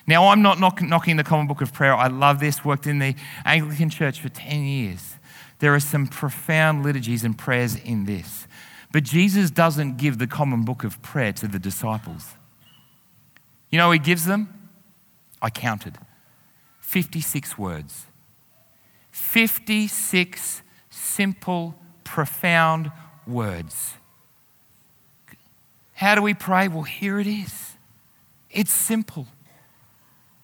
Now, 0.07 0.29
I'm 0.29 0.41
not 0.43 0.61
knock, 0.61 0.81
knocking 0.81 1.17
the 1.17 1.25
Common 1.25 1.49
Book 1.49 1.61
of 1.61 1.73
Prayer. 1.73 1.95
I 1.95 2.07
love 2.07 2.39
this, 2.39 2.65
worked 2.65 2.87
in 2.87 3.01
the 3.01 3.17
Anglican 3.45 3.91
Church 3.91 4.21
for 4.21 4.29
10 4.29 4.63
years. 4.63 5.17
There 5.59 5.75
are 5.75 5.81
some 5.81 6.07
profound 6.07 6.85
liturgies 6.85 7.25
and 7.25 7.37
prayers 7.37 7.75
in 7.75 8.05
this. 8.05 8.47
But 8.93 9.03
Jesus 9.03 9.51
doesn't 9.51 9.97
give 9.97 10.19
the 10.19 10.29
Common 10.29 10.65
Book 10.65 10.85
of 10.85 11.03
Prayer 11.03 11.33
to 11.35 11.49
the 11.49 11.59
disciples. 11.59 12.29
You 13.71 13.79
know, 13.79 13.91
He 13.91 13.99
gives 13.99 14.27
them 14.27 14.60
I 15.43 15.51
counted 15.51 15.99
56 16.81 17.57
words. 17.59 18.07
56 19.11 20.63
simple, 20.91 21.75
profound 22.05 22.91
words. 23.27 23.95
How 25.95 26.15
do 26.15 26.23
we 26.23 26.35
pray? 26.35 26.69
Well, 26.69 26.83
here 26.83 27.21
it 27.21 27.27
is. 27.27 27.77
It's 28.51 28.73
simple. 28.73 29.27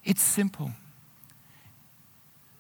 It's 0.05 0.23
simple. 0.23 0.73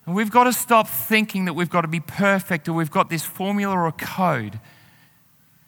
And 0.05 0.14
we've 0.14 0.31
got 0.31 0.44
to 0.44 0.53
stop 0.53 0.88
thinking 0.88 1.44
that 1.46 1.55
we've 1.55 1.70
got 1.70 1.83
to 1.83 1.88
be 1.88 2.01
perfect 2.01 2.68
or 2.68 2.72
we've 2.72 2.90
got 2.90 3.11
this 3.11 3.25
formula 3.25 3.77
or 3.77 3.92
code 3.92 4.61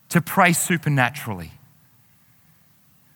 to 0.08 0.20
pray 0.20 0.52
supernaturally. 0.52 1.52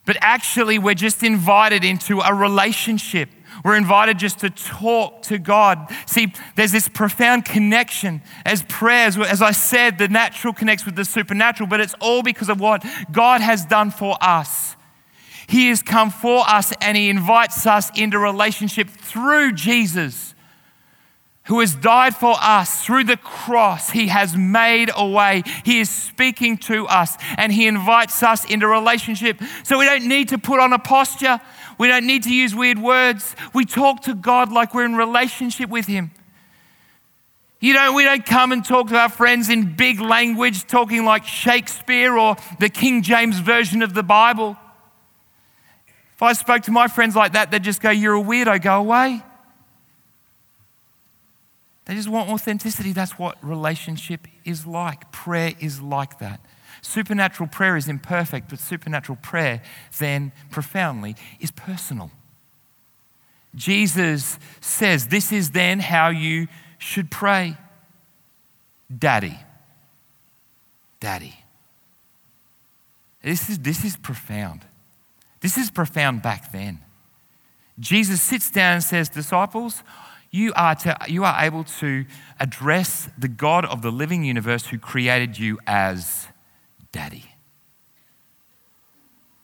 But 0.04 0.16
actually, 0.20 0.78
we're 0.78 0.94
just 0.94 1.22
invited 1.22 1.84
into 1.84 2.20
a 2.20 2.34
relationship 2.34 3.30
we're 3.64 3.76
invited 3.76 4.18
just 4.18 4.40
to 4.40 4.50
talk 4.50 5.22
to 5.22 5.38
God. 5.38 5.90
See, 6.06 6.32
there's 6.56 6.72
this 6.72 6.88
profound 6.88 7.44
connection 7.44 8.22
as 8.44 8.62
prayers. 8.64 9.16
As 9.18 9.42
I 9.42 9.52
said, 9.52 9.98
the 9.98 10.08
natural 10.08 10.52
connects 10.52 10.84
with 10.84 10.96
the 10.96 11.04
supernatural, 11.04 11.68
but 11.68 11.80
it's 11.80 11.94
all 12.00 12.22
because 12.22 12.48
of 12.48 12.60
what 12.60 12.84
God 13.10 13.40
has 13.40 13.64
done 13.64 13.90
for 13.90 14.16
us. 14.20 14.76
He 15.48 15.68
has 15.68 15.82
come 15.82 16.10
for 16.10 16.48
us 16.48 16.72
and 16.80 16.96
He 16.96 17.10
invites 17.10 17.66
us 17.66 17.90
into 17.98 18.18
relationship 18.18 18.88
through 18.88 19.52
Jesus 19.52 20.32
who 21.46 21.58
has 21.58 21.74
died 21.74 22.14
for 22.14 22.36
us 22.40 22.84
through 22.84 23.04
the 23.04 23.16
cross. 23.16 23.90
He 23.90 24.08
has 24.08 24.36
made 24.36 24.90
a 24.94 25.06
way. 25.06 25.42
He 25.64 25.80
is 25.80 25.90
speaking 25.90 26.56
to 26.58 26.86
us 26.86 27.16
and 27.36 27.52
He 27.52 27.66
invites 27.66 28.22
us 28.22 28.44
into 28.44 28.68
relationship. 28.68 29.40
So 29.64 29.78
we 29.78 29.84
don't 29.84 30.06
need 30.06 30.28
to 30.28 30.38
put 30.38 30.60
on 30.60 30.72
a 30.72 30.78
posture. 30.78 31.40
We 31.78 31.88
don't 31.88 32.06
need 32.06 32.22
to 32.24 32.34
use 32.34 32.54
weird 32.54 32.78
words. 32.78 33.34
We 33.54 33.64
talk 33.64 34.02
to 34.02 34.14
God 34.14 34.52
like 34.52 34.74
we're 34.74 34.84
in 34.84 34.96
relationship 34.96 35.70
with 35.70 35.86
Him. 35.86 36.10
You 37.60 37.74
know, 37.74 37.92
we 37.92 38.02
don't 38.02 38.26
come 38.26 38.50
and 38.50 38.64
talk 38.64 38.88
to 38.88 38.96
our 38.96 39.08
friends 39.08 39.48
in 39.48 39.76
big 39.76 40.00
language, 40.00 40.66
talking 40.66 41.04
like 41.04 41.24
Shakespeare 41.24 42.18
or 42.18 42.36
the 42.58 42.68
King 42.68 43.02
James 43.02 43.38
Version 43.38 43.82
of 43.82 43.94
the 43.94 44.02
Bible. 44.02 44.56
If 46.16 46.22
I 46.22 46.32
spoke 46.32 46.62
to 46.64 46.72
my 46.72 46.88
friends 46.88 47.14
like 47.14 47.34
that, 47.34 47.50
they'd 47.50 47.62
just 47.62 47.80
go, 47.80 47.90
You're 47.90 48.16
a 48.16 48.22
weirdo, 48.22 48.60
go 48.62 48.78
away. 48.78 49.22
They 51.84 51.94
just 51.94 52.08
want 52.08 52.30
authenticity. 52.30 52.92
That's 52.92 53.18
what 53.18 53.36
relationship 53.42 54.26
is 54.44 54.66
like. 54.66 55.10
Prayer 55.10 55.52
is 55.60 55.80
like 55.80 56.18
that. 56.20 56.40
Supernatural 56.82 57.48
prayer 57.48 57.76
is 57.76 57.88
imperfect, 57.88 58.50
but 58.50 58.58
supernatural 58.58 59.16
prayer, 59.22 59.62
then 59.98 60.32
profoundly, 60.50 61.14
is 61.38 61.52
personal. 61.52 62.10
Jesus 63.54 64.38
says, 64.60 65.06
This 65.06 65.30
is 65.30 65.52
then 65.52 65.78
how 65.78 66.08
you 66.08 66.48
should 66.78 67.10
pray 67.10 67.56
Daddy. 68.96 69.38
Daddy. 70.98 71.34
This 73.22 73.48
is, 73.48 73.58
this 73.60 73.84
is 73.84 73.96
profound. 73.96 74.62
This 75.40 75.56
is 75.56 75.70
profound 75.70 76.22
back 76.22 76.50
then. 76.50 76.80
Jesus 77.78 78.20
sits 78.20 78.50
down 78.50 78.74
and 78.74 78.82
says, 78.82 79.08
Disciples, 79.08 79.82
you 80.32 80.52
are, 80.56 80.74
to, 80.76 80.96
you 81.08 81.24
are 81.24 81.44
able 81.44 81.62
to 81.64 82.06
address 82.40 83.08
the 83.16 83.28
God 83.28 83.64
of 83.66 83.82
the 83.82 83.92
living 83.92 84.24
universe 84.24 84.66
who 84.66 84.78
created 84.78 85.38
you 85.38 85.58
as 85.66 86.26
Daddy. 86.92 87.24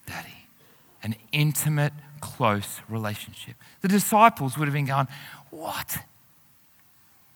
Daddy. 0.06 0.46
An 1.02 1.16
intimate, 1.32 1.92
close 2.20 2.80
relationship. 2.88 3.56
The 3.80 3.88
disciples 3.88 4.56
would 4.56 4.68
have 4.68 4.74
been 4.74 4.86
going, 4.86 5.08
What? 5.50 5.98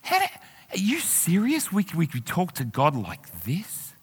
How 0.02 0.18
do, 0.18 0.24
are 0.72 0.78
you 0.78 1.00
serious? 1.00 1.72
We, 1.72 1.86
we 1.94 2.06
could 2.06 2.26
talk 2.26 2.52
to 2.54 2.64
God 2.64 2.94
like 2.94 3.44
this? 3.44 3.94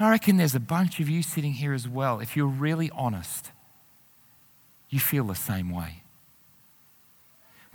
I 0.00 0.10
reckon 0.10 0.36
there's 0.36 0.54
a 0.54 0.60
bunch 0.60 1.00
of 1.00 1.08
you 1.08 1.22
sitting 1.22 1.54
here 1.54 1.72
as 1.72 1.88
well. 1.88 2.20
If 2.20 2.36
you're 2.36 2.46
really 2.46 2.90
honest, 2.90 3.50
you 4.88 5.00
feel 5.00 5.24
the 5.24 5.34
same 5.34 5.70
way. 5.70 6.02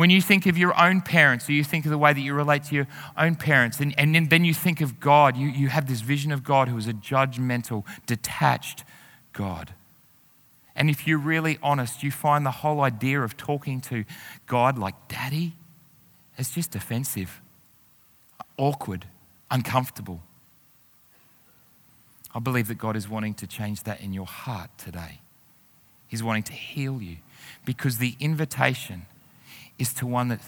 When 0.03 0.09
you 0.09 0.21
think 0.21 0.47
of 0.47 0.57
your 0.57 0.77
own 0.77 0.99
parents, 0.99 1.47
or 1.47 1.53
you 1.53 1.63
think 1.63 1.85
of 1.85 1.91
the 1.91 1.97
way 1.97 2.11
that 2.11 2.19
you 2.19 2.33
relate 2.33 2.65
to 2.65 2.75
your 2.75 2.89
own 3.17 3.35
parents, 3.35 3.79
and, 3.79 3.97
and 3.97 4.29
then 4.29 4.43
you 4.43 4.53
think 4.53 4.81
of 4.81 4.99
God, 4.99 5.37
you, 5.37 5.47
you 5.47 5.69
have 5.69 5.87
this 5.87 6.01
vision 6.01 6.33
of 6.33 6.43
God 6.43 6.67
who 6.67 6.77
is 6.77 6.89
a 6.89 6.93
judgmental, 6.93 7.85
detached 8.05 8.83
God. 9.31 9.73
And 10.75 10.89
if 10.89 11.07
you're 11.07 11.17
really 11.17 11.57
honest, 11.63 12.03
you 12.03 12.11
find 12.11 12.45
the 12.45 12.51
whole 12.51 12.81
idea 12.81 13.21
of 13.21 13.37
talking 13.37 13.79
to 13.79 14.03
God 14.45 14.77
like 14.77 15.07
daddy 15.07 15.53
is 16.37 16.51
just 16.51 16.75
offensive, 16.75 17.39
awkward, 18.57 19.05
uncomfortable. 19.49 20.19
I 22.35 22.39
believe 22.39 22.67
that 22.67 22.77
God 22.77 22.97
is 22.97 23.07
wanting 23.07 23.35
to 23.35 23.47
change 23.47 23.83
that 23.83 24.01
in 24.01 24.11
your 24.11 24.27
heart 24.27 24.69
today. 24.77 25.21
He's 26.09 26.21
wanting 26.21 26.43
to 26.43 26.51
heal 26.51 27.01
you 27.01 27.19
because 27.63 27.99
the 27.99 28.17
invitation 28.19 29.05
is 29.77 29.93
to 29.95 30.07
one, 30.07 30.29
that, 30.29 30.41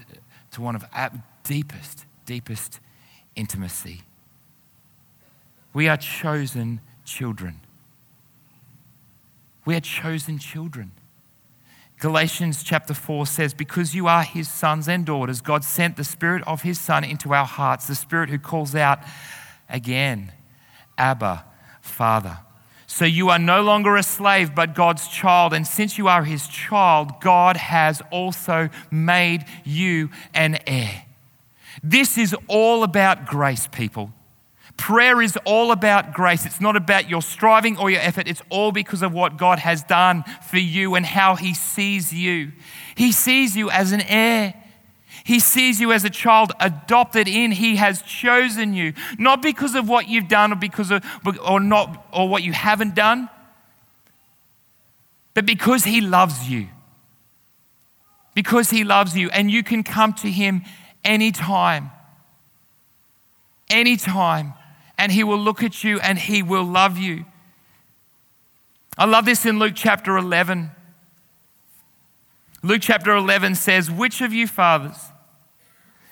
to 0.52 0.62
one 0.62 0.76
of 0.76 0.86
deepest, 1.44 2.06
deepest 2.26 2.80
intimacy. 3.36 4.02
We 5.74 5.88
are 5.90 5.98
chosen 5.98 6.82
children. 7.04 7.62
We 9.66 9.76
are 9.76 9.82
chosen 9.82 10.38
children. 10.38 10.92
Galatians 12.00 12.64
chapter 12.64 12.94
4 12.94 13.26
says, 13.26 13.54
Because 13.54 13.96
you 13.96 14.08
are 14.08 14.24
his 14.24 14.50
sons 14.50 14.88
and 14.88 15.06
daughters, 15.06 15.42
God 15.42 15.64
sent 15.64 15.98
the 15.98 16.04
Spirit 16.04 16.44
of 16.46 16.62
his 16.62 16.80
Son 16.80 17.04
into 17.04 17.34
our 17.34 17.46
hearts, 17.46 17.88
the 17.88 17.96
Spirit 17.96 18.30
who 18.30 18.38
calls 18.38 18.76
out 18.76 19.00
again, 19.70 20.32
Abba, 20.98 21.46
Father. 21.82 22.40
So 22.96 23.04
you 23.04 23.28
are 23.30 23.38
no 23.38 23.62
longer 23.62 23.98
a 23.98 24.04
slave, 24.04 24.56
but 24.56 24.74
God's 24.74 25.10
child. 25.10 25.52
And 25.52 25.68
since 25.68 25.98
you 25.98 26.08
are 26.08 26.24
his 26.24 26.48
child, 26.48 27.20
God 27.20 27.58
has 27.58 28.02
also 28.10 28.70
made 28.90 29.44
you 29.66 30.12
an 30.34 30.60
heir. 30.66 31.04
This 31.84 32.18
is 32.18 32.34
all 32.48 32.84
about 32.84 33.26
grace, 33.26 33.68
people. 33.68 34.14
Prayer 34.78 35.22
is 35.22 35.38
all 35.44 35.74
about 35.74 36.14
grace. 36.14 36.46
It's 36.46 36.62
not 36.62 36.78
about 36.78 37.10
your 37.10 37.22
striving 37.22 37.78
or 37.78 37.90
your 37.90 38.00
effort. 38.00 38.30
It's 38.30 38.42
all 38.50 38.72
because 38.72 39.02
of 39.02 39.12
what 39.12 39.36
God 39.36 39.60
has 39.60 39.84
done 39.84 40.24
for 40.48 40.60
you 40.60 40.96
and 40.96 41.06
how 41.06 41.36
He 41.36 41.54
sees 41.54 42.14
you. 42.14 42.54
He 42.96 43.12
sees 43.12 43.58
you 43.58 43.70
as 43.70 43.92
an 43.92 44.04
heir. 44.04 44.54
He 45.26 45.40
sees 45.40 45.82
you 45.82 45.92
as 45.92 46.06
a 46.06 46.10
child 46.10 46.54
adopted 46.62 47.28
in. 47.28 47.52
He 47.52 47.76
has 47.76 48.02
chosen 48.04 48.74
you, 48.74 48.94
not 49.20 49.42
because 49.42 49.76
of 49.76 49.90
what 49.90 50.08
you've 50.08 50.30
done 50.30 50.54
or 50.54 50.56
because 50.56 50.92
of 50.92 51.04
or 51.44 51.60
not 51.60 52.08
or 52.14 52.30
what 52.30 52.44
you 52.44 52.54
haven't 52.54 52.96
done, 52.96 53.30
but 55.34 55.46
because 55.46 55.84
He 55.84 56.00
loves 56.00 56.50
you. 56.50 56.70
Because 58.34 58.70
He 58.70 58.84
loves 58.84 59.18
you, 59.18 59.30
and 59.32 59.52
you 59.52 59.64
can 59.64 59.84
come 59.84 60.14
to 60.14 60.32
Him 60.32 60.64
anytime. 61.04 61.92
Anytime 63.70 64.54
and 64.98 65.12
he 65.12 65.24
will 65.24 65.38
look 65.38 65.64
at 65.64 65.84
you 65.84 66.00
and 66.00 66.18
he 66.18 66.42
will 66.42 66.64
love 66.64 66.98
you. 66.98 67.26
I 68.98 69.06
love 69.06 69.26
this 69.26 69.46
in 69.46 69.60
Luke 69.60 69.74
chapter 69.76 70.18
11. 70.18 70.72
Luke 72.64 72.82
chapter 72.82 73.14
11 73.14 73.56
says, 73.56 73.92
Which 73.92 74.22
of 74.22 74.34
you 74.34 74.48
fathers, 74.48 74.98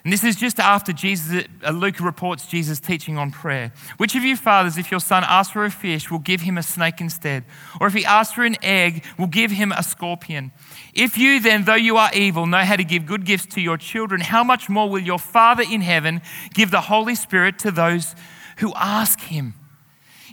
and 0.03 0.11
this 0.11 0.23
is 0.25 0.35
just 0.35 0.59
after 0.59 0.91
Jesus, 0.91 1.45
uh, 1.65 1.71
Luke 1.71 2.01
reports 2.01 2.45
Jesus 2.45 2.81
teaching 2.81 3.17
on 3.17 3.31
prayer. 3.31 3.71
Which 3.95 4.15
of 4.15 4.23
you 4.23 4.35
fathers, 4.35 4.77
if 4.77 4.91
your 4.91 4.99
son 4.99 5.23
asks 5.25 5.53
for 5.53 5.63
a 5.63 5.71
fish, 5.71 6.11
will 6.11 6.19
give 6.19 6.41
him 6.41 6.57
a 6.57 6.63
snake 6.63 6.99
instead? 6.99 7.45
Or 7.79 7.87
if 7.87 7.93
he 7.93 8.03
asks 8.03 8.33
for 8.33 8.43
an 8.43 8.57
egg, 8.61 9.05
will 9.17 9.27
give 9.27 9.51
him 9.51 9.71
a 9.71 9.81
scorpion? 9.81 10.51
If 10.93 11.17
you 11.17 11.39
then, 11.39 11.63
though 11.63 11.75
you 11.75 11.95
are 11.95 12.13
evil, 12.13 12.45
know 12.45 12.65
how 12.65 12.75
to 12.75 12.83
give 12.83 13.05
good 13.05 13.25
gifts 13.25 13.45
to 13.55 13.61
your 13.61 13.77
children, 13.77 14.19
how 14.19 14.43
much 14.43 14.67
more 14.67 14.89
will 14.89 15.01
your 15.01 15.19
Father 15.19 15.63
in 15.63 15.79
heaven 15.79 16.21
give 16.53 16.69
the 16.69 16.81
Holy 16.81 17.15
Spirit 17.15 17.57
to 17.59 17.71
those 17.71 18.13
who 18.57 18.73
ask 18.75 19.21
Him. 19.21 19.53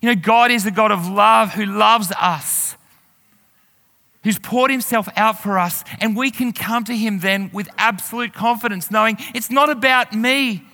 You 0.02 0.08
know, 0.08 0.20
God 0.20 0.50
is 0.50 0.66
a 0.66 0.70
God 0.70 0.90
of 0.90 1.06
love 1.06 1.50
who 1.52 1.64
loves 1.64 2.10
us, 2.18 2.76
who's 4.22 4.38
poured 4.38 4.70
Himself 4.70 5.08
out 5.16 5.42
for 5.42 5.58
us, 5.58 5.84
and 6.00 6.16
we 6.16 6.30
can 6.30 6.52
come 6.52 6.84
to 6.84 6.96
Him 6.96 7.20
then 7.20 7.50
with 7.52 7.68
absolute 7.78 8.32
confidence, 8.32 8.90
knowing 8.90 9.16
it's 9.34 9.50
not 9.50 9.70
about 9.70 10.12
me. 10.12 10.64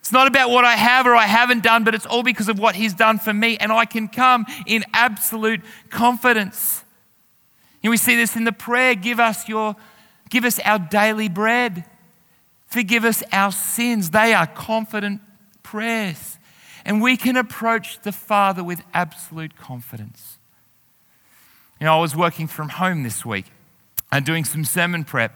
It's 0.00 0.12
not 0.12 0.28
about 0.28 0.50
what 0.50 0.64
I 0.64 0.74
have 0.74 1.06
or 1.06 1.16
I 1.16 1.26
haven't 1.26 1.64
done, 1.64 1.82
but 1.82 1.94
it's 1.94 2.06
all 2.06 2.22
because 2.22 2.48
of 2.48 2.58
what 2.58 2.76
He's 2.76 2.94
done 2.94 3.18
for 3.18 3.32
me, 3.32 3.56
and 3.58 3.72
I 3.72 3.84
can 3.84 4.08
come 4.08 4.46
in 4.66 4.84
absolute 4.92 5.60
confidence. 5.90 6.84
And 7.82 7.90
we 7.90 7.96
see 7.96 8.16
this 8.16 8.36
in 8.36 8.44
the 8.44 8.52
prayer 8.52 8.94
give 8.94 9.20
us, 9.20 9.48
your, 9.48 9.76
give 10.30 10.44
us 10.44 10.58
our 10.60 10.78
daily 10.78 11.28
bread, 11.28 11.84
forgive 12.66 13.04
us 13.04 13.22
our 13.32 13.52
sins. 13.52 14.10
They 14.10 14.34
are 14.34 14.46
confident 14.46 15.20
prayers 15.62 16.36
and 16.86 17.02
we 17.02 17.16
can 17.16 17.36
approach 17.36 18.00
the 18.02 18.12
Father 18.12 18.62
with 18.62 18.80
absolute 18.94 19.56
confidence. 19.56 20.35
You 21.80 21.86
know, 21.86 21.98
I 21.98 22.00
was 22.00 22.16
working 22.16 22.46
from 22.46 22.70
home 22.70 23.02
this 23.02 23.24
week 23.24 23.46
and 24.10 24.24
doing 24.24 24.44
some 24.44 24.64
sermon 24.64 25.04
prep. 25.04 25.32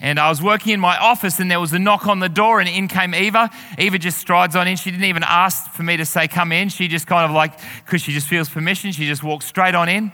And 0.00 0.18
I 0.18 0.28
was 0.28 0.42
working 0.42 0.72
in 0.72 0.80
my 0.80 0.98
office, 0.98 1.38
and 1.38 1.50
there 1.50 1.60
was 1.60 1.72
a 1.72 1.78
knock 1.78 2.06
on 2.06 2.18
the 2.18 2.28
door, 2.28 2.58
and 2.58 2.68
in 2.68 2.88
came 2.88 3.14
Eva. 3.14 3.48
Eva 3.78 3.98
just 3.98 4.18
strides 4.18 4.56
on 4.56 4.66
in. 4.66 4.76
She 4.76 4.90
didn't 4.90 5.04
even 5.04 5.22
ask 5.22 5.70
for 5.70 5.82
me 5.82 5.96
to 5.96 6.04
say, 6.04 6.26
Come 6.26 6.52
in. 6.52 6.68
She 6.68 6.88
just 6.88 7.06
kind 7.06 7.24
of 7.24 7.34
like, 7.34 7.58
because 7.84 8.02
she 8.02 8.12
just 8.12 8.26
feels 8.26 8.48
permission, 8.48 8.92
she 8.92 9.06
just 9.06 9.22
walks 9.22 9.46
straight 9.46 9.74
on 9.74 9.88
in. 9.88 10.12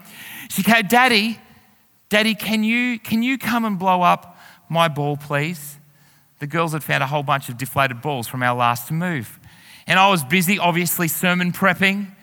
She 0.50 0.62
came, 0.62 0.87
Daddy, 0.87 1.40
Daddy, 2.11 2.35
can 2.35 2.62
you, 2.62 2.98
can 2.98 3.22
you 3.22 3.38
come 3.38 3.64
and 3.64 3.78
blow 3.78 4.02
up 4.02 4.37
my 4.68 4.88
ball, 4.88 5.16
please? 5.16 5.78
The 6.40 6.46
girls 6.46 6.72
had 6.72 6.83
found 6.83 7.02
a 7.02 7.06
whole 7.06 7.22
bunch 7.22 7.48
of 7.48 7.56
deflated 7.56 8.02
balls 8.02 8.26
from 8.26 8.42
our 8.42 8.54
last 8.54 8.90
move. 8.90 9.38
And 9.87 9.98
I 9.98 10.11
was 10.11 10.24
busy, 10.24 10.59
obviously, 10.59 11.09
sermon 11.09 11.52
prepping. 11.52 12.14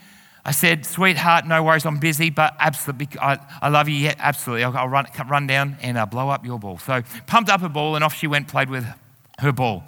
I 0.47 0.51
said, 0.51 0.85
sweetheart, 0.85 1.45
no 1.45 1.61
worries, 1.61 1.85
I'm 1.85 1.99
busy, 1.99 2.29
but 2.29 2.55
absolutely, 2.57 3.19
I, 3.19 3.37
I 3.61 3.67
love 3.67 3.89
you, 3.89 3.95
yeah, 3.95 4.15
absolutely. 4.17 4.63
I'll, 4.63 4.77
I'll 4.77 4.87
run, 4.87 5.05
run 5.27 5.45
down 5.45 5.75
and 5.81 5.97
uh, 5.97 6.05
blow 6.05 6.29
up 6.29 6.45
your 6.45 6.57
ball. 6.57 6.77
So 6.77 7.03
pumped 7.27 7.49
up 7.49 7.63
a 7.63 7.69
ball 7.69 7.95
and 7.95 8.03
off 8.03 8.15
she 8.15 8.27
went, 8.27 8.47
played 8.47 8.69
with 8.69 8.87
her 9.39 9.51
ball. 9.51 9.83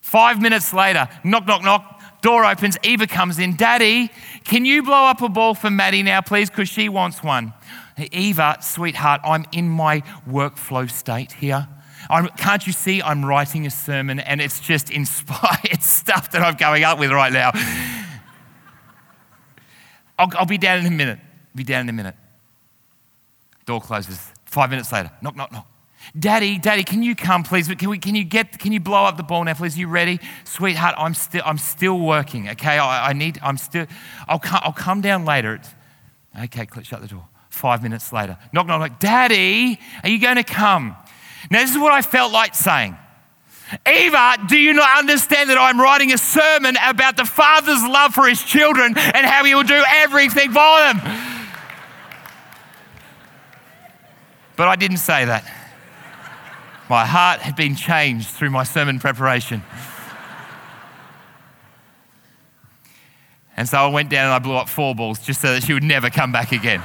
Five 0.00 0.40
minutes 0.40 0.72
later, 0.72 1.06
knock, 1.22 1.46
knock, 1.46 1.62
knock, 1.62 2.00
door 2.22 2.46
opens, 2.46 2.78
Eva 2.82 3.06
comes 3.06 3.38
in. 3.38 3.56
Daddy, 3.56 4.10
can 4.44 4.64
you 4.64 4.82
blow 4.82 5.04
up 5.04 5.20
a 5.20 5.28
ball 5.28 5.54
for 5.54 5.68
Maddie 5.68 6.02
now, 6.02 6.22
please, 6.22 6.48
because 6.48 6.70
she 6.70 6.88
wants 6.88 7.22
one. 7.22 7.52
Eva, 8.12 8.56
sweetheart, 8.62 9.20
I'm 9.22 9.44
in 9.52 9.68
my 9.68 10.00
workflow 10.26 10.90
state 10.90 11.32
here. 11.32 11.68
I'm, 12.08 12.28
can't 12.38 12.66
you 12.66 12.72
see 12.72 13.02
I'm 13.02 13.22
writing 13.22 13.66
a 13.66 13.70
sermon 13.70 14.18
and 14.18 14.40
it's 14.40 14.60
just 14.60 14.90
inspired 14.90 15.82
stuff 15.82 16.30
that 16.30 16.40
I'm 16.40 16.54
going 16.54 16.84
up 16.84 16.98
with 16.98 17.10
right 17.10 17.34
now? 17.34 17.50
I'll, 20.20 20.30
I'll 20.38 20.46
be 20.46 20.58
down 20.58 20.80
in 20.80 20.86
a 20.86 20.90
minute. 20.90 21.18
Be 21.54 21.64
down 21.64 21.80
in 21.82 21.88
a 21.88 21.92
minute. 21.92 22.14
Door 23.64 23.80
closes. 23.80 24.20
Five 24.44 24.68
minutes 24.70 24.92
later, 24.92 25.10
knock, 25.22 25.34
knock, 25.34 25.50
knock. 25.50 25.66
Daddy, 26.18 26.58
Daddy, 26.58 26.82
can 26.82 27.02
you 27.02 27.14
come, 27.14 27.42
please? 27.42 27.68
Can, 27.68 27.88
we, 27.88 27.98
can 27.98 28.14
you 28.14 28.24
get, 28.24 28.58
can 28.58 28.72
you 28.72 28.80
blow 28.80 29.04
up 29.04 29.16
the 29.16 29.22
ball 29.22 29.44
now, 29.44 29.54
please? 29.54 29.76
Are 29.76 29.80
you 29.80 29.88
ready? 29.88 30.18
Sweetheart, 30.44 30.94
I'm 30.98 31.14
still, 31.14 31.42
I'm 31.44 31.58
still 31.58 31.98
working, 31.98 32.48
okay? 32.50 32.78
I, 32.78 33.10
I 33.10 33.12
need, 33.12 33.38
I'm 33.42 33.56
still, 33.56 33.86
I'll, 34.28 34.38
come, 34.38 34.60
I'll 34.62 34.72
come 34.72 35.00
down 35.00 35.24
later. 35.24 35.54
It's, 35.54 35.74
okay, 36.44 36.66
click, 36.66 36.84
shut 36.84 37.00
the 37.00 37.08
door. 37.08 37.26
Five 37.48 37.82
minutes 37.82 38.12
later, 38.12 38.38
knock, 38.52 38.66
knock, 38.66 38.80
knock. 38.80 38.98
Daddy, 38.98 39.78
are 40.02 40.08
you 40.08 40.20
going 40.20 40.36
to 40.36 40.44
come? 40.44 40.96
Now, 41.50 41.60
this 41.60 41.70
is 41.70 41.78
what 41.78 41.92
I 41.92 42.02
felt 42.02 42.32
like 42.32 42.54
saying. 42.54 42.96
Eva, 43.86 44.36
do 44.48 44.56
you 44.56 44.72
not 44.72 44.98
understand 44.98 45.50
that 45.50 45.58
I'm 45.58 45.80
writing 45.80 46.12
a 46.12 46.18
sermon 46.18 46.76
about 46.84 47.16
the 47.16 47.24
Father's 47.24 47.82
love 47.82 48.12
for 48.12 48.26
his 48.28 48.42
children 48.42 48.96
and 48.96 49.26
how 49.26 49.44
he 49.44 49.54
will 49.54 49.62
do 49.62 49.82
everything 49.88 50.50
for 50.50 50.78
them? 50.78 50.98
But 54.56 54.68
I 54.68 54.76
didn't 54.76 54.98
say 54.98 55.24
that. 55.24 55.44
My 56.88 57.06
heart 57.06 57.40
had 57.40 57.54
been 57.54 57.76
changed 57.76 58.28
through 58.28 58.50
my 58.50 58.64
sermon 58.64 58.98
preparation. 58.98 59.62
And 63.56 63.68
so 63.68 63.78
I 63.78 63.86
went 63.86 64.10
down 64.10 64.24
and 64.24 64.34
I 64.34 64.38
blew 64.38 64.56
up 64.56 64.68
four 64.68 64.94
balls 64.94 65.20
just 65.20 65.40
so 65.40 65.52
that 65.52 65.62
she 65.62 65.72
would 65.72 65.84
never 65.84 66.10
come 66.10 66.32
back 66.32 66.50
again. 66.50 66.82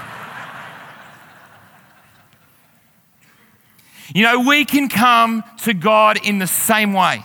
You 4.15 4.23
know, 4.23 4.39
we 4.39 4.63
can 4.63 4.88
come 4.88 5.43
to 5.63 5.73
God 5.73 6.25
in 6.25 6.39
the 6.39 6.47
same 6.47 6.93
way. 6.93 7.21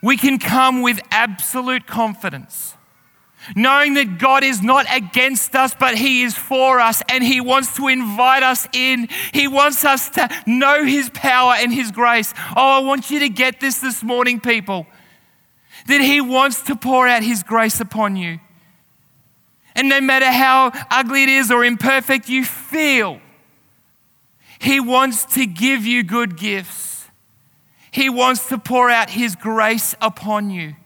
We 0.00 0.16
can 0.16 0.38
come 0.38 0.82
with 0.82 1.00
absolute 1.10 1.84
confidence, 1.84 2.76
knowing 3.56 3.94
that 3.94 4.18
God 4.18 4.44
is 4.44 4.62
not 4.62 4.86
against 4.88 5.56
us, 5.56 5.74
but 5.74 5.96
He 5.98 6.22
is 6.22 6.36
for 6.36 6.78
us 6.78 7.02
and 7.08 7.24
He 7.24 7.40
wants 7.40 7.74
to 7.74 7.88
invite 7.88 8.44
us 8.44 8.68
in. 8.72 9.08
He 9.34 9.48
wants 9.48 9.84
us 9.84 10.10
to 10.10 10.28
know 10.46 10.84
His 10.84 11.10
power 11.10 11.54
and 11.56 11.74
His 11.74 11.90
grace. 11.90 12.32
Oh, 12.56 12.76
I 12.76 12.78
want 12.78 13.10
you 13.10 13.18
to 13.18 13.28
get 13.28 13.58
this 13.58 13.80
this 13.80 14.04
morning, 14.04 14.38
people, 14.38 14.86
that 15.88 16.00
He 16.00 16.20
wants 16.20 16.62
to 16.62 16.76
pour 16.76 17.08
out 17.08 17.24
His 17.24 17.42
grace 17.42 17.80
upon 17.80 18.14
you. 18.14 18.38
And 19.74 19.88
no 19.88 20.00
matter 20.00 20.30
how 20.30 20.70
ugly 20.88 21.24
it 21.24 21.30
is 21.30 21.50
or 21.50 21.64
imperfect 21.64 22.28
you 22.28 22.44
feel, 22.44 23.20
He 24.62 24.78
wants 24.78 25.24
to 25.34 25.44
give 25.44 25.84
you 25.84 26.04
good 26.04 26.36
gifts. 26.36 27.08
He 27.90 28.08
wants 28.08 28.48
to 28.48 28.58
pour 28.58 28.88
out 28.88 29.10
His 29.10 29.34
grace 29.34 29.96
upon 30.00 30.50
you. 30.50 30.76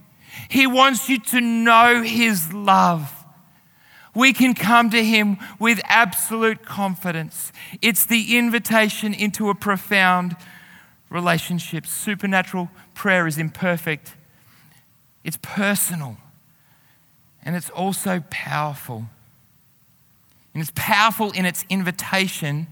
He 0.48 0.66
wants 0.66 1.10
you 1.10 1.18
to 1.18 1.42
know 1.42 2.02
His 2.02 2.54
love. 2.54 3.12
We 4.14 4.32
can 4.32 4.54
come 4.54 4.88
to 4.90 5.04
Him 5.04 5.36
with 5.58 5.78
absolute 5.84 6.64
confidence. 6.64 7.52
It's 7.82 8.06
the 8.06 8.38
invitation 8.38 9.12
into 9.12 9.50
a 9.50 9.54
profound 9.54 10.36
relationship. 11.10 11.86
Supernatural 11.86 12.70
prayer 12.94 13.26
is 13.26 13.36
imperfect, 13.36 14.14
it's 15.22 15.38
personal, 15.42 16.16
and 17.44 17.54
it's 17.54 17.68
also 17.68 18.24
powerful. 18.30 19.04
And 20.54 20.62
it's 20.62 20.72
powerful 20.74 21.30
in 21.32 21.44
its 21.44 21.66
invitation, 21.68 22.68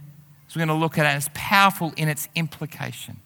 we're 0.55 0.67
going 0.67 0.77
to 0.77 0.83
look 0.83 0.99
at 0.99 1.13
it, 1.13 1.17
it's 1.17 1.31
powerful 1.35 1.93
in 1.97 2.09
its 2.09 2.29
implication. 2.35 3.21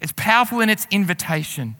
It's 0.00 0.12
powerful 0.16 0.60
in 0.60 0.68
its 0.68 0.86
invitation. 0.90 1.76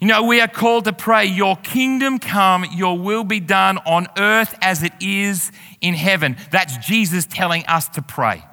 You 0.00 0.08
know, 0.08 0.24
we 0.24 0.40
are 0.40 0.48
called 0.48 0.84
to 0.84 0.92
pray, 0.92 1.24
Your 1.26 1.56
kingdom 1.56 2.18
come, 2.18 2.66
Your 2.72 2.98
will 2.98 3.24
be 3.24 3.40
done 3.40 3.78
on 3.78 4.06
earth 4.18 4.54
as 4.60 4.82
it 4.82 4.92
is 5.00 5.50
in 5.80 5.94
heaven. 5.94 6.36
That's 6.50 6.76
Jesus 6.78 7.26
telling 7.26 7.64
us 7.66 7.88
to 7.90 8.02
pray, 8.02 8.44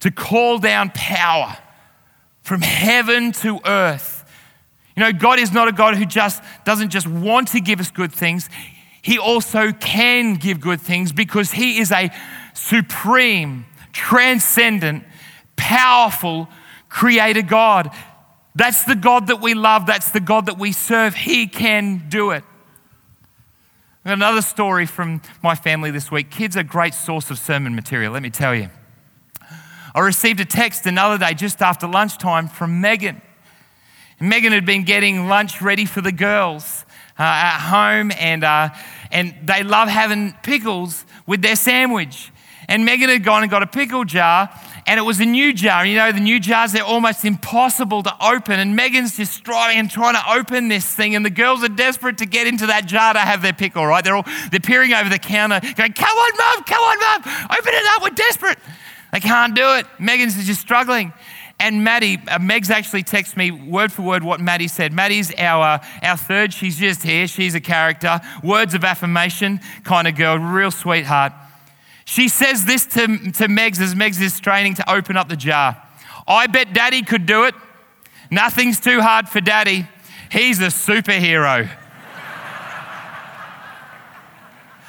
to 0.00 0.10
call 0.10 0.58
down 0.58 0.90
power 0.94 1.56
from 2.42 2.60
heaven 2.60 3.32
to 3.32 3.60
earth. 3.64 4.24
You 4.96 5.02
know, 5.02 5.12
God 5.12 5.38
is 5.38 5.52
not 5.52 5.68
a 5.68 5.72
God 5.72 5.96
who 5.96 6.04
just 6.04 6.42
doesn't 6.64 6.90
just 6.90 7.06
want 7.06 7.48
to 7.48 7.60
give 7.60 7.80
us 7.80 7.90
good 7.90 8.12
things, 8.12 8.48
He 9.02 9.18
also 9.18 9.72
can 9.72 10.34
give 10.34 10.60
good 10.60 10.80
things 10.80 11.12
because 11.12 11.52
He 11.52 11.78
is 11.78 11.92
a 11.92 12.10
supreme, 12.54 13.66
transcendent, 13.94 15.04
powerful, 15.56 16.48
creator 16.90 17.42
God. 17.42 17.90
That's 18.54 18.84
the 18.84 18.94
God 18.94 19.28
that 19.28 19.40
we 19.40 19.54
love. 19.54 19.86
That's 19.86 20.10
the 20.10 20.20
God 20.20 20.46
that 20.46 20.58
we 20.58 20.72
serve. 20.72 21.14
He 21.14 21.46
can 21.46 22.04
do 22.08 22.32
it. 22.32 22.44
Another 24.04 24.42
story 24.42 24.84
from 24.84 25.22
my 25.42 25.54
family 25.54 25.90
this 25.90 26.10
week. 26.10 26.30
Kids 26.30 26.58
are 26.58 26.60
a 26.60 26.64
great 26.64 26.92
source 26.92 27.30
of 27.30 27.38
sermon 27.38 27.74
material, 27.74 28.12
let 28.12 28.22
me 28.22 28.28
tell 28.28 28.54
you. 28.54 28.68
I 29.94 30.00
received 30.00 30.40
a 30.40 30.44
text 30.44 30.86
another 30.86 31.16
day 31.16 31.34
just 31.34 31.62
after 31.62 31.86
lunchtime 31.86 32.48
from 32.48 32.80
Megan. 32.80 33.22
Megan 34.20 34.52
had 34.52 34.66
been 34.66 34.84
getting 34.84 35.28
lunch 35.28 35.62
ready 35.62 35.86
for 35.86 36.00
the 36.00 36.12
girls 36.12 36.84
uh, 37.18 37.22
at 37.22 37.58
home, 37.58 38.12
and, 38.18 38.44
uh, 38.44 38.70
and 39.10 39.34
they 39.44 39.62
love 39.62 39.88
having 39.88 40.32
pickles 40.42 41.04
with 41.26 41.42
their 41.42 41.56
sandwich. 41.56 42.30
And 42.68 42.84
Megan 42.84 43.08
had 43.08 43.24
gone 43.24 43.42
and 43.42 43.50
got 43.50 43.62
a 43.62 43.66
pickle 43.66 44.04
jar, 44.04 44.48
and 44.86 44.98
it 44.98 45.02
was 45.02 45.20
a 45.20 45.24
new 45.24 45.52
jar. 45.52 45.84
You 45.86 45.96
know, 45.96 46.12
the 46.12 46.20
new 46.20 46.40
jars, 46.40 46.72
they're 46.72 46.84
almost 46.84 47.24
impossible 47.24 48.02
to 48.02 48.14
open. 48.24 48.60
And 48.60 48.76
Megan's 48.76 49.16
just 49.16 49.32
striving 49.32 49.78
and 49.78 49.90
trying 49.90 50.14
to 50.14 50.32
open 50.32 50.68
this 50.68 50.86
thing. 50.94 51.14
And 51.14 51.24
the 51.24 51.30
girls 51.30 51.62
are 51.64 51.68
desperate 51.68 52.18
to 52.18 52.26
get 52.26 52.46
into 52.46 52.66
that 52.66 52.86
jar 52.86 53.12
to 53.12 53.18
have 53.18 53.42
their 53.42 53.52
pickle, 53.52 53.86
right? 53.86 54.04
They're 54.04 54.16
all 54.16 54.26
they're 54.50 54.60
peering 54.60 54.92
over 54.92 55.08
the 55.08 55.18
counter, 55.18 55.60
going, 55.60 55.92
Come 55.92 56.16
on, 56.16 56.36
mum, 56.36 56.64
come 56.64 56.82
on, 56.82 56.98
mum, 57.00 57.48
open 57.50 57.72
it 57.74 57.86
up, 57.94 58.02
we're 58.02 58.10
desperate. 58.10 58.58
They 59.12 59.20
can't 59.20 59.54
do 59.54 59.74
it. 59.74 59.86
Megan's 59.98 60.44
just 60.44 60.60
struggling. 60.60 61.12
And 61.60 61.84
Maddie, 61.84 62.18
uh, 62.28 62.38
Meg's 62.40 62.70
actually 62.70 63.04
texted 63.04 63.36
me 63.36 63.50
word 63.50 63.92
for 63.92 64.02
word 64.02 64.24
what 64.24 64.40
Maddie 64.40 64.68
said. 64.68 64.92
Maddie's 64.92 65.32
our, 65.38 65.76
uh, 65.76 65.84
our 66.02 66.16
third. 66.16 66.52
She's 66.52 66.76
just 66.76 67.02
here. 67.02 67.28
She's 67.28 67.54
a 67.54 67.60
character. 67.60 68.20
Words 68.42 68.74
of 68.74 68.84
affirmation 68.84 69.60
kind 69.84 70.08
of 70.08 70.16
girl, 70.16 70.36
real 70.36 70.70
sweetheart. 70.70 71.32
She 72.04 72.28
says 72.28 72.64
this 72.64 72.86
to, 72.86 73.06
to 73.06 73.48
Megs 73.48 73.80
as 73.80 73.94
Megs 73.94 74.20
is 74.20 74.34
straining 74.34 74.74
to 74.74 74.92
open 74.92 75.16
up 75.16 75.28
the 75.28 75.36
jar. 75.36 75.80
I 76.26 76.46
bet 76.46 76.72
daddy 76.72 77.02
could 77.02 77.26
do 77.26 77.44
it. 77.44 77.54
Nothing's 78.30 78.80
too 78.80 79.00
hard 79.00 79.28
for 79.28 79.40
daddy. 79.40 79.86
He's 80.30 80.60
a 80.60 80.66
superhero. 80.66 81.70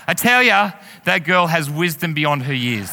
I 0.07 0.13
tell 0.13 0.43
you, 0.43 0.71
that 1.05 1.23
girl 1.23 1.47
has 1.47 1.69
wisdom 1.69 2.13
beyond 2.13 2.43
her 2.43 2.53
years. 2.53 2.91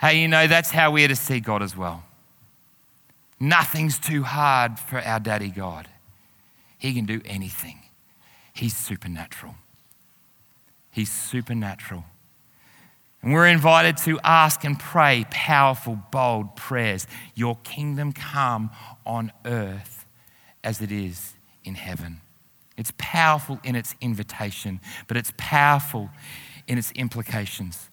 hey, 0.00 0.20
you 0.20 0.28
know, 0.28 0.46
that's 0.46 0.70
how 0.70 0.90
we 0.90 1.04
are 1.04 1.08
to 1.08 1.16
see 1.16 1.40
God 1.40 1.62
as 1.62 1.76
well. 1.76 2.04
Nothing's 3.38 3.98
too 3.98 4.22
hard 4.22 4.78
for 4.78 5.00
our 5.00 5.20
daddy 5.20 5.50
God. 5.50 5.88
He 6.78 6.92
can 6.94 7.06
do 7.06 7.20
anything, 7.24 7.78
He's 8.52 8.76
supernatural. 8.76 9.54
He's 10.92 11.10
supernatural. 11.10 12.04
And 13.22 13.32
we're 13.32 13.48
invited 13.48 13.96
to 13.98 14.20
ask 14.22 14.64
and 14.64 14.78
pray 14.78 15.24
powerful, 15.30 15.98
bold 16.12 16.54
prayers. 16.54 17.06
Your 17.34 17.56
kingdom 17.64 18.12
come 18.12 18.70
on 19.06 19.32
earth 19.44 20.06
as 20.62 20.80
it 20.80 20.92
is 20.92 21.34
in 21.64 21.74
heaven. 21.74 22.20
It's 22.76 22.92
powerful 22.98 23.58
in 23.64 23.74
its 23.74 23.94
invitation, 24.00 24.80
but 25.06 25.16
it's 25.16 25.32
powerful 25.36 26.10
in 26.66 26.78
its 26.78 26.90
implications. 26.92 27.90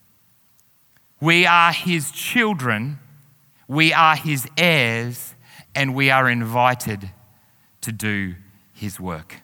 We 1.20 1.46
are 1.46 1.72
his 1.72 2.10
children, 2.10 2.98
we 3.68 3.92
are 3.92 4.16
his 4.16 4.48
heirs, 4.56 5.34
and 5.74 5.94
we 5.94 6.10
are 6.10 6.28
invited 6.28 7.10
to 7.82 7.92
do 7.92 8.34
his 8.72 8.98
work. 8.98 9.42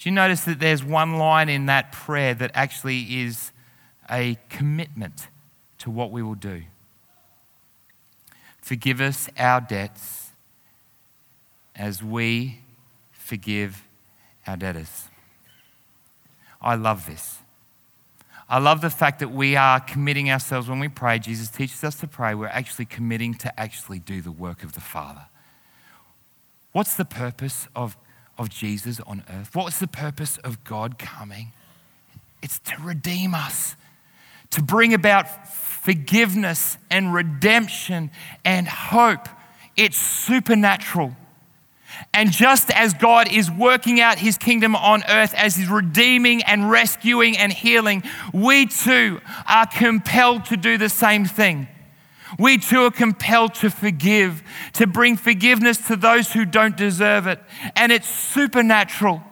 Do 0.00 0.08
you 0.08 0.14
notice 0.14 0.44
that 0.44 0.60
there's 0.60 0.82
one 0.82 1.18
line 1.18 1.50
in 1.50 1.66
that 1.66 1.92
prayer 1.92 2.32
that 2.32 2.52
actually 2.54 3.20
is 3.20 3.52
a 4.10 4.38
commitment 4.48 5.28
to 5.80 5.90
what 5.90 6.10
we 6.10 6.22
will 6.22 6.34
do? 6.34 6.62
Forgive 8.62 9.02
us 9.02 9.28
our 9.38 9.60
debts 9.60 10.30
as 11.76 12.02
we 12.02 12.60
forgive 13.12 13.84
our 14.46 14.56
debtors. 14.56 15.08
I 16.62 16.76
love 16.76 17.04
this. 17.04 17.40
I 18.48 18.58
love 18.58 18.80
the 18.80 18.90
fact 18.90 19.18
that 19.18 19.30
we 19.30 19.54
are 19.54 19.80
committing 19.80 20.30
ourselves 20.30 20.66
when 20.66 20.80
we 20.80 20.88
pray. 20.88 21.18
Jesus 21.18 21.50
teaches 21.50 21.84
us 21.84 21.96
to 21.96 22.06
pray. 22.06 22.34
We're 22.34 22.46
actually 22.46 22.86
committing 22.86 23.34
to 23.34 23.60
actually 23.60 23.98
do 23.98 24.22
the 24.22 24.32
work 24.32 24.62
of 24.62 24.72
the 24.72 24.80
Father. 24.80 25.26
What's 26.72 26.96
the 26.96 27.04
purpose 27.04 27.68
of 27.76 27.98
of 28.40 28.48
Jesus 28.48 29.00
on 29.06 29.22
earth? 29.30 29.54
What 29.54 29.66
was 29.66 29.78
the 29.78 29.86
purpose 29.86 30.38
of 30.38 30.64
God 30.64 30.98
coming? 30.98 31.52
It's 32.42 32.58
to 32.60 32.74
redeem 32.82 33.34
us, 33.34 33.76
to 34.50 34.62
bring 34.62 34.94
about 34.94 35.46
forgiveness 35.46 36.78
and 36.90 37.12
redemption 37.12 38.10
and 38.42 38.66
hope. 38.66 39.28
It's 39.76 39.98
supernatural. 39.98 41.14
And 42.14 42.32
just 42.32 42.70
as 42.70 42.94
God 42.94 43.30
is 43.30 43.50
working 43.50 44.00
out 44.00 44.18
his 44.18 44.38
kingdom 44.38 44.74
on 44.74 45.02
earth 45.08 45.34
as 45.34 45.56
he's 45.56 45.68
redeeming 45.68 46.42
and 46.42 46.70
rescuing 46.70 47.36
and 47.36 47.52
healing, 47.52 48.02
we 48.32 48.66
too 48.66 49.20
are 49.46 49.66
compelled 49.66 50.46
to 50.46 50.56
do 50.56 50.78
the 50.78 50.88
same 50.88 51.26
thing. 51.26 51.68
We 52.38 52.58
too 52.58 52.84
are 52.84 52.90
compelled 52.90 53.54
to 53.56 53.70
forgive, 53.70 54.42
to 54.74 54.86
bring 54.86 55.16
forgiveness 55.16 55.78
to 55.88 55.96
those 55.96 56.32
who 56.32 56.44
don't 56.44 56.76
deserve 56.76 57.26
it. 57.26 57.40
And 57.76 57.92
it's 57.92 58.08
supernatural. 58.08 59.22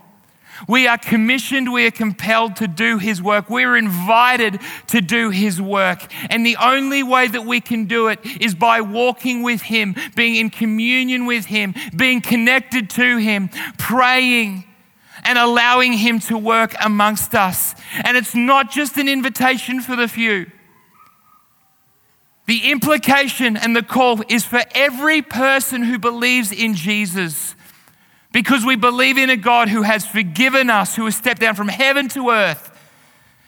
We 0.67 0.89
are 0.89 0.99
commissioned, 0.99 1.73
we 1.73 1.87
are 1.87 1.93
compelled 1.93 2.57
to 2.57 2.67
do 2.67 2.99
His 2.99 3.23
work. 3.23 3.49
We're 3.49 3.77
invited 3.77 4.61
to 4.89 5.01
do 5.01 5.31
His 5.31 5.63
work. 5.63 6.13
And 6.31 6.45
the 6.45 6.57
only 6.57 7.03
way 7.03 7.29
that 7.29 7.45
we 7.45 7.61
can 7.61 7.85
do 7.85 8.09
it 8.09 8.19
is 8.41 8.55
by 8.55 8.81
walking 8.81 9.43
with 9.43 9.63
Him, 9.63 9.95
being 10.17 10.35
in 10.35 10.51
communion 10.51 11.27
with 11.27 11.47
Him, 11.47 11.75
being 11.95 12.21
connected 12.21 12.91
to 12.91 13.19
Him, 13.19 13.51
praying, 13.79 14.65
and 15.23 15.39
allowing 15.39 15.93
Him 15.93 16.19
to 16.21 16.37
work 16.37 16.75
amongst 16.83 17.35
us. 17.35 17.75
And 18.05 18.17
it's 18.17 18.35
not 18.35 18.71
just 18.71 18.97
an 18.97 19.09
invitation 19.09 19.81
for 19.81 19.95
the 19.95 20.09
few. 20.09 20.51
The 22.49 22.71
implication 22.71 23.59
and 23.59 23.77
the 23.77 23.83
call 23.83 24.23
is 24.27 24.43
for 24.43 24.63
every 24.71 25.21
person 25.21 25.83
who 25.83 25.99
believes 25.99 26.51
in 26.51 26.75
Jesus. 26.75 27.55
Because 28.33 28.65
we 28.65 28.75
believe 28.75 29.19
in 29.19 29.29
a 29.29 29.37
God 29.37 29.69
who 29.69 29.83
has 29.83 30.07
forgiven 30.07 30.71
us, 30.71 30.97
who 30.97 31.05
has 31.05 31.15
stepped 31.15 31.43
down 31.43 31.57
from 31.57 31.69
heaven 31.69 32.09
to 32.09 32.31
earth, 32.31 32.75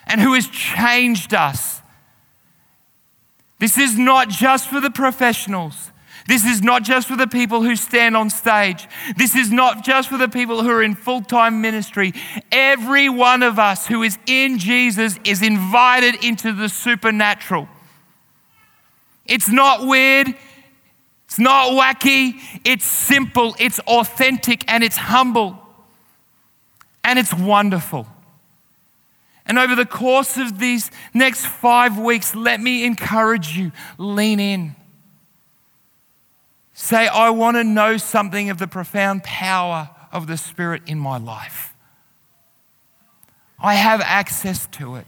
and 0.06 0.20
who 0.20 0.34
has 0.34 0.46
changed 0.48 1.32
us. 1.32 1.80
This 3.58 3.78
is 3.78 3.96
not 3.96 4.28
just 4.28 4.68
for 4.68 4.82
the 4.82 4.90
professionals. 4.90 5.92
This 6.28 6.44
is 6.44 6.60
not 6.60 6.82
just 6.82 7.08
for 7.08 7.16
the 7.16 7.26
people 7.26 7.62
who 7.62 7.76
stand 7.76 8.18
on 8.18 8.28
stage. 8.28 8.86
This 9.16 9.34
is 9.34 9.50
not 9.50 9.82
just 9.82 10.10
for 10.10 10.18
the 10.18 10.28
people 10.28 10.62
who 10.62 10.68
are 10.68 10.82
in 10.82 10.94
full 10.94 11.22
time 11.22 11.62
ministry. 11.62 12.12
Every 12.52 13.08
one 13.08 13.42
of 13.42 13.58
us 13.58 13.86
who 13.86 14.02
is 14.02 14.18
in 14.26 14.58
Jesus 14.58 15.18
is 15.24 15.40
invited 15.40 16.22
into 16.22 16.52
the 16.52 16.68
supernatural. 16.68 17.66
It's 19.30 19.48
not 19.48 19.86
weird. 19.86 20.34
It's 21.24 21.38
not 21.38 21.70
wacky. 21.70 22.40
It's 22.64 22.84
simple. 22.84 23.54
It's 23.58 23.78
authentic 23.80 24.64
and 24.70 24.82
it's 24.82 24.96
humble. 24.96 25.56
And 27.04 27.18
it's 27.18 27.32
wonderful. 27.32 28.08
And 29.46 29.58
over 29.58 29.74
the 29.74 29.86
course 29.86 30.36
of 30.36 30.58
these 30.58 30.90
next 31.14 31.46
five 31.46 31.98
weeks, 31.98 32.34
let 32.34 32.60
me 32.60 32.84
encourage 32.84 33.56
you 33.56 33.72
lean 33.96 34.40
in. 34.40 34.76
Say, 36.72 37.06
I 37.06 37.30
want 37.30 37.56
to 37.56 37.64
know 37.64 37.96
something 37.96 38.50
of 38.50 38.58
the 38.58 38.66
profound 38.66 39.22
power 39.22 39.90
of 40.12 40.26
the 40.26 40.36
Spirit 40.36 40.82
in 40.86 40.98
my 40.98 41.18
life. 41.18 41.74
I 43.58 43.74
have 43.74 44.00
access 44.00 44.66
to 44.72 44.96
it. 44.96 45.06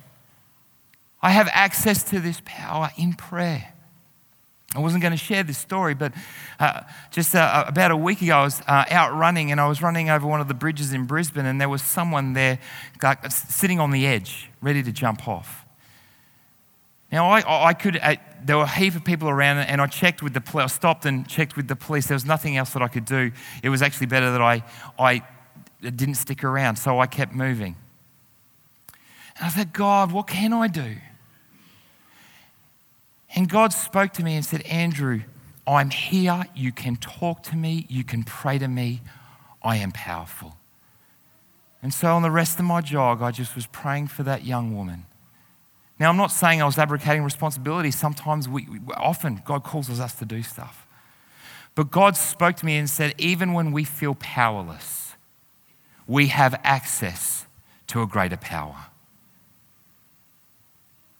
I 1.22 1.30
have 1.30 1.48
access 1.52 2.02
to 2.04 2.20
this 2.20 2.42
power 2.44 2.90
in 2.96 3.14
prayer. 3.14 3.72
I 4.74 4.78
wasn't 4.78 5.02
going 5.02 5.12
to 5.12 5.18
share 5.18 5.42
this 5.42 5.58
story, 5.58 5.94
but 5.94 6.14
uh, 6.58 6.80
just 7.10 7.34
uh, 7.34 7.64
about 7.66 7.90
a 7.90 7.96
week 7.96 8.22
ago, 8.22 8.36
I 8.36 8.44
was 8.44 8.62
uh, 8.62 8.84
out 8.88 9.14
running 9.14 9.52
and 9.52 9.60
I 9.60 9.68
was 9.68 9.82
running 9.82 10.08
over 10.08 10.26
one 10.26 10.40
of 10.40 10.48
the 10.48 10.54
bridges 10.54 10.94
in 10.94 11.04
Brisbane, 11.04 11.44
and 11.44 11.60
there 11.60 11.68
was 11.68 11.82
someone 11.82 12.32
there 12.32 12.58
like, 13.02 13.30
sitting 13.30 13.78
on 13.80 13.90
the 13.90 14.06
edge, 14.06 14.50
ready 14.62 14.82
to 14.82 14.90
jump 14.90 15.28
off. 15.28 15.66
Now, 17.10 17.28
I, 17.28 17.68
I 17.68 17.74
could, 17.74 17.98
uh, 18.02 18.16
there 18.42 18.56
were 18.56 18.62
a 18.62 18.68
heap 18.68 18.94
of 18.94 19.04
people 19.04 19.28
around, 19.28 19.58
and 19.58 19.82
I 19.82 19.86
checked 19.86 20.22
with 20.22 20.32
the 20.32 20.40
police. 20.40 20.64
I 20.64 20.68
stopped 20.68 21.04
and 21.04 21.28
checked 21.28 21.54
with 21.54 21.68
the 21.68 21.76
police. 21.76 22.06
There 22.06 22.14
was 22.14 22.24
nothing 22.24 22.56
else 22.56 22.70
that 22.70 22.80
I 22.80 22.88
could 22.88 23.04
do. 23.04 23.30
It 23.62 23.68
was 23.68 23.82
actually 23.82 24.06
better 24.06 24.32
that 24.32 24.40
I, 24.40 24.64
I 24.98 25.22
didn't 25.82 26.14
stick 26.14 26.42
around, 26.42 26.76
so 26.76 26.98
I 26.98 27.06
kept 27.06 27.34
moving. 27.34 27.76
And 29.36 29.44
I 29.44 29.48
said, 29.50 29.74
God, 29.74 30.12
what 30.12 30.28
can 30.28 30.54
I 30.54 30.68
do? 30.68 30.96
And 33.34 33.48
God 33.48 33.72
spoke 33.72 34.12
to 34.14 34.24
me 34.24 34.36
and 34.36 34.44
said, 34.44 34.62
Andrew, 34.62 35.22
I'm 35.66 35.90
here. 35.90 36.44
You 36.54 36.72
can 36.72 36.96
talk 36.96 37.42
to 37.44 37.56
me. 37.56 37.86
You 37.88 38.04
can 38.04 38.24
pray 38.24 38.58
to 38.58 38.68
me. 38.68 39.00
I 39.62 39.76
am 39.76 39.92
powerful. 39.92 40.56
And 41.82 41.94
so 41.94 42.14
on 42.14 42.22
the 42.22 42.30
rest 42.30 42.58
of 42.58 42.64
my 42.64 42.80
jog, 42.80 43.22
I 43.22 43.30
just 43.30 43.54
was 43.54 43.66
praying 43.66 44.08
for 44.08 44.22
that 44.22 44.44
young 44.44 44.76
woman. 44.76 45.06
Now, 45.98 46.10
I'm 46.10 46.16
not 46.16 46.32
saying 46.32 46.60
I 46.60 46.64
was 46.64 46.78
abrogating 46.78 47.22
responsibility. 47.22 47.90
Sometimes, 47.90 48.48
we, 48.48 48.66
often, 48.96 49.40
God 49.44 49.62
calls 49.62 49.88
us 49.88 50.14
to 50.16 50.24
do 50.24 50.42
stuff. 50.42 50.86
But 51.74 51.90
God 51.90 52.16
spoke 52.16 52.56
to 52.56 52.66
me 52.66 52.76
and 52.76 52.88
said, 52.88 53.14
even 53.18 53.52
when 53.52 53.72
we 53.72 53.84
feel 53.84 54.14
powerless, 54.16 55.14
we 56.06 56.26
have 56.28 56.60
access 56.64 57.46
to 57.88 58.02
a 58.02 58.06
greater 58.06 58.36
power. 58.36 58.86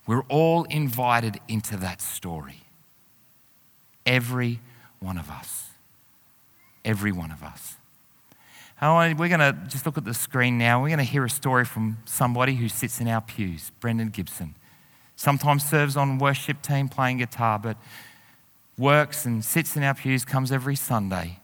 We're 0.07 0.25
all 0.29 0.65
invited 0.65 1.41
into 1.49 1.77
that 1.79 2.01
story. 2.01 2.63
Every 4.05 4.61
one 4.99 5.17
of 5.17 5.31
us. 5.31 5.71
Every 6.85 7.13
one 7.13 7.31
of 7.31 7.43
us. 7.43 7.77
we're 8.81 9.15
going 9.15 9.39
to 9.39 9.57
just 9.69 9.87
look 9.87 9.97
at 9.97 10.05
the 10.05 10.15
screen 10.15 10.59
now. 10.59 10.83
We're 10.83 10.89
going 10.89 10.99
to 10.99 11.05
hear 11.05 11.25
a 11.25 11.31
story 11.31 11.65
from 11.65 11.99
somebody 12.05 12.57
who 12.57 12.69
sits 12.69 13.01
in 13.01 13.07
our 13.07 13.21
pews, 13.21 13.71
Brendan 13.81 14.09
Gibson 14.09 14.57
sometimes 15.23 15.65
serves 15.65 15.97
on 15.97 16.19
worship 16.19 16.61
team 16.63 16.89
playing 16.89 17.19
guitar, 17.19 17.57
but 17.57 17.77
works 18.77 19.25
and 19.25 19.45
sits 19.45 19.77
in 19.77 19.83
our 19.85 19.95
pews, 19.95 20.25
comes 20.25 20.51
every 20.51 20.75
Sunday, 20.75 21.39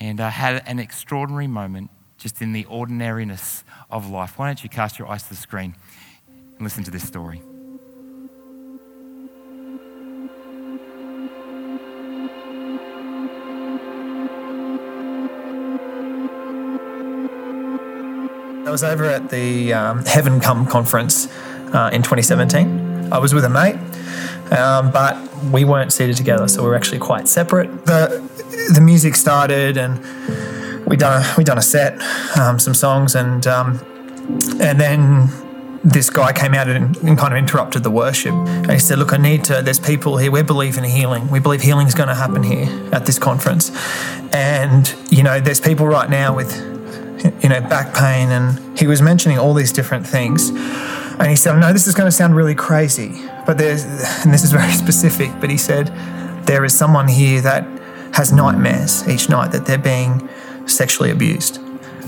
and 0.00 0.20
uh, 0.20 0.28
had 0.28 0.62
an 0.66 0.80
extraordinary 0.80 1.46
moment 1.46 1.90
just 2.18 2.42
in 2.42 2.52
the 2.52 2.64
ordinariness 2.64 3.62
of 3.88 4.10
life. 4.10 4.36
Why 4.36 4.46
don't 4.46 4.62
you 4.64 4.68
cast 4.68 4.98
your 4.98 5.08
eyes 5.08 5.22
to 5.24 5.28
the 5.30 5.36
screen 5.36 5.76
and 6.28 6.62
listen 6.62 6.82
to 6.84 6.90
this 6.90 7.06
story? 7.06 7.40
I 18.68 18.70
was 18.70 18.84
over 18.84 19.06
at 19.06 19.30
the 19.30 19.72
um, 19.72 20.04
Heaven 20.04 20.40
Come 20.40 20.66
conference 20.66 21.26
uh, 21.72 21.88
in 21.90 22.02
2017 22.02 23.10
I 23.10 23.16
was 23.16 23.32
with 23.32 23.46
a 23.46 23.48
mate, 23.48 23.76
um, 24.52 24.90
but 24.90 25.16
we 25.44 25.64
weren't 25.64 25.90
seated 25.90 26.18
together, 26.18 26.46
so 26.48 26.62
we 26.62 26.68
were 26.68 26.76
actually 26.76 26.98
quite 26.98 27.28
separate. 27.28 27.86
The 27.86 28.22
the 28.74 28.82
music 28.82 29.16
started, 29.16 29.78
and 29.78 29.98
we 30.86 30.98
done 30.98 31.24
we 31.38 31.44
done 31.44 31.56
a 31.56 31.62
set, 31.62 31.98
um, 32.36 32.58
some 32.58 32.74
songs, 32.74 33.14
and 33.14 33.46
um, 33.46 33.80
and 34.60 34.78
then 34.78 35.30
this 35.82 36.10
guy 36.10 36.34
came 36.34 36.52
out 36.52 36.68
and, 36.68 36.94
and, 36.98 37.16
kind 37.16 37.32
of 37.32 37.38
interrupted 37.38 37.82
the 37.82 37.90
worship. 37.90 38.34
And 38.34 38.70
he 38.70 38.78
said, 38.78 38.98
"Look, 38.98 39.14
I 39.14 39.16
need 39.16 39.44
to. 39.44 39.62
There's 39.62 39.80
people 39.80 40.18
here. 40.18 40.30
We 40.30 40.42
believe 40.42 40.76
in 40.76 40.84
healing. 40.84 41.30
We 41.30 41.40
believe 41.40 41.62
healing 41.62 41.86
is 41.86 41.94
going 41.94 42.10
to 42.10 42.14
happen 42.14 42.42
here 42.42 42.68
at 42.92 43.06
this 43.06 43.18
conference, 43.18 43.70
and 44.34 44.94
you 45.10 45.22
know, 45.22 45.40
there's 45.40 45.60
people 45.60 45.86
right 45.86 46.10
now 46.10 46.36
with." 46.36 46.77
You 47.42 47.48
know, 47.48 47.60
back 47.60 47.94
pain, 47.94 48.30
and 48.30 48.78
he 48.78 48.86
was 48.86 49.02
mentioning 49.02 49.38
all 49.38 49.54
these 49.54 49.72
different 49.72 50.06
things. 50.06 50.50
And 51.18 51.28
he 51.28 51.36
said, 51.36 51.58
know 51.58 51.72
this 51.72 51.88
is 51.88 51.94
going 51.94 52.06
to 52.06 52.12
sound 52.12 52.36
really 52.36 52.54
crazy, 52.54 53.12
but 53.44 53.58
there's, 53.58 53.84
and 54.24 54.32
this 54.32 54.44
is 54.44 54.52
very 54.52 54.72
specific, 54.84 55.30
but 55.40 55.50
he 55.50 55.56
said, 55.56 55.88
there 56.46 56.64
is 56.64 56.76
someone 56.76 57.08
here 57.08 57.40
that 57.40 57.64
has 58.14 58.32
nightmares 58.32 59.06
each 59.08 59.28
night 59.28 59.52
that 59.52 59.66
they're 59.66 59.78
being 59.78 60.28
sexually 60.66 61.10
abused. 61.10 61.58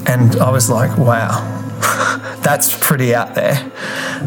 And 0.06 0.36
I 0.36 0.50
was 0.50 0.70
like, 0.70 0.96
wow, 0.96 1.30
that's 2.42 2.76
pretty 2.86 3.14
out 3.14 3.34
there. 3.34 3.56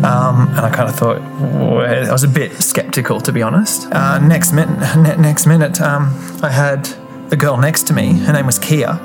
Um, 0.03 0.49
and 0.49 0.59
I 0.59 0.71
kind 0.73 0.89
of 0.89 0.95
thought, 0.95 1.21
I 1.21 2.11
was 2.11 2.23
a 2.23 2.27
bit 2.27 2.51
skeptical, 2.61 3.21
to 3.21 3.31
be 3.31 3.41
honest. 3.41 3.87
Uh, 3.91 4.19
next 4.19 4.51
minute, 4.51 4.77
next 5.17 5.45
minute 5.45 5.81
um, 5.81 6.13
I 6.43 6.49
had 6.49 6.85
the 7.29 7.37
girl 7.37 7.57
next 7.57 7.87
to 7.87 7.93
me. 7.93 8.13
Her 8.19 8.33
name 8.33 8.45
was 8.45 8.59
Kia. 8.59 8.99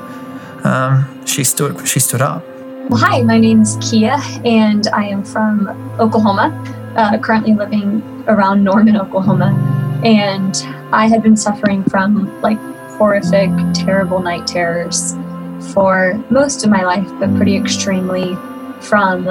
Um, 0.63 1.18
she 1.29 1.43
stood, 1.43 1.87
she 1.87 1.99
stood 1.99 2.21
up 2.21 2.43
well, 2.89 2.99
hi, 2.99 3.21
my 3.21 3.39
name's 3.39 3.77
Kia, 3.87 4.17
and 4.45 4.87
I 4.87 5.05
am 5.05 5.23
from 5.23 5.67
Oklahoma, 5.99 6.49
uh, 6.95 7.19
currently 7.19 7.53
living 7.53 8.01
around 8.27 8.63
Norman, 8.63 8.97
Oklahoma. 8.97 9.53
And 10.03 10.55
I 10.91 11.07
had 11.07 11.21
been 11.21 11.37
suffering 11.37 11.83
from 11.83 12.41
like 12.41 12.57
horrific, 12.97 13.51
terrible 13.75 14.19
night 14.19 14.47
terrors 14.47 15.13
for 15.71 16.15
most 16.31 16.63
of 16.63 16.71
my 16.71 16.83
life, 16.83 17.07
but 17.19 17.35
pretty 17.35 17.55
extremely 17.55 18.33
from 18.81 19.27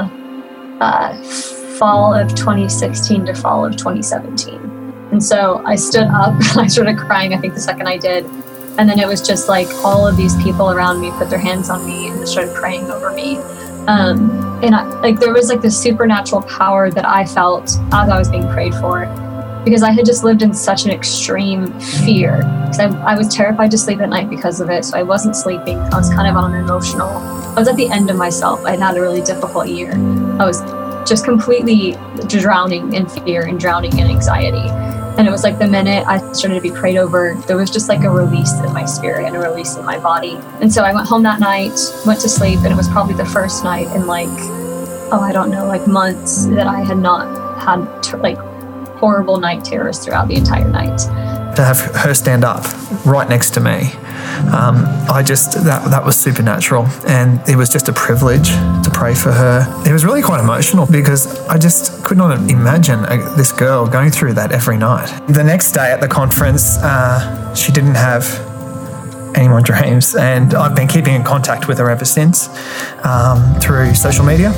uh, 0.81 1.21
fall 1.81 2.15
of 2.15 2.33
2016 2.37 3.27
to 3.27 3.35
fall 3.35 3.67
of 3.67 3.77
2017. 3.77 4.55
And 5.11 5.21
so 5.21 5.65
I 5.67 5.75
stood 5.75 6.07
up, 6.07 6.35
I 6.57 6.69
started 6.69 6.97
crying, 6.97 7.35
I 7.35 7.39
think 7.39 7.55
the 7.55 7.61
second 7.61 7.89
I 7.89 7.97
did. 7.97 8.25
And 8.79 8.89
then 8.89 9.01
it 9.01 9.07
was 9.09 9.21
just 9.21 9.49
like 9.49 9.69
all 9.85 10.07
of 10.07 10.17
these 10.17 10.41
people 10.43 10.71
around 10.71 11.01
me 11.01 11.11
put 11.11 11.29
their 11.29 11.39
hands 11.39 11.69
on 11.69 11.85
me 11.85 12.09
and 12.09 12.29
started 12.29 12.55
praying 12.55 12.91
over 12.91 13.11
me. 13.13 13.39
Um, 13.89 14.31
and 14.63 14.75
I, 14.75 14.85
like 15.01 15.19
there 15.19 15.33
was 15.33 15.49
like 15.49 15.61
this 15.61 15.77
supernatural 15.77 16.43
power 16.43 16.91
that 16.91 17.05
I 17.05 17.25
felt 17.25 17.65
as 17.93 18.09
I 18.09 18.19
was 18.19 18.29
being 18.29 18.47
prayed 18.49 18.75
for, 18.75 19.07
because 19.65 19.83
I 19.83 19.91
had 19.91 20.07
just 20.07 20.23
lived 20.23 20.43
in 20.43 20.55
such 20.55 20.85
an 20.85 20.91
extreme 20.91 21.73
fear. 21.81 22.37
Because 22.37 22.79
I, 22.79 22.87
I 23.03 23.19
was 23.19 23.35
terrified 23.35 23.71
to 23.73 23.79
sleep 23.79 24.01
at 24.01 24.11
night 24.11 24.31
because 24.31 24.61
of 24.61 24.71
it, 24.71 24.85
so 24.85 24.97
I 24.97 25.03
wasn't 25.03 25.35
sleeping. 25.35 25.79
I 25.79 25.97
was 25.97 26.11
kind 26.11 26.29
of 26.29 26.37
on 26.37 26.55
an 26.55 26.63
emotional. 26.63 27.09
I 27.09 27.55
was 27.57 27.67
at 27.67 27.77
the 27.77 27.89
end 27.89 28.11
of 28.11 28.17
myself. 28.17 28.65
I 28.65 28.71
had 28.73 28.81
had 28.81 28.97
a 28.97 29.01
really 29.01 29.23
difficult 29.23 29.69
year. 29.69 29.93
I 30.39 30.47
was 30.47 30.61
just 31.09 31.25
completely 31.25 31.97
drowning 32.27 32.93
in 32.93 33.09
fear 33.09 33.47
and 33.47 33.59
drowning 33.59 33.99
in 33.99 34.07
anxiety. 34.07 34.69
And 35.19 35.27
it 35.27 35.31
was 35.33 35.43
like 35.43 35.59
the 35.59 35.67
minute 35.67 36.07
I 36.07 36.19
started 36.33 36.55
to 36.55 36.61
be 36.61 36.71
prayed 36.71 36.97
over, 36.97 37.35
there 37.49 37.57
was 37.57 37.71
just 37.71 37.89
like 37.89 38.05
a 38.05 38.11
release 38.11 38.53
in 38.61 38.73
my 38.73 38.85
spirit 38.85 39.27
and 39.27 39.35
a 39.35 39.41
release 39.41 39.75
in 39.75 39.85
my 39.85 39.99
body. 39.99 40.39
And 40.61 40.73
so 40.73 40.85
I 40.85 40.95
went 40.95 41.09
home 41.09 41.25
that 41.25 41.41
night, 41.41 41.77
went 42.07 42.21
to 42.21 42.29
sleep, 42.29 42.61
and 42.61 42.69
it 42.69 42.77
was 42.77 42.89
probably 42.89 43.15
the 43.15 43.27
first 43.27 43.65
night 43.65 43.89
in 43.97 44.07
like, 44.07 44.29
oh, 45.11 45.21
I 45.21 45.33
don't 45.33 45.51
know, 45.51 45.67
like 45.67 45.89
months 45.89 46.47
that 46.47 46.69
I 46.69 46.85
had 46.85 46.99
not 46.99 47.27
had 47.59 48.21
like 48.21 48.39
horrible 48.99 49.39
night 49.39 49.65
terrors 49.65 49.99
throughout 49.99 50.29
the 50.29 50.37
entire 50.37 50.69
night. 50.69 50.99
to 51.57 51.65
have 51.65 51.81
her 51.97 52.15
stand 52.15 52.45
up 52.45 52.65
right 53.05 53.29
next 53.29 53.51
to 53.55 53.61
me, 53.61 53.91
um, 54.47 54.85
I 55.11 55.23
just 55.23 55.53
that 55.65 55.91
that 55.91 56.05
was 56.05 56.17
supernatural, 56.17 56.87
and 57.07 57.41
it 57.49 57.57
was 57.57 57.69
just 57.69 57.89
a 57.89 57.93
privilege 57.93 58.49
to 58.49 58.91
pray 58.93 59.15
for 59.15 59.33
her. 59.33 59.67
It 59.87 59.93
was 59.93 60.05
really 60.05 60.23
quite 60.23 60.41
emotional 60.41 60.87
because 60.87 61.39
I 61.49 61.59
just 61.59 62.05
could 62.05 62.17
not 62.17 62.31
imagine 62.49 63.01
uh, 63.01 63.35
this 63.37 63.53
girl 63.53 63.87
going 63.87 64.11
through 64.11 64.35
that 64.35 64.53
every 64.53 64.79
night. 64.79 65.09
The 65.29 65.45
next 65.45 65.73
day 65.73 65.93
at 65.93 66.01
the 66.01 66.09
conference, 66.09 66.79
uh, 66.79 67.55
she 67.55 67.73
didn't 67.73 67.97
have 67.97 68.25
any 69.35 69.49
more 69.49 69.61
dreams, 69.71 70.15
and 70.15 70.55
I've 70.55 70.77
been 70.77 70.89
keeping 70.89 71.15
in 71.15 71.25
contact 71.25 71.69
with 71.69 71.79
her 71.79 71.91
ever 71.91 72.05
since 72.05 72.49
um, 73.05 73.55
through 73.61 73.95
social 73.95 74.25
media, 74.25 74.51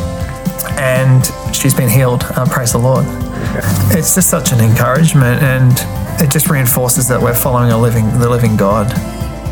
and 0.79 1.25
she's 1.55 1.75
been 1.75 1.89
healed. 1.89 2.25
Uh, 2.37 2.47
praise 2.47 2.73
the 2.73 2.79
Lord. 2.79 3.07
It's 3.97 4.15
just 4.15 4.31
such 4.31 4.53
an 4.53 4.61
encouragement, 4.61 5.43
and 5.43 5.73
it 6.21 6.31
just 6.31 6.51
reinforces 6.51 7.09
that 7.09 7.21
we're 7.21 7.35
following 7.35 7.73
a 7.73 7.79
living, 7.79 8.07
the 8.19 8.29
living 8.29 8.57
God 8.57 8.93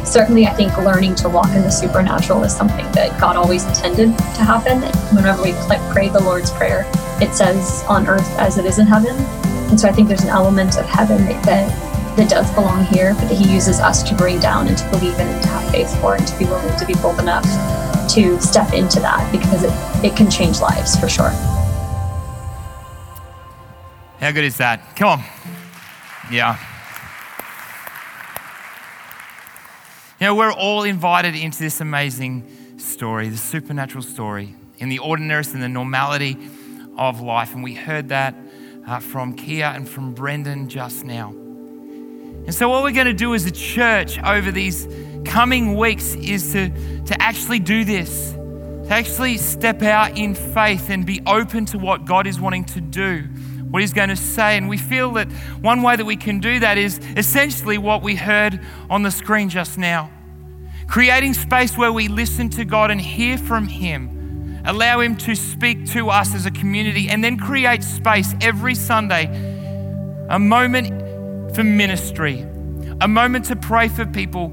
certainly 0.08 0.46
I 0.46 0.54
think 0.54 0.76
learning 0.78 1.14
to 1.16 1.28
walk 1.28 1.50
in 1.50 1.62
the 1.62 1.70
supernatural 1.70 2.42
is 2.42 2.56
something 2.56 2.90
that 2.92 3.18
God 3.20 3.36
always 3.36 3.64
intended 3.64 4.16
to 4.16 4.42
happen. 4.42 4.80
Whenever 5.14 5.42
we 5.42 5.52
pray 5.92 6.08
the 6.08 6.20
Lord's 6.20 6.50
Prayer, 6.50 6.90
it 7.20 7.34
says 7.34 7.84
on 7.88 8.06
earth 8.06 8.28
as 8.38 8.58
it 8.58 8.64
is 8.64 8.78
in 8.78 8.86
heaven. 8.86 9.16
And 9.70 9.78
so 9.78 9.88
I 9.88 9.92
think 9.92 10.08
there's 10.08 10.22
an 10.22 10.30
element 10.30 10.78
of 10.78 10.86
heaven 10.86 11.24
that, 11.26 11.44
that, 12.16 12.30
does 12.30 12.50
belong 12.54 12.84
here, 12.86 13.14
but 13.14 13.28
that 13.28 13.34
He 13.34 13.52
uses 13.52 13.78
us 13.80 14.02
to 14.02 14.14
bring 14.14 14.40
down 14.40 14.66
and 14.66 14.76
to 14.76 14.90
believe 14.90 15.14
in 15.14 15.28
and 15.28 15.42
to 15.42 15.48
have 15.48 15.70
faith 15.70 16.00
for 16.00 16.16
and 16.16 16.26
to 16.26 16.38
be 16.38 16.46
willing 16.46 16.76
to 16.76 16.86
be 16.86 16.94
bold 16.94 17.20
enough 17.20 17.44
to 18.14 18.40
step 18.40 18.72
into 18.72 18.98
that 19.00 19.30
because 19.30 19.62
it, 19.62 19.72
it 20.04 20.16
can 20.16 20.30
change 20.30 20.60
lives 20.60 20.96
for 20.96 21.08
sure. 21.08 21.30
How 24.18 24.32
good 24.32 24.44
is 24.44 24.56
that? 24.56 24.96
Come 24.96 25.20
on. 25.20 25.24
Yeah. 26.30 26.58
You 30.20 30.26
know, 30.26 30.34
we're 30.34 30.52
all 30.52 30.82
invited 30.82 31.36
into 31.36 31.60
this 31.60 31.80
amazing 31.80 32.76
story, 32.76 33.28
the 33.28 33.36
supernatural 33.36 34.02
story, 34.02 34.52
in 34.78 34.88
the 34.88 34.98
ordinariness 34.98 35.54
and 35.54 35.62
the 35.62 35.68
normality 35.68 36.36
of 36.96 37.20
life. 37.20 37.54
And 37.54 37.62
we 37.62 37.72
heard 37.72 38.08
that 38.08 38.34
uh, 38.84 38.98
from 38.98 39.34
Kia 39.34 39.66
and 39.66 39.88
from 39.88 40.14
Brendan 40.14 40.68
just 40.68 41.04
now. 41.04 41.28
And 41.28 42.52
so, 42.52 42.68
what 42.68 42.82
we're 42.82 42.90
going 42.90 43.06
to 43.06 43.12
do 43.12 43.32
as 43.32 43.46
a 43.46 43.52
church 43.52 44.18
over 44.24 44.50
these 44.50 44.88
coming 45.24 45.76
weeks 45.76 46.16
is 46.16 46.50
to, 46.50 46.70
to 47.04 47.22
actually 47.22 47.60
do 47.60 47.84
this, 47.84 48.32
to 48.32 48.88
actually 48.90 49.36
step 49.36 49.82
out 49.82 50.18
in 50.18 50.34
faith 50.34 50.90
and 50.90 51.06
be 51.06 51.20
open 51.26 51.64
to 51.66 51.78
what 51.78 52.06
God 52.06 52.26
is 52.26 52.40
wanting 52.40 52.64
to 52.64 52.80
do, 52.80 53.22
what 53.70 53.82
He's 53.82 53.92
going 53.92 54.08
to 54.08 54.16
say. 54.16 54.56
And 54.56 54.68
we 54.68 54.76
feel 54.76 55.12
that 55.12 55.30
one 55.60 55.82
way 55.82 55.96
that 55.96 56.04
we 56.04 56.16
can 56.16 56.40
do 56.40 56.60
that 56.60 56.78
is 56.78 56.98
essentially 57.16 57.78
what 57.78 58.02
we 58.02 58.14
heard 58.14 58.60
on 58.88 59.02
the 59.02 59.10
screen 59.10 59.48
just 59.48 59.78
now. 59.78 60.10
Creating 60.86 61.34
space 61.34 61.76
where 61.76 61.92
we 61.92 62.08
listen 62.08 62.48
to 62.50 62.64
God 62.64 62.90
and 62.90 63.00
hear 63.00 63.36
from 63.36 63.68
Him, 63.68 64.62
allow 64.64 65.00
Him 65.00 65.16
to 65.16 65.34
speak 65.34 65.86
to 65.92 66.08
us 66.08 66.34
as 66.34 66.46
a 66.46 66.50
community, 66.50 67.08
and 67.08 67.22
then 67.22 67.38
create 67.38 67.84
space 67.84 68.34
every 68.40 68.74
Sunday, 68.74 69.26
a 70.30 70.38
moment 70.38 71.54
for 71.54 71.62
ministry, 71.62 72.46
a 73.00 73.08
moment 73.08 73.44
to 73.46 73.56
pray 73.56 73.88
for 73.88 74.06
people 74.06 74.48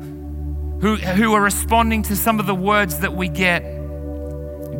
who, 0.82 0.96
who 0.98 1.34
are 1.34 1.42
responding 1.42 2.04
to 2.04 2.16
some 2.16 2.40
of 2.40 2.48
the 2.48 2.56
words 2.56 3.00
that 3.00 3.16
we 3.16 3.30
get 3.30 3.62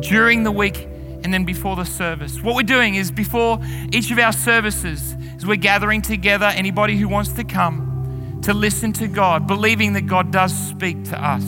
during 0.02 0.42
the 0.42 0.52
week 0.52 0.86
and 1.26 1.34
then 1.34 1.44
before 1.44 1.74
the 1.74 1.84
service. 1.84 2.40
What 2.40 2.54
we're 2.54 2.62
doing 2.62 2.94
is 2.94 3.10
before 3.10 3.58
each 3.92 4.12
of 4.12 4.18
our 4.20 4.30
services, 4.32 5.16
is 5.36 5.44
we're 5.44 5.56
gathering 5.56 6.00
together 6.00 6.46
anybody 6.46 6.96
who 6.96 7.08
wants 7.08 7.32
to 7.32 7.42
come 7.42 8.38
to 8.44 8.54
listen 8.54 8.92
to 8.92 9.08
God, 9.08 9.48
believing 9.48 9.94
that 9.94 10.02
God 10.02 10.30
does 10.30 10.56
speak 10.56 11.02
to 11.06 11.20
us. 11.20 11.42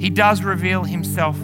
He 0.00 0.08
does 0.08 0.42
reveal 0.42 0.84
himself 0.84 1.36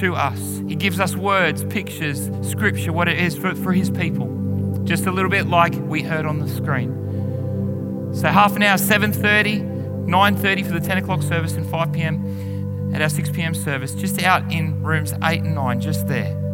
to 0.00 0.16
us. 0.16 0.60
He 0.66 0.74
gives 0.74 0.98
us 0.98 1.14
words, 1.14 1.62
pictures, 1.66 2.28
scripture, 2.42 2.92
what 2.92 3.06
it 3.06 3.20
is 3.20 3.38
for, 3.38 3.54
for 3.54 3.72
his 3.72 3.88
people. 3.88 4.82
Just 4.82 5.06
a 5.06 5.12
little 5.12 5.30
bit 5.30 5.46
like 5.46 5.74
we 5.76 6.02
heard 6.02 6.26
on 6.26 6.40
the 6.40 6.48
screen. 6.48 8.10
So 8.14 8.26
half 8.26 8.56
an 8.56 8.64
hour, 8.64 8.78
7.30, 8.78 10.08
9.30 10.08 10.66
for 10.66 10.72
the 10.72 10.84
10 10.84 10.98
o'clock 10.98 11.22
service 11.22 11.52
and 11.52 11.70
5 11.70 11.92
p.m. 11.92 12.92
at 12.92 13.00
our 13.00 13.08
6 13.08 13.30
p.m. 13.30 13.54
service, 13.54 13.94
just 13.94 14.24
out 14.24 14.50
in 14.50 14.82
rooms 14.82 15.14
8 15.22 15.42
and 15.42 15.54
9, 15.54 15.80
just 15.80 16.08
there 16.08 16.45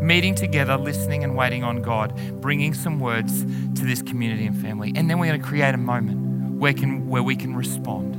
meeting 0.00 0.34
together, 0.34 0.76
listening 0.76 1.24
and 1.24 1.36
waiting 1.36 1.64
on 1.64 1.82
God, 1.82 2.14
bringing 2.40 2.74
some 2.74 3.00
words 3.00 3.42
to 3.42 3.84
this 3.84 4.02
community 4.02 4.46
and 4.46 4.56
family. 4.56 4.92
And 4.94 5.08
then 5.08 5.18
we're 5.18 5.26
going 5.26 5.40
to 5.40 5.46
create 5.46 5.74
a 5.74 5.78
moment 5.78 6.58
where, 6.58 6.72
can, 6.72 7.08
where 7.08 7.22
we 7.22 7.36
can 7.36 7.54
respond. 7.54 8.14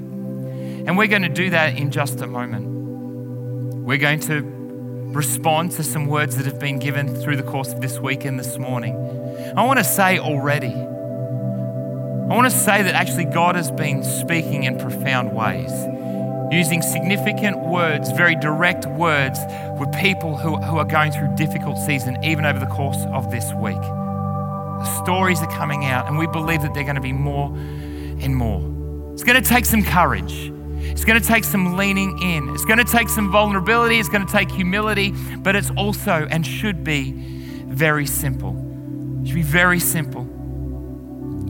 And 0.88 0.97
we're 0.97 1.07
going 1.07 1.23
to 1.23 1.30
do 1.30 1.49
that 1.49 1.78
in 1.78 1.91
just 1.91 2.21
a 2.21 2.28
moment. 2.28 2.67
We're 3.84 3.97
going 3.97 4.19
to 4.21 4.41
respond 5.13 5.71
to 5.71 5.84
some 5.84 6.07
words 6.07 6.38
that 6.38 6.45
have 6.45 6.59
been 6.59 6.80
given 6.80 7.15
through 7.15 7.38
the 7.38 7.43
course 7.43 7.71
of 7.71 7.82
this 7.82 7.99
week 7.99 8.25
and 8.25 8.39
this 8.39 8.57
morning. 8.57 8.95
I 9.55 9.63
want 9.63 9.80
to 9.80 9.86
say 9.86 10.19
already, 10.19 10.73
I 10.73 12.36
want 12.36 12.51
to 12.51 12.57
say 12.57 12.84
that 12.84 12.93
actually 12.93 13.25
God 13.25 13.55
has 13.55 13.71
been 13.71 14.03
speaking 14.03 14.63
in 14.63 14.78
profound 14.78 15.34
ways 15.34 15.71
using 16.52 16.82
significant 16.82 17.60
words, 17.60 18.12
very 18.12 18.36
direct 18.36 18.86
words, 18.86 19.39
with 19.80 19.91
people 19.98 20.38
who, 20.38 20.56
who 20.58 20.78
are 20.78 20.86
going 20.86 21.12
through 21.12 21.36
difficult 21.36 21.78
season, 21.78 22.24
even 22.24 22.45
over 22.45 22.60
the 22.60 22.68
course 22.68 23.04
of 23.14 23.30
this 23.32 23.45
week. 23.56 23.82
The 23.82 25.04
stories 25.04 25.41
are 25.41 25.52
coming 25.52 25.86
out, 25.86 26.08
and 26.08 26.18
we 26.18 26.28
believe 26.28 26.62
that 26.62 26.74
they're 26.74 26.84
going 26.84 26.95
to 26.95 27.02
be 27.02 27.14
more 27.14 27.48
and 27.56 28.36
more. 28.36 28.62
It's 29.14 29.24
going 29.24 29.41
to 29.41 29.48
take 29.48 29.66
some 29.66 29.84
courage. 29.84 30.52
It's 30.80 31.04
going 31.04 31.20
to 31.22 31.28
take 31.28 31.43
some 31.43 31.76
leaning 31.76 32.22
in. 32.22 32.50
It's 32.50 32.66
going 32.66 32.78
to 32.78 32.91
take 32.91 33.10
some 33.10 33.32
vulnerability. 33.32 34.00
It's 34.00 34.10
going 34.10 34.26
to 34.26 34.32
take 34.32 34.50
humility, 34.50 35.14
but 35.38 35.56
it's 35.56 35.72
also 35.72 36.28
and 36.30 36.45
should 36.45 36.84
be 36.84 37.12
very 37.68 38.06
simple. 38.06 38.56
It 39.22 39.28
should 39.28 39.36
be 39.36 39.41
very 39.41 39.80
simple. 39.80 40.24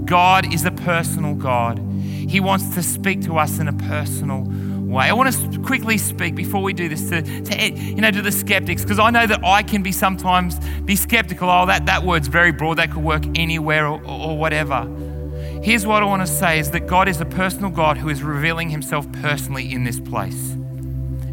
God 0.06 0.54
is 0.54 0.66
a 0.66 0.72
personal 0.72 1.36
God. 1.36 1.80
He 1.80 2.40
wants 2.40 2.74
to 2.76 2.84
speak 2.84 3.22
to 3.24 3.38
us 3.38 3.60
in 3.60 3.68
a 3.68 3.74
personal 3.74 4.46
way. 4.88 5.06
I 5.06 5.14
want 5.14 5.34
to 5.34 5.60
quickly 5.62 5.98
speak 5.98 6.36
before 6.36 6.62
we 6.62 6.74
do 6.74 6.90
this 6.90 7.10
to, 7.10 7.22
to 7.22 7.72
you 7.72 7.96
know 7.96 8.12
to 8.12 8.22
the 8.22 8.32
skeptics 8.32 8.84
because 8.84 9.00
I 9.00 9.10
know 9.10 9.28
that 9.28 9.44
I 9.44 9.64
can 9.64 9.84
be 9.84 9.92
sometimes 9.92 10.60
be 10.86 10.96
skeptical. 10.96 11.50
Oh, 11.50 11.66
that 11.66 11.86
that 11.86 12.04
word's 12.04 12.28
very 12.28 12.52
broad. 12.52 12.78
That 12.78 12.92
could 12.92 13.04
work 13.04 13.24
anywhere 13.36 13.88
or, 13.88 14.04
or 14.04 14.38
whatever. 14.38 14.88
Here's 15.62 15.86
what 15.86 16.02
I 16.04 16.06
want 16.06 16.26
to 16.26 16.32
say 16.32 16.60
is 16.60 16.72
that 16.72 16.88
God 16.88 17.08
is 17.08 17.20
a 17.20 17.26
personal 17.26 17.70
God 17.70 17.98
who 17.98 18.10
is 18.10 18.24
revealing 18.24 18.70
himself 18.70 19.12
personally 19.14 19.74
in 19.74 19.84
this 19.84 20.00
place. 20.00 20.52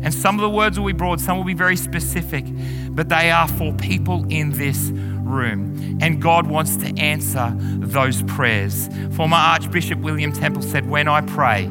And 0.02 0.12
some 0.12 0.34
of 0.34 0.42
the 0.42 0.50
words 0.50 0.78
will 0.78 0.86
be 0.86 0.92
broad, 0.92 1.20
some 1.20 1.36
will 1.36 1.44
be 1.44 1.54
very 1.54 1.76
specific, 1.76 2.44
but 2.90 3.08
they 3.08 3.30
are 3.30 3.48
for 3.48 3.72
people 3.74 4.26
in 4.28 4.50
this 4.50 4.90
room. 5.24 5.98
And 6.00 6.20
God 6.20 6.46
wants 6.46 6.76
to 6.76 6.86
answer 6.98 7.52
those 7.58 8.22
prayers. 8.24 8.88
Former 9.12 9.36
Archbishop 9.36 9.98
William 10.00 10.32
Temple 10.32 10.62
said, 10.62 10.88
When 10.88 11.08
I 11.08 11.20
pray, 11.22 11.70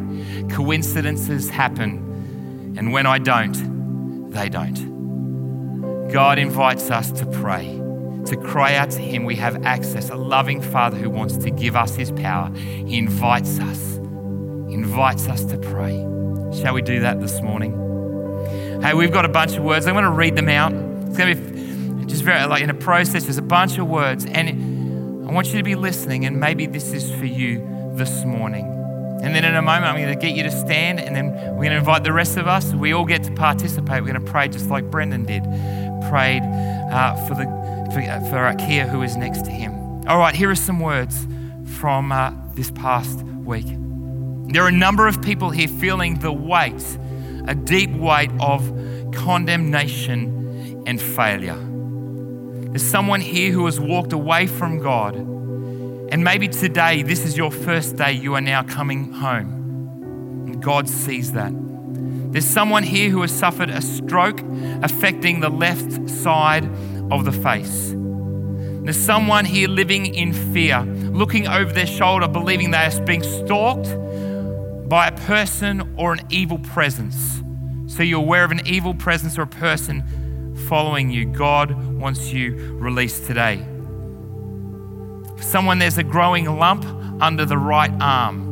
coincidences 0.49 1.49
happen, 1.49 2.75
and 2.77 2.91
when 2.91 3.05
I 3.05 3.19
don't, 3.19 4.31
they 4.31 4.49
don't. 4.49 4.91
God 6.11 6.37
invites 6.37 6.91
us 6.91 7.11
to 7.11 7.25
pray, 7.25 7.65
to 8.25 8.37
cry 8.37 8.75
out 8.75 8.91
to 8.91 8.99
Him. 8.99 9.25
We 9.25 9.35
have 9.37 9.63
access, 9.65 10.09
a 10.09 10.15
loving 10.15 10.61
Father 10.61 10.97
who 10.97 11.09
wants 11.09 11.37
to 11.37 11.49
give 11.51 11.75
us 11.75 11.95
His 11.95 12.11
power. 12.11 12.53
He 12.55 12.97
invites 12.97 13.59
us, 13.59 13.97
invites 13.97 15.27
us 15.27 15.43
to 15.45 15.57
pray. 15.57 15.97
Shall 16.61 16.73
we 16.73 16.81
do 16.81 16.99
that 16.99 17.19
this 17.19 17.41
morning? 17.41 17.71
Hey, 18.81 18.93
we've 18.93 19.11
got 19.11 19.25
a 19.25 19.29
bunch 19.29 19.55
of 19.55 19.63
words. 19.63 19.87
I'm 19.87 19.93
going 19.93 20.03
to 20.03 20.11
read 20.11 20.35
them 20.35 20.49
out. 20.49 20.73
It's 20.73 21.17
going 21.17 21.35
to 21.35 21.41
be 21.41 21.52
very 22.23 22.45
like 22.47 22.63
in 22.63 22.69
a 22.69 22.73
process, 22.73 23.23
there's 23.23 23.37
a 23.37 23.41
bunch 23.41 23.77
of 23.77 23.87
words, 23.87 24.25
and 24.25 25.27
I 25.27 25.31
want 25.31 25.47
you 25.47 25.57
to 25.57 25.63
be 25.63 25.75
listening, 25.75 26.25
and 26.25 26.39
maybe 26.39 26.65
this 26.65 26.93
is 26.93 27.11
for 27.11 27.25
you 27.25 27.59
this 27.95 28.25
morning. 28.25 28.65
And 29.23 29.33
then 29.33 29.45
in 29.45 29.55
a 29.55 29.61
moment, 29.61 29.85
I'm 29.85 29.95
going 29.95 30.13
to 30.13 30.19
get 30.19 30.35
you 30.35 30.43
to 30.43 30.51
stand, 30.51 30.99
and 30.99 31.15
then 31.15 31.31
we're 31.55 31.63
going 31.63 31.71
to 31.71 31.77
invite 31.77 32.03
the 32.03 32.11
rest 32.11 32.35
of 32.35 32.45
us. 32.45 32.73
We 32.73 32.93
all 32.93 33.05
get 33.05 33.23
to 33.23 33.31
participate. 33.31 34.03
We're 34.03 34.11
going 34.11 34.25
to 34.25 34.31
pray 34.31 34.49
just 34.49 34.69
like 34.69 34.91
Brendan 34.91 35.23
did, 35.25 35.43
prayed 36.09 36.43
uh, 36.43 37.15
for 37.27 37.35
the 37.35 37.45
for, 37.93 38.01
uh, 38.01 38.19
for 38.29 38.87
who 38.87 39.01
is 39.01 39.15
next 39.15 39.45
to 39.45 39.51
him. 39.51 39.73
All 40.07 40.17
right, 40.17 40.35
here 40.35 40.49
are 40.49 40.55
some 40.55 40.79
words 40.79 41.25
from 41.77 42.11
uh, 42.11 42.33
this 42.55 42.71
past 42.71 43.21
week. 43.45 43.65
There 44.51 44.63
are 44.63 44.67
a 44.67 44.71
number 44.71 45.07
of 45.07 45.21
people 45.21 45.51
here 45.51 45.67
feeling 45.67 46.19
the 46.19 46.33
weight, 46.33 46.83
a 47.47 47.55
deep 47.55 47.91
weight 47.91 48.31
of 48.41 48.61
condemnation 49.13 50.83
and 50.85 51.01
failure. 51.01 51.72
There's 52.73 52.89
someone 52.89 53.21
here 53.21 53.51
who 53.51 53.65
has 53.67 53.79
walked 53.79 54.13
away 54.13 54.47
from 54.47 54.79
God. 54.79 55.13
And 55.15 56.23
maybe 56.23 56.47
today, 56.47 57.03
this 57.03 57.23
is 57.23 57.37
your 57.37 57.51
first 57.51 57.97
day, 57.97 58.13
you 58.13 58.33
are 58.33 58.41
now 58.41 58.63
coming 58.63 59.13
home. 59.13 60.47
And 60.47 60.59
God 60.59 60.89
sees 60.89 61.33
that. 61.33 61.53
There's 62.31 62.47
someone 62.47 62.81
here 62.81 63.11
who 63.11 63.21
has 63.21 63.31
suffered 63.31 63.69
a 63.69 63.79
stroke 63.79 64.41
affecting 64.81 65.39
the 65.39 65.49
left 65.49 66.09
side 66.09 66.65
of 67.11 67.25
the 67.25 67.31
face. 67.31 67.93
There's 67.93 68.97
someone 68.97 69.45
here 69.45 69.67
living 69.67 70.07
in 70.07 70.33
fear, 70.33 70.81
looking 70.81 71.47
over 71.47 71.71
their 71.71 71.85
shoulder, 71.85 72.27
believing 72.27 72.71
they 72.71 72.77
are 72.87 73.01
being 73.01 73.21
stalked, 73.21 73.87
by 74.89 75.09
a 75.09 75.11
person 75.11 75.93
or 75.95 76.13
an 76.13 76.21
evil 76.31 76.57
presence. 76.57 77.39
So 77.85 78.01
you're 78.01 78.17
aware 78.17 78.43
of 78.43 78.49
an 78.49 78.65
evil 78.65 78.95
presence 78.95 79.37
or 79.37 79.43
a 79.43 79.47
person 79.47 80.03
following 80.55 81.09
you. 81.09 81.25
God 81.25 81.71
wants 81.97 82.31
you 82.31 82.55
released 82.73 83.25
today. 83.25 83.65
For 85.37 85.43
someone, 85.43 85.79
there's 85.79 85.97
a 85.97 86.03
growing 86.03 86.45
lump 86.45 86.85
under 87.21 87.45
the 87.45 87.57
right 87.57 87.91
arm. 87.99 88.51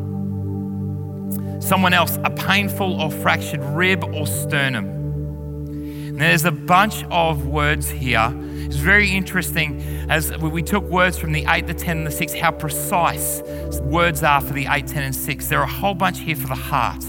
Someone 1.61 1.93
else, 1.93 2.17
a 2.23 2.29
painful 2.29 3.01
or 3.01 3.11
fractured 3.11 3.63
rib 3.63 4.03
or 4.03 4.25
sternum. 4.27 6.17
There's 6.17 6.45
a 6.45 6.51
bunch 6.51 7.03
of 7.05 7.47
words 7.47 7.89
here. 7.89 8.31
It's 8.35 8.75
very 8.75 9.11
interesting 9.11 9.81
as 10.09 10.37
we 10.37 10.63
took 10.63 10.83
words 10.85 11.17
from 11.17 11.31
the 11.31 11.45
8, 11.47 11.67
the 11.67 11.73
10, 11.73 11.99
and 11.99 12.07
the 12.07 12.11
6, 12.11 12.33
how 12.33 12.51
precise 12.51 13.41
words 13.81 14.23
are 14.23 14.41
for 14.41 14.53
the 14.53 14.67
8, 14.69 14.87
10, 14.87 15.03
and 15.03 15.15
6. 15.15 15.47
There 15.47 15.59
are 15.59 15.63
a 15.63 15.67
whole 15.67 15.93
bunch 15.93 16.19
here 16.19 16.35
for 16.35 16.47
the 16.47 16.55
heart, 16.55 17.03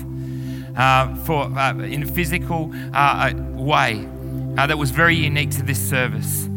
uh, 0.76 1.14
for 1.24 1.44
uh, 1.44 1.78
in 1.78 2.02
a 2.02 2.06
physical 2.06 2.72
uh, 2.94 3.32
way 3.52 4.08
uh, 4.58 4.66
that 4.66 4.78
was 4.78 4.90
very 4.90 5.16
unique 5.16 5.50
to 5.52 5.62
this 5.62 5.78
service. 5.78 6.48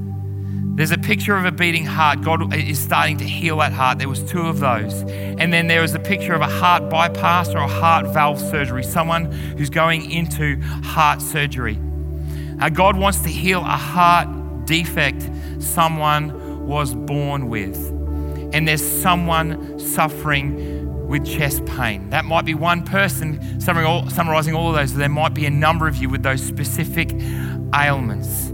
There's 0.76 0.92
a 0.92 0.98
picture 0.98 1.38
of 1.38 1.46
a 1.46 1.54
beating 1.54 1.86
heart. 1.86 2.22
God 2.22 2.54
is 2.54 2.78
starting 2.78 3.18
to 3.20 3.24
heal 3.24 3.60
that 3.60 3.72
heart. 3.72 3.98
There 3.98 4.10
was 4.10 4.22
two 4.24 4.48
of 4.48 4.60
those. 4.60 5.04
And 5.04 5.54
then 5.54 5.68
there 5.68 5.82
was 5.82 5.96
a 5.96 6.00
picture 6.00 6.34
of 6.34 6.42
a 6.42 6.48
heart 6.48 6.90
bypass 6.90 7.50
or 7.50 7.60
a 7.60 7.68
heart 7.68 8.08
valve 8.08 8.42
surgery, 8.42 8.84
someone 8.84 9.32
who's 9.58 9.70
going 9.70 10.12
into 10.12 10.60
heart 10.84 11.22
surgery. 11.22 11.80
Uh, 12.60 12.68
God 12.68 12.98
wants 12.98 13.20
to 13.22 13.30
heal 13.30 13.62
a 13.62 13.78
heart 13.78 14.28
defect 14.66 15.30
someone 15.60 16.68
was 16.68 16.94
born 16.94 17.48
with. 17.48 17.78
And 18.54 18.68
there's 18.68 18.86
someone 18.86 19.80
suffering 19.80 21.08
with 21.08 21.26
chest 21.26 21.66
pain. 21.66 22.10
That 22.10 22.26
might 22.26 22.46
be 22.46 22.54
one 22.54 22.84
person 22.84 23.62
summarizing 23.62 24.56
all 24.56 24.70
of 24.70 24.76
those. 24.76 24.94
There 24.94 25.08
might 25.08 25.34
be 25.34 25.46
a 25.46 25.52
number 25.52 25.88
of 25.88 25.98
you 25.98 26.10
with 26.10 26.24
those 26.24 26.42
specific 26.42 27.12
ailments. 27.74 28.48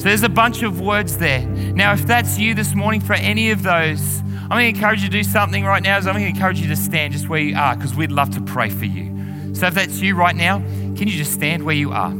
So 0.00 0.08
there's 0.08 0.22
a 0.22 0.28
bunch 0.28 0.62
of 0.62 0.80
words 0.80 1.18
there. 1.18 1.46
Now, 1.46 1.92
if 1.92 2.06
that's 2.06 2.38
you 2.38 2.54
this 2.54 2.74
morning 2.74 3.00
for 3.00 3.14
any 3.14 3.50
of 3.50 3.62
those, 3.62 4.20
I'm 4.20 4.50
going 4.50 4.72
to 4.72 4.78
encourage 4.78 5.02
you 5.02 5.08
to 5.08 5.12
do 5.12 5.24
something 5.24 5.64
right 5.64 5.82
now. 5.82 5.96
Is 5.96 6.06
I'm 6.06 6.14
going 6.14 6.24
to 6.24 6.30
encourage 6.30 6.60
you 6.60 6.68
to 6.68 6.76
stand 6.76 7.12
just 7.12 7.28
where 7.28 7.40
you 7.40 7.56
are 7.56 7.74
because 7.74 7.94
we'd 7.94 8.12
love 8.12 8.30
to 8.34 8.40
pray 8.42 8.68
for 8.68 8.84
you. 8.84 9.54
So 9.54 9.66
if 9.68 9.74
that's 9.74 10.00
you 10.00 10.14
right 10.14 10.36
now, 10.36 10.58
can 10.58 11.08
you 11.08 11.16
just 11.16 11.32
stand 11.32 11.64
where 11.64 11.74
you 11.74 11.92
are? 11.92 12.12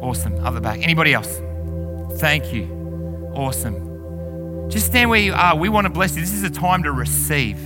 Awesome. 0.00 0.36
The 0.36 0.60
back. 0.60 0.80
Anybody 0.82 1.12
else? 1.12 1.40
Thank 2.20 2.52
you. 2.54 3.32
Awesome. 3.34 4.68
Just 4.70 4.86
stand 4.86 5.10
where 5.10 5.20
you 5.20 5.34
are. 5.34 5.56
We 5.56 5.68
want 5.68 5.86
to 5.86 5.90
bless 5.90 6.14
you. 6.14 6.20
This 6.20 6.32
is 6.32 6.44
a 6.44 6.50
time 6.50 6.82
to 6.84 6.92
receive. 6.92 7.58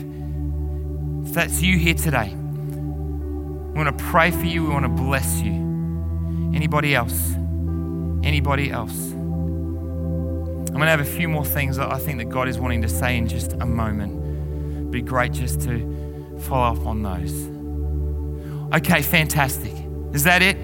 If 1.27 1.35
that's 1.35 1.63
you 1.63 1.79
here 1.79 1.95
today, 1.95 2.35
we 3.73 3.83
want 3.83 3.97
to 3.97 4.05
pray 4.05 4.31
for 4.31 4.45
you. 4.45 4.65
We 4.65 4.69
want 4.71 4.85
to 4.85 4.91
bless 4.91 5.41
you. 5.41 5.53
Anybody 6.55 6.95
else? 6.95 7.33
Anybody 8.23 8.71
else? 8.71 9.13
I'm 9.13 10.67
going 10.79 10.81
to 10.81 10.91
have 10.91 11.01
a 11.01 11.05
few 11.05 11.29
more 11.29 11.45
things 11.45 11.77
that 11.77 11.91
I 11.91 11.99
think 11.99 12.19
that 12.19 12.27
God 12.27 12.49
is 12.49 12.59
wanting 12.59 12.83
to 12.83 12.89
say 12.89 13.17
in 13.17 13.29
just 13.29 13.53
a 13.55 13.67
moment. 13.67 14.91
Be 14.91 15.01
great 15.01 15.33
just 15.33 15.63
to 15.63 16.39
follow 16.41 16.79
up 16.79 16.87
on 16.87 17.03
those. 17.03 17.49
Okay, 18.77 19.01
fantastic. 19.01 19.73
Is 20.13 20.25
that 20.25 20.43
it? 20.43 20.57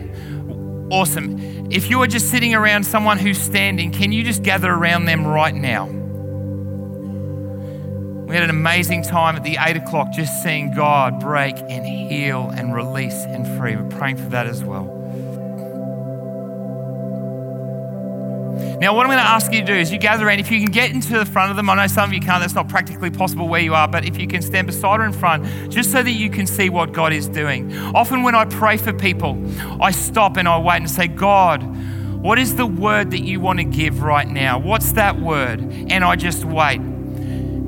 Awesome. 0.91 1.39
If 1.71 1.89
you 1.89 2.03
are 2.03 2.07
just 2.07 2.31
sitting 2.31 2.55
around 2.55 2.85
someone 2.85 3.19
who's 3.19 3.39
standing, 3.39 3.91
can 3.91 4.13
you 4.13 4.23
just 4.23 4.43
gather 4.43 4.71
around 4.71 5.07
them 5.07 5.27
right 5.27 5.55
now? 5.55 5.98
We 8.29 8.35
had 8.35 8.45
an 8.45 8.51
amazing 8.51 9.05
time 9.05 9.37
at 9.37 9.43
the 9.43 9.57
eight 9.59 9.79
o'clock 9.79 10.13
just 10.13 10.43
seeing 10.43 10.71
God 10.71 11.19
break 11.19 11.57
and 11.57 11.87
heal 11.87 12.51
and 12.51 12.75
release 12.75 13.25
and 13.25 13.47
free. 13.59 13.75
We're 13.75 13.89
praying 13.89 14.19
for 14.19 14.29
that 14.29 14.47
as 14.47 14.63
well. 14.63 14.85
Now, 18.83 18.95
what 18.95 19.07
I'm 19.07 19.11
going 19.11 19.19
to 19.19 19.25
ask 19.25 19.51
you 19.51 19.61
to 19.61 19.67
do 19.67 19.73
is 19.73 19.91
you 19.91 19.99
gather 19.99 20.27
around. 20.27 20.41
If 20.41 20.51
you 20.51 20.61
can 20.61 20.71
get 20.71 20.91
into 20.91 21.19
the 21.19 21.25
front 21.25 21.51
of 21.51 21.57
them, 21.57 21.71
I 21.71 21.75
know 21.77 21.87
some 21.87 22.11
of 22.11 22.13
you 22.13 22.21
can't, 22.21 22.43
that's 22.43 22.55
not 22.55 22.69
practically 22.69 23.11
possible 23.11 23.49
where 23.49 23.63
you 23.63 23.75
are, 23.75 23.89
but 23.89 24.05
if 24.05 24.19
you 24.19 24.29
can 24.29 24.43
stand 24.43 24.67
beside 24.67 25.01
or 25.01 25.05
in 25.05 25.13
front, 25.15 25.73
just 25.73 25.91
so 25.91 26.03
that 26.03 26.11
you 26.11 26.29
can 26.29 26.47
see 26.47 26.69
what 26.69 26.93
God 26.93 27.15
is 27.15 27.29
doing. 27.29 27.75
Often 27.95 28.25
when 28.25 28.35
I 28.35 28.45
pray 28.45 28.77
for 28.77 28.93
people, 28.93 29.43
I 29.83 29.91
stop 29.91 30.37
and 30.37 30.47
I 30.47 30.59
wait 30.59 30.77
and 30.77 30.91
say, 30.91 31.09
God, 31.09 31.63
what 32.23 32.39
is 32.39 32.57
the 32.57 32.67
word 32.67 33.11
that 33.13 33.23
you 33.23 33.41
want 33.41 33.59
to 33.59 33.65
give 33.65 34.03
right 34.03 34.29
now? 34.29 34.59
What's 34.59 34.93
that 34.93 35.19
word? 35.19 35.61
And 35.61 36.05
I 36.05 36.15
just 36.15 36.45
wait. 36.45 36.83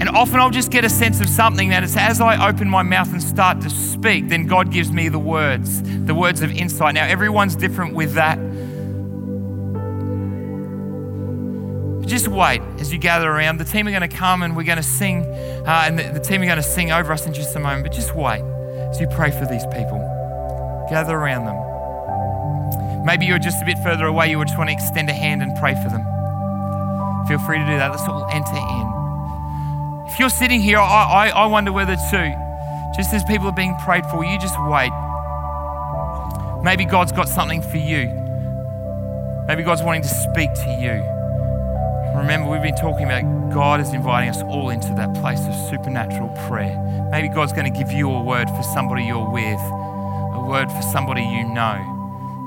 And 0.01 0.09
often 0.09 0.40
I'll 0.40 0.51
just 0.51 0.70
get 0.70 0.84
a 0.84 0.88
sense 0.88 1.20
of 1.20 1.28
something 1.28 1.68
that 1.68 1.84
it's 1.84 1.96
as 1.96 2.20
I 2.22 2.48
open 2.48 2.68
my 2.70 2.82
mouth 2.82 3.12
and 3.12 3.22
start 3.22 3.61
to 3.61 3.70
speak, 3.70 4.28
then 4.28 4.46
God 4.46 4.72
gives 4.72 4.90
me 4.90 5.11
the 5.11 5.18
words, 5.18 5.82
the 5.82 6.14
words 6.14 6.40
of 6.40 6.51
insight. 6.51 6.94
Now, 6.94 7.07
everyone's 7.07 7.55
different 7.55 7.94
with 7.94 8.14
that. 8.14 8.38
just 12.11 12.26
wait 12.26 12.61
as 12.78 12.92
you 12.92 12.98
gather 12.98 13.30
around. 13.30 13.59
The 13.59 13.64
team 13.64 13.86
are 13.86 13.90
going 13.92 14.09
to 14.09 14.09
come 14.09 14.42
and 14.42 14.57
we're 14.57 14.64
going 14.64 14.78
to 14.78 14.82
sing, 14.82 15.24
uh, 15.24 15.84
and 15.86 15.96
the, 15.96 16.03
the 16.14 16.20
team 16.20 16.42
are 16.42 16.46
going 16.46 16.57
to 16.57 16.62
sing 16.62 16.90
over 16.90 17.12
us 17.12 17.24
in 17.24 17.32
just 17.32 17.55
a 17.55 17.61
moment. 17.61 17.84
But 17.84 17.92
just 17.92 18.16
wait 18.16 18.42
as 18.42 19.01
you 19.01 19.07
pray 19.07 19.30
for 19.30 19.46
these 19.46 19.64
people. 19.66 19.98
Gather 20.90 21.16
around 21.16 21.46
them. 21.46 23.05
Maybe 23.05 23.26
you're 23.26 23.38
just 23.38 23.62
a 23.62 23.64
bit 23.64 23.78
further 23.84 24.07
away, 24.07 24.28
you 24.28 24.38
would 24.38 24.48
just 24.48 24.59
want 24.59 24.70
to 24.70 24.74
extend 24.74 25.09
a 25.09 25.12
hand 25.12 25.40
and 25.40 25.57
pray 25.59 25.74
for 25.74 25.88
them. 25.88 26.05
Feel 27.28 27.38
free 27.38 27.59
to 27.59 27.64
do 27.64 27.76
that. 27.76 27.92
Let's 27.92 28.03
all 28.09 28.26
enter 28.32 28.57
in. 28.57 28.99
If 30.11 30.18
you're 30.18 30.28
sitting 30.28 30.61
here, 30.61 30.78
I, 30.78 31.28
I, 31.28 31.28
I 31.28 31.46
wonder 31.46 31.72
whether 31.72 31.94
too, 31.94 32.34
just 32.96 33.14
as 33.14 33.22
people 33.24 33.46
are 33.46 33.52
being 33.52 33.76
prayed 33.84 34.04
for, 34.06 34.24
you 34.24 34.38
just 34.40 34.61
wait. 34.66 34.90
Maybe 36.64 36.84
God's 36.84 37.12
got 37.12 37.28
something 37.28 37.62
for 37.62 37.76
you. 37.76 38.11
Maybe 39.46 39.62
God's 39.62 39.82
wanting 39.82 40.02
to 40.02 40.08
speak 40.08 40.52
to 40.52 40.70
you. 40.82 40.98
Remember, 42.18 42.50
we've 42.50 42.61
been 42.61 42.74
talking 42.74 43.06
about 43.06 43.22
God 43.54 43.80
is 43.80 43.94
inviting 43.94 44.30
us 44.30 44.42
all 44.42 44.70
into 44.70 44.92
that 44.94 45.14
place 45.14 45.40
of 45.46 45.54
supernatural 45.70 46.28
prayer. 46.48 46.76
Maybe 47.12 47.28
God's 47.28 47.52
going 47.52 47.72
to 47.72 47.78
give 47.78 47.92
you 47.92 48.11
a 48.11 48.20
word 48.20 48.48
for 48.50 48.62
somebody 48.74 49.04
you're 49.04 49.30
with, 49.30 49.61
a 50.34 50.44
word 50.44 50.72
for 50.72 50.82
somebody 50.82 51.22
you 51.22 51.44
know. 51.54 51.78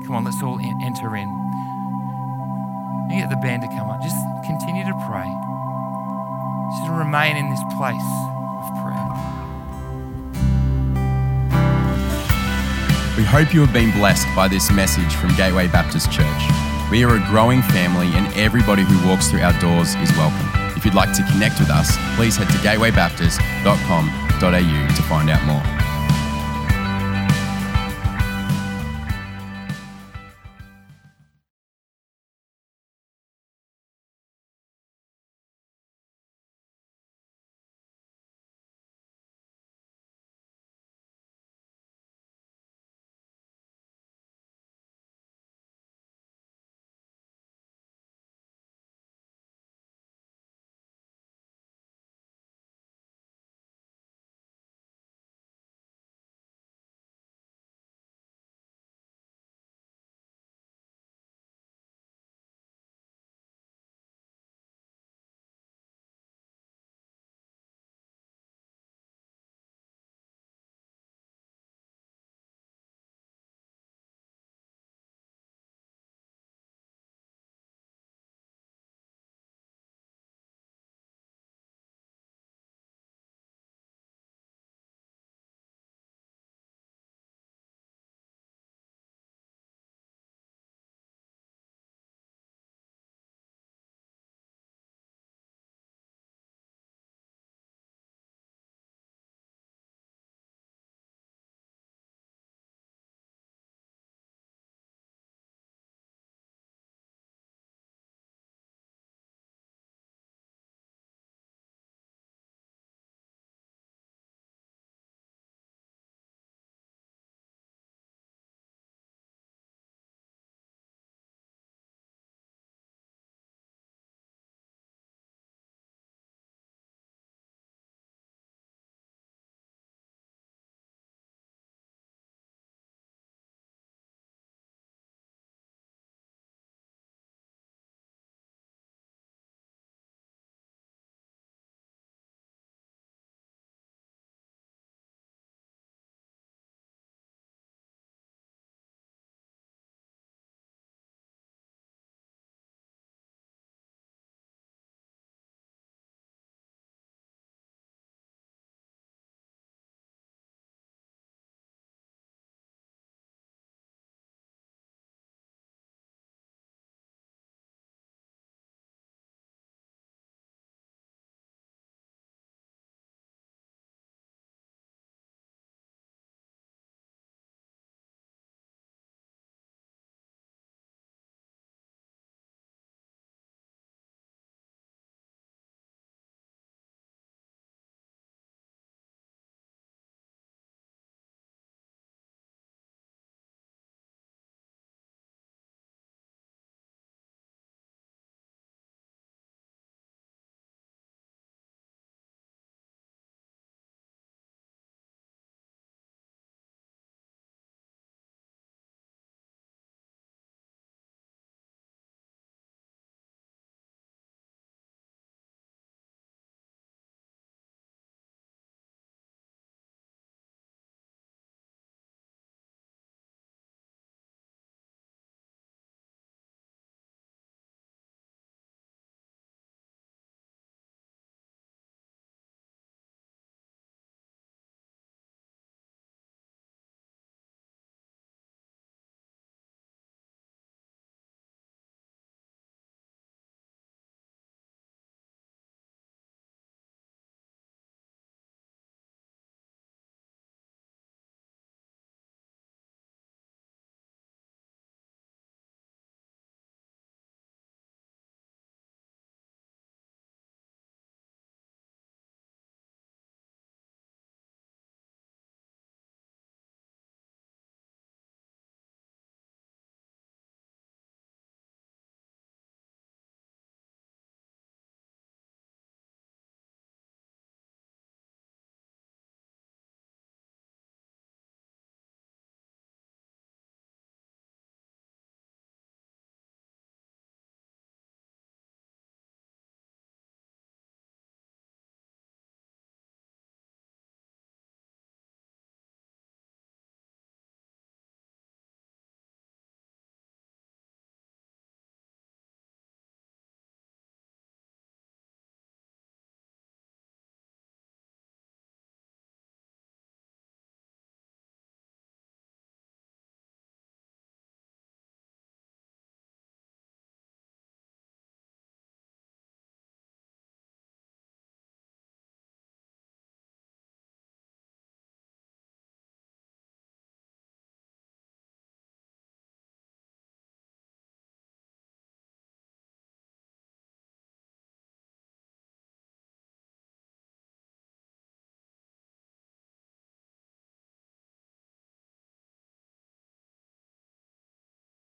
Come 0.04 0.16
on, 0.16 0.24
let's 0.24 0.42
all 0.42 0.60
enter 0.60 1.16
in. 1.16 1.28
You 3.10 3.22
get 3.22 3.30
the 3.30 3.40
band 3.40 3.62
to 3.62 3.68
come 3.68 3.88
up. 3.88 4.02
Just 4.02 4.16
continue 4.44 4.84
to 4.84 5.06
pray. 5.08 5.53
Just 6.78 6.90
remain 6.90 7.36
in 7.36 7.50
this 7.50 7.62
place 7.76 8.08
of 8.58 8.64
prayer. 8.82 9.10
We 13.16 13.22
hope 13.22 13.54
you 13.54 13.60
have 13.60 13.72
been 13.72 13.92
blessed 13.92 14.26
by 14.34 14.48
this 14.48 14.72
message 14.72 15.14
from 15.14 15.32
Gateway 15.36 15.68
Baptist 15.68 16.10
Church. 16.10 16.42
We 16.90 17.04
are 17.04 17.14
a 17.14 17.24
growing 17.28 17.62
family, 17.62 18.08
and 18.08 18.26
everybody 18.34 18.82
who 18.82 19.08
walks 19.08 19.30
through 19.30 19.42
our 19.42 19.56
doors 19.60 19.94
is 19.96 20.10
welcome. 20.16 20.50
If 20.76 20.84
you'd 20.84 20.94
like 20.94 21.12
to 21.16 21.22
connect 21.32 21.60
with 21.60 21.70
us, 21.70 21.96
please 22.16 22.36
head 22.36 22.48
to 22.48 22.58
gatewaybaptist.com.au 22.58 24.96
to 24.96 25.02
find 25.02 25.30
out 25.30 25.44
more. 25.44 25.83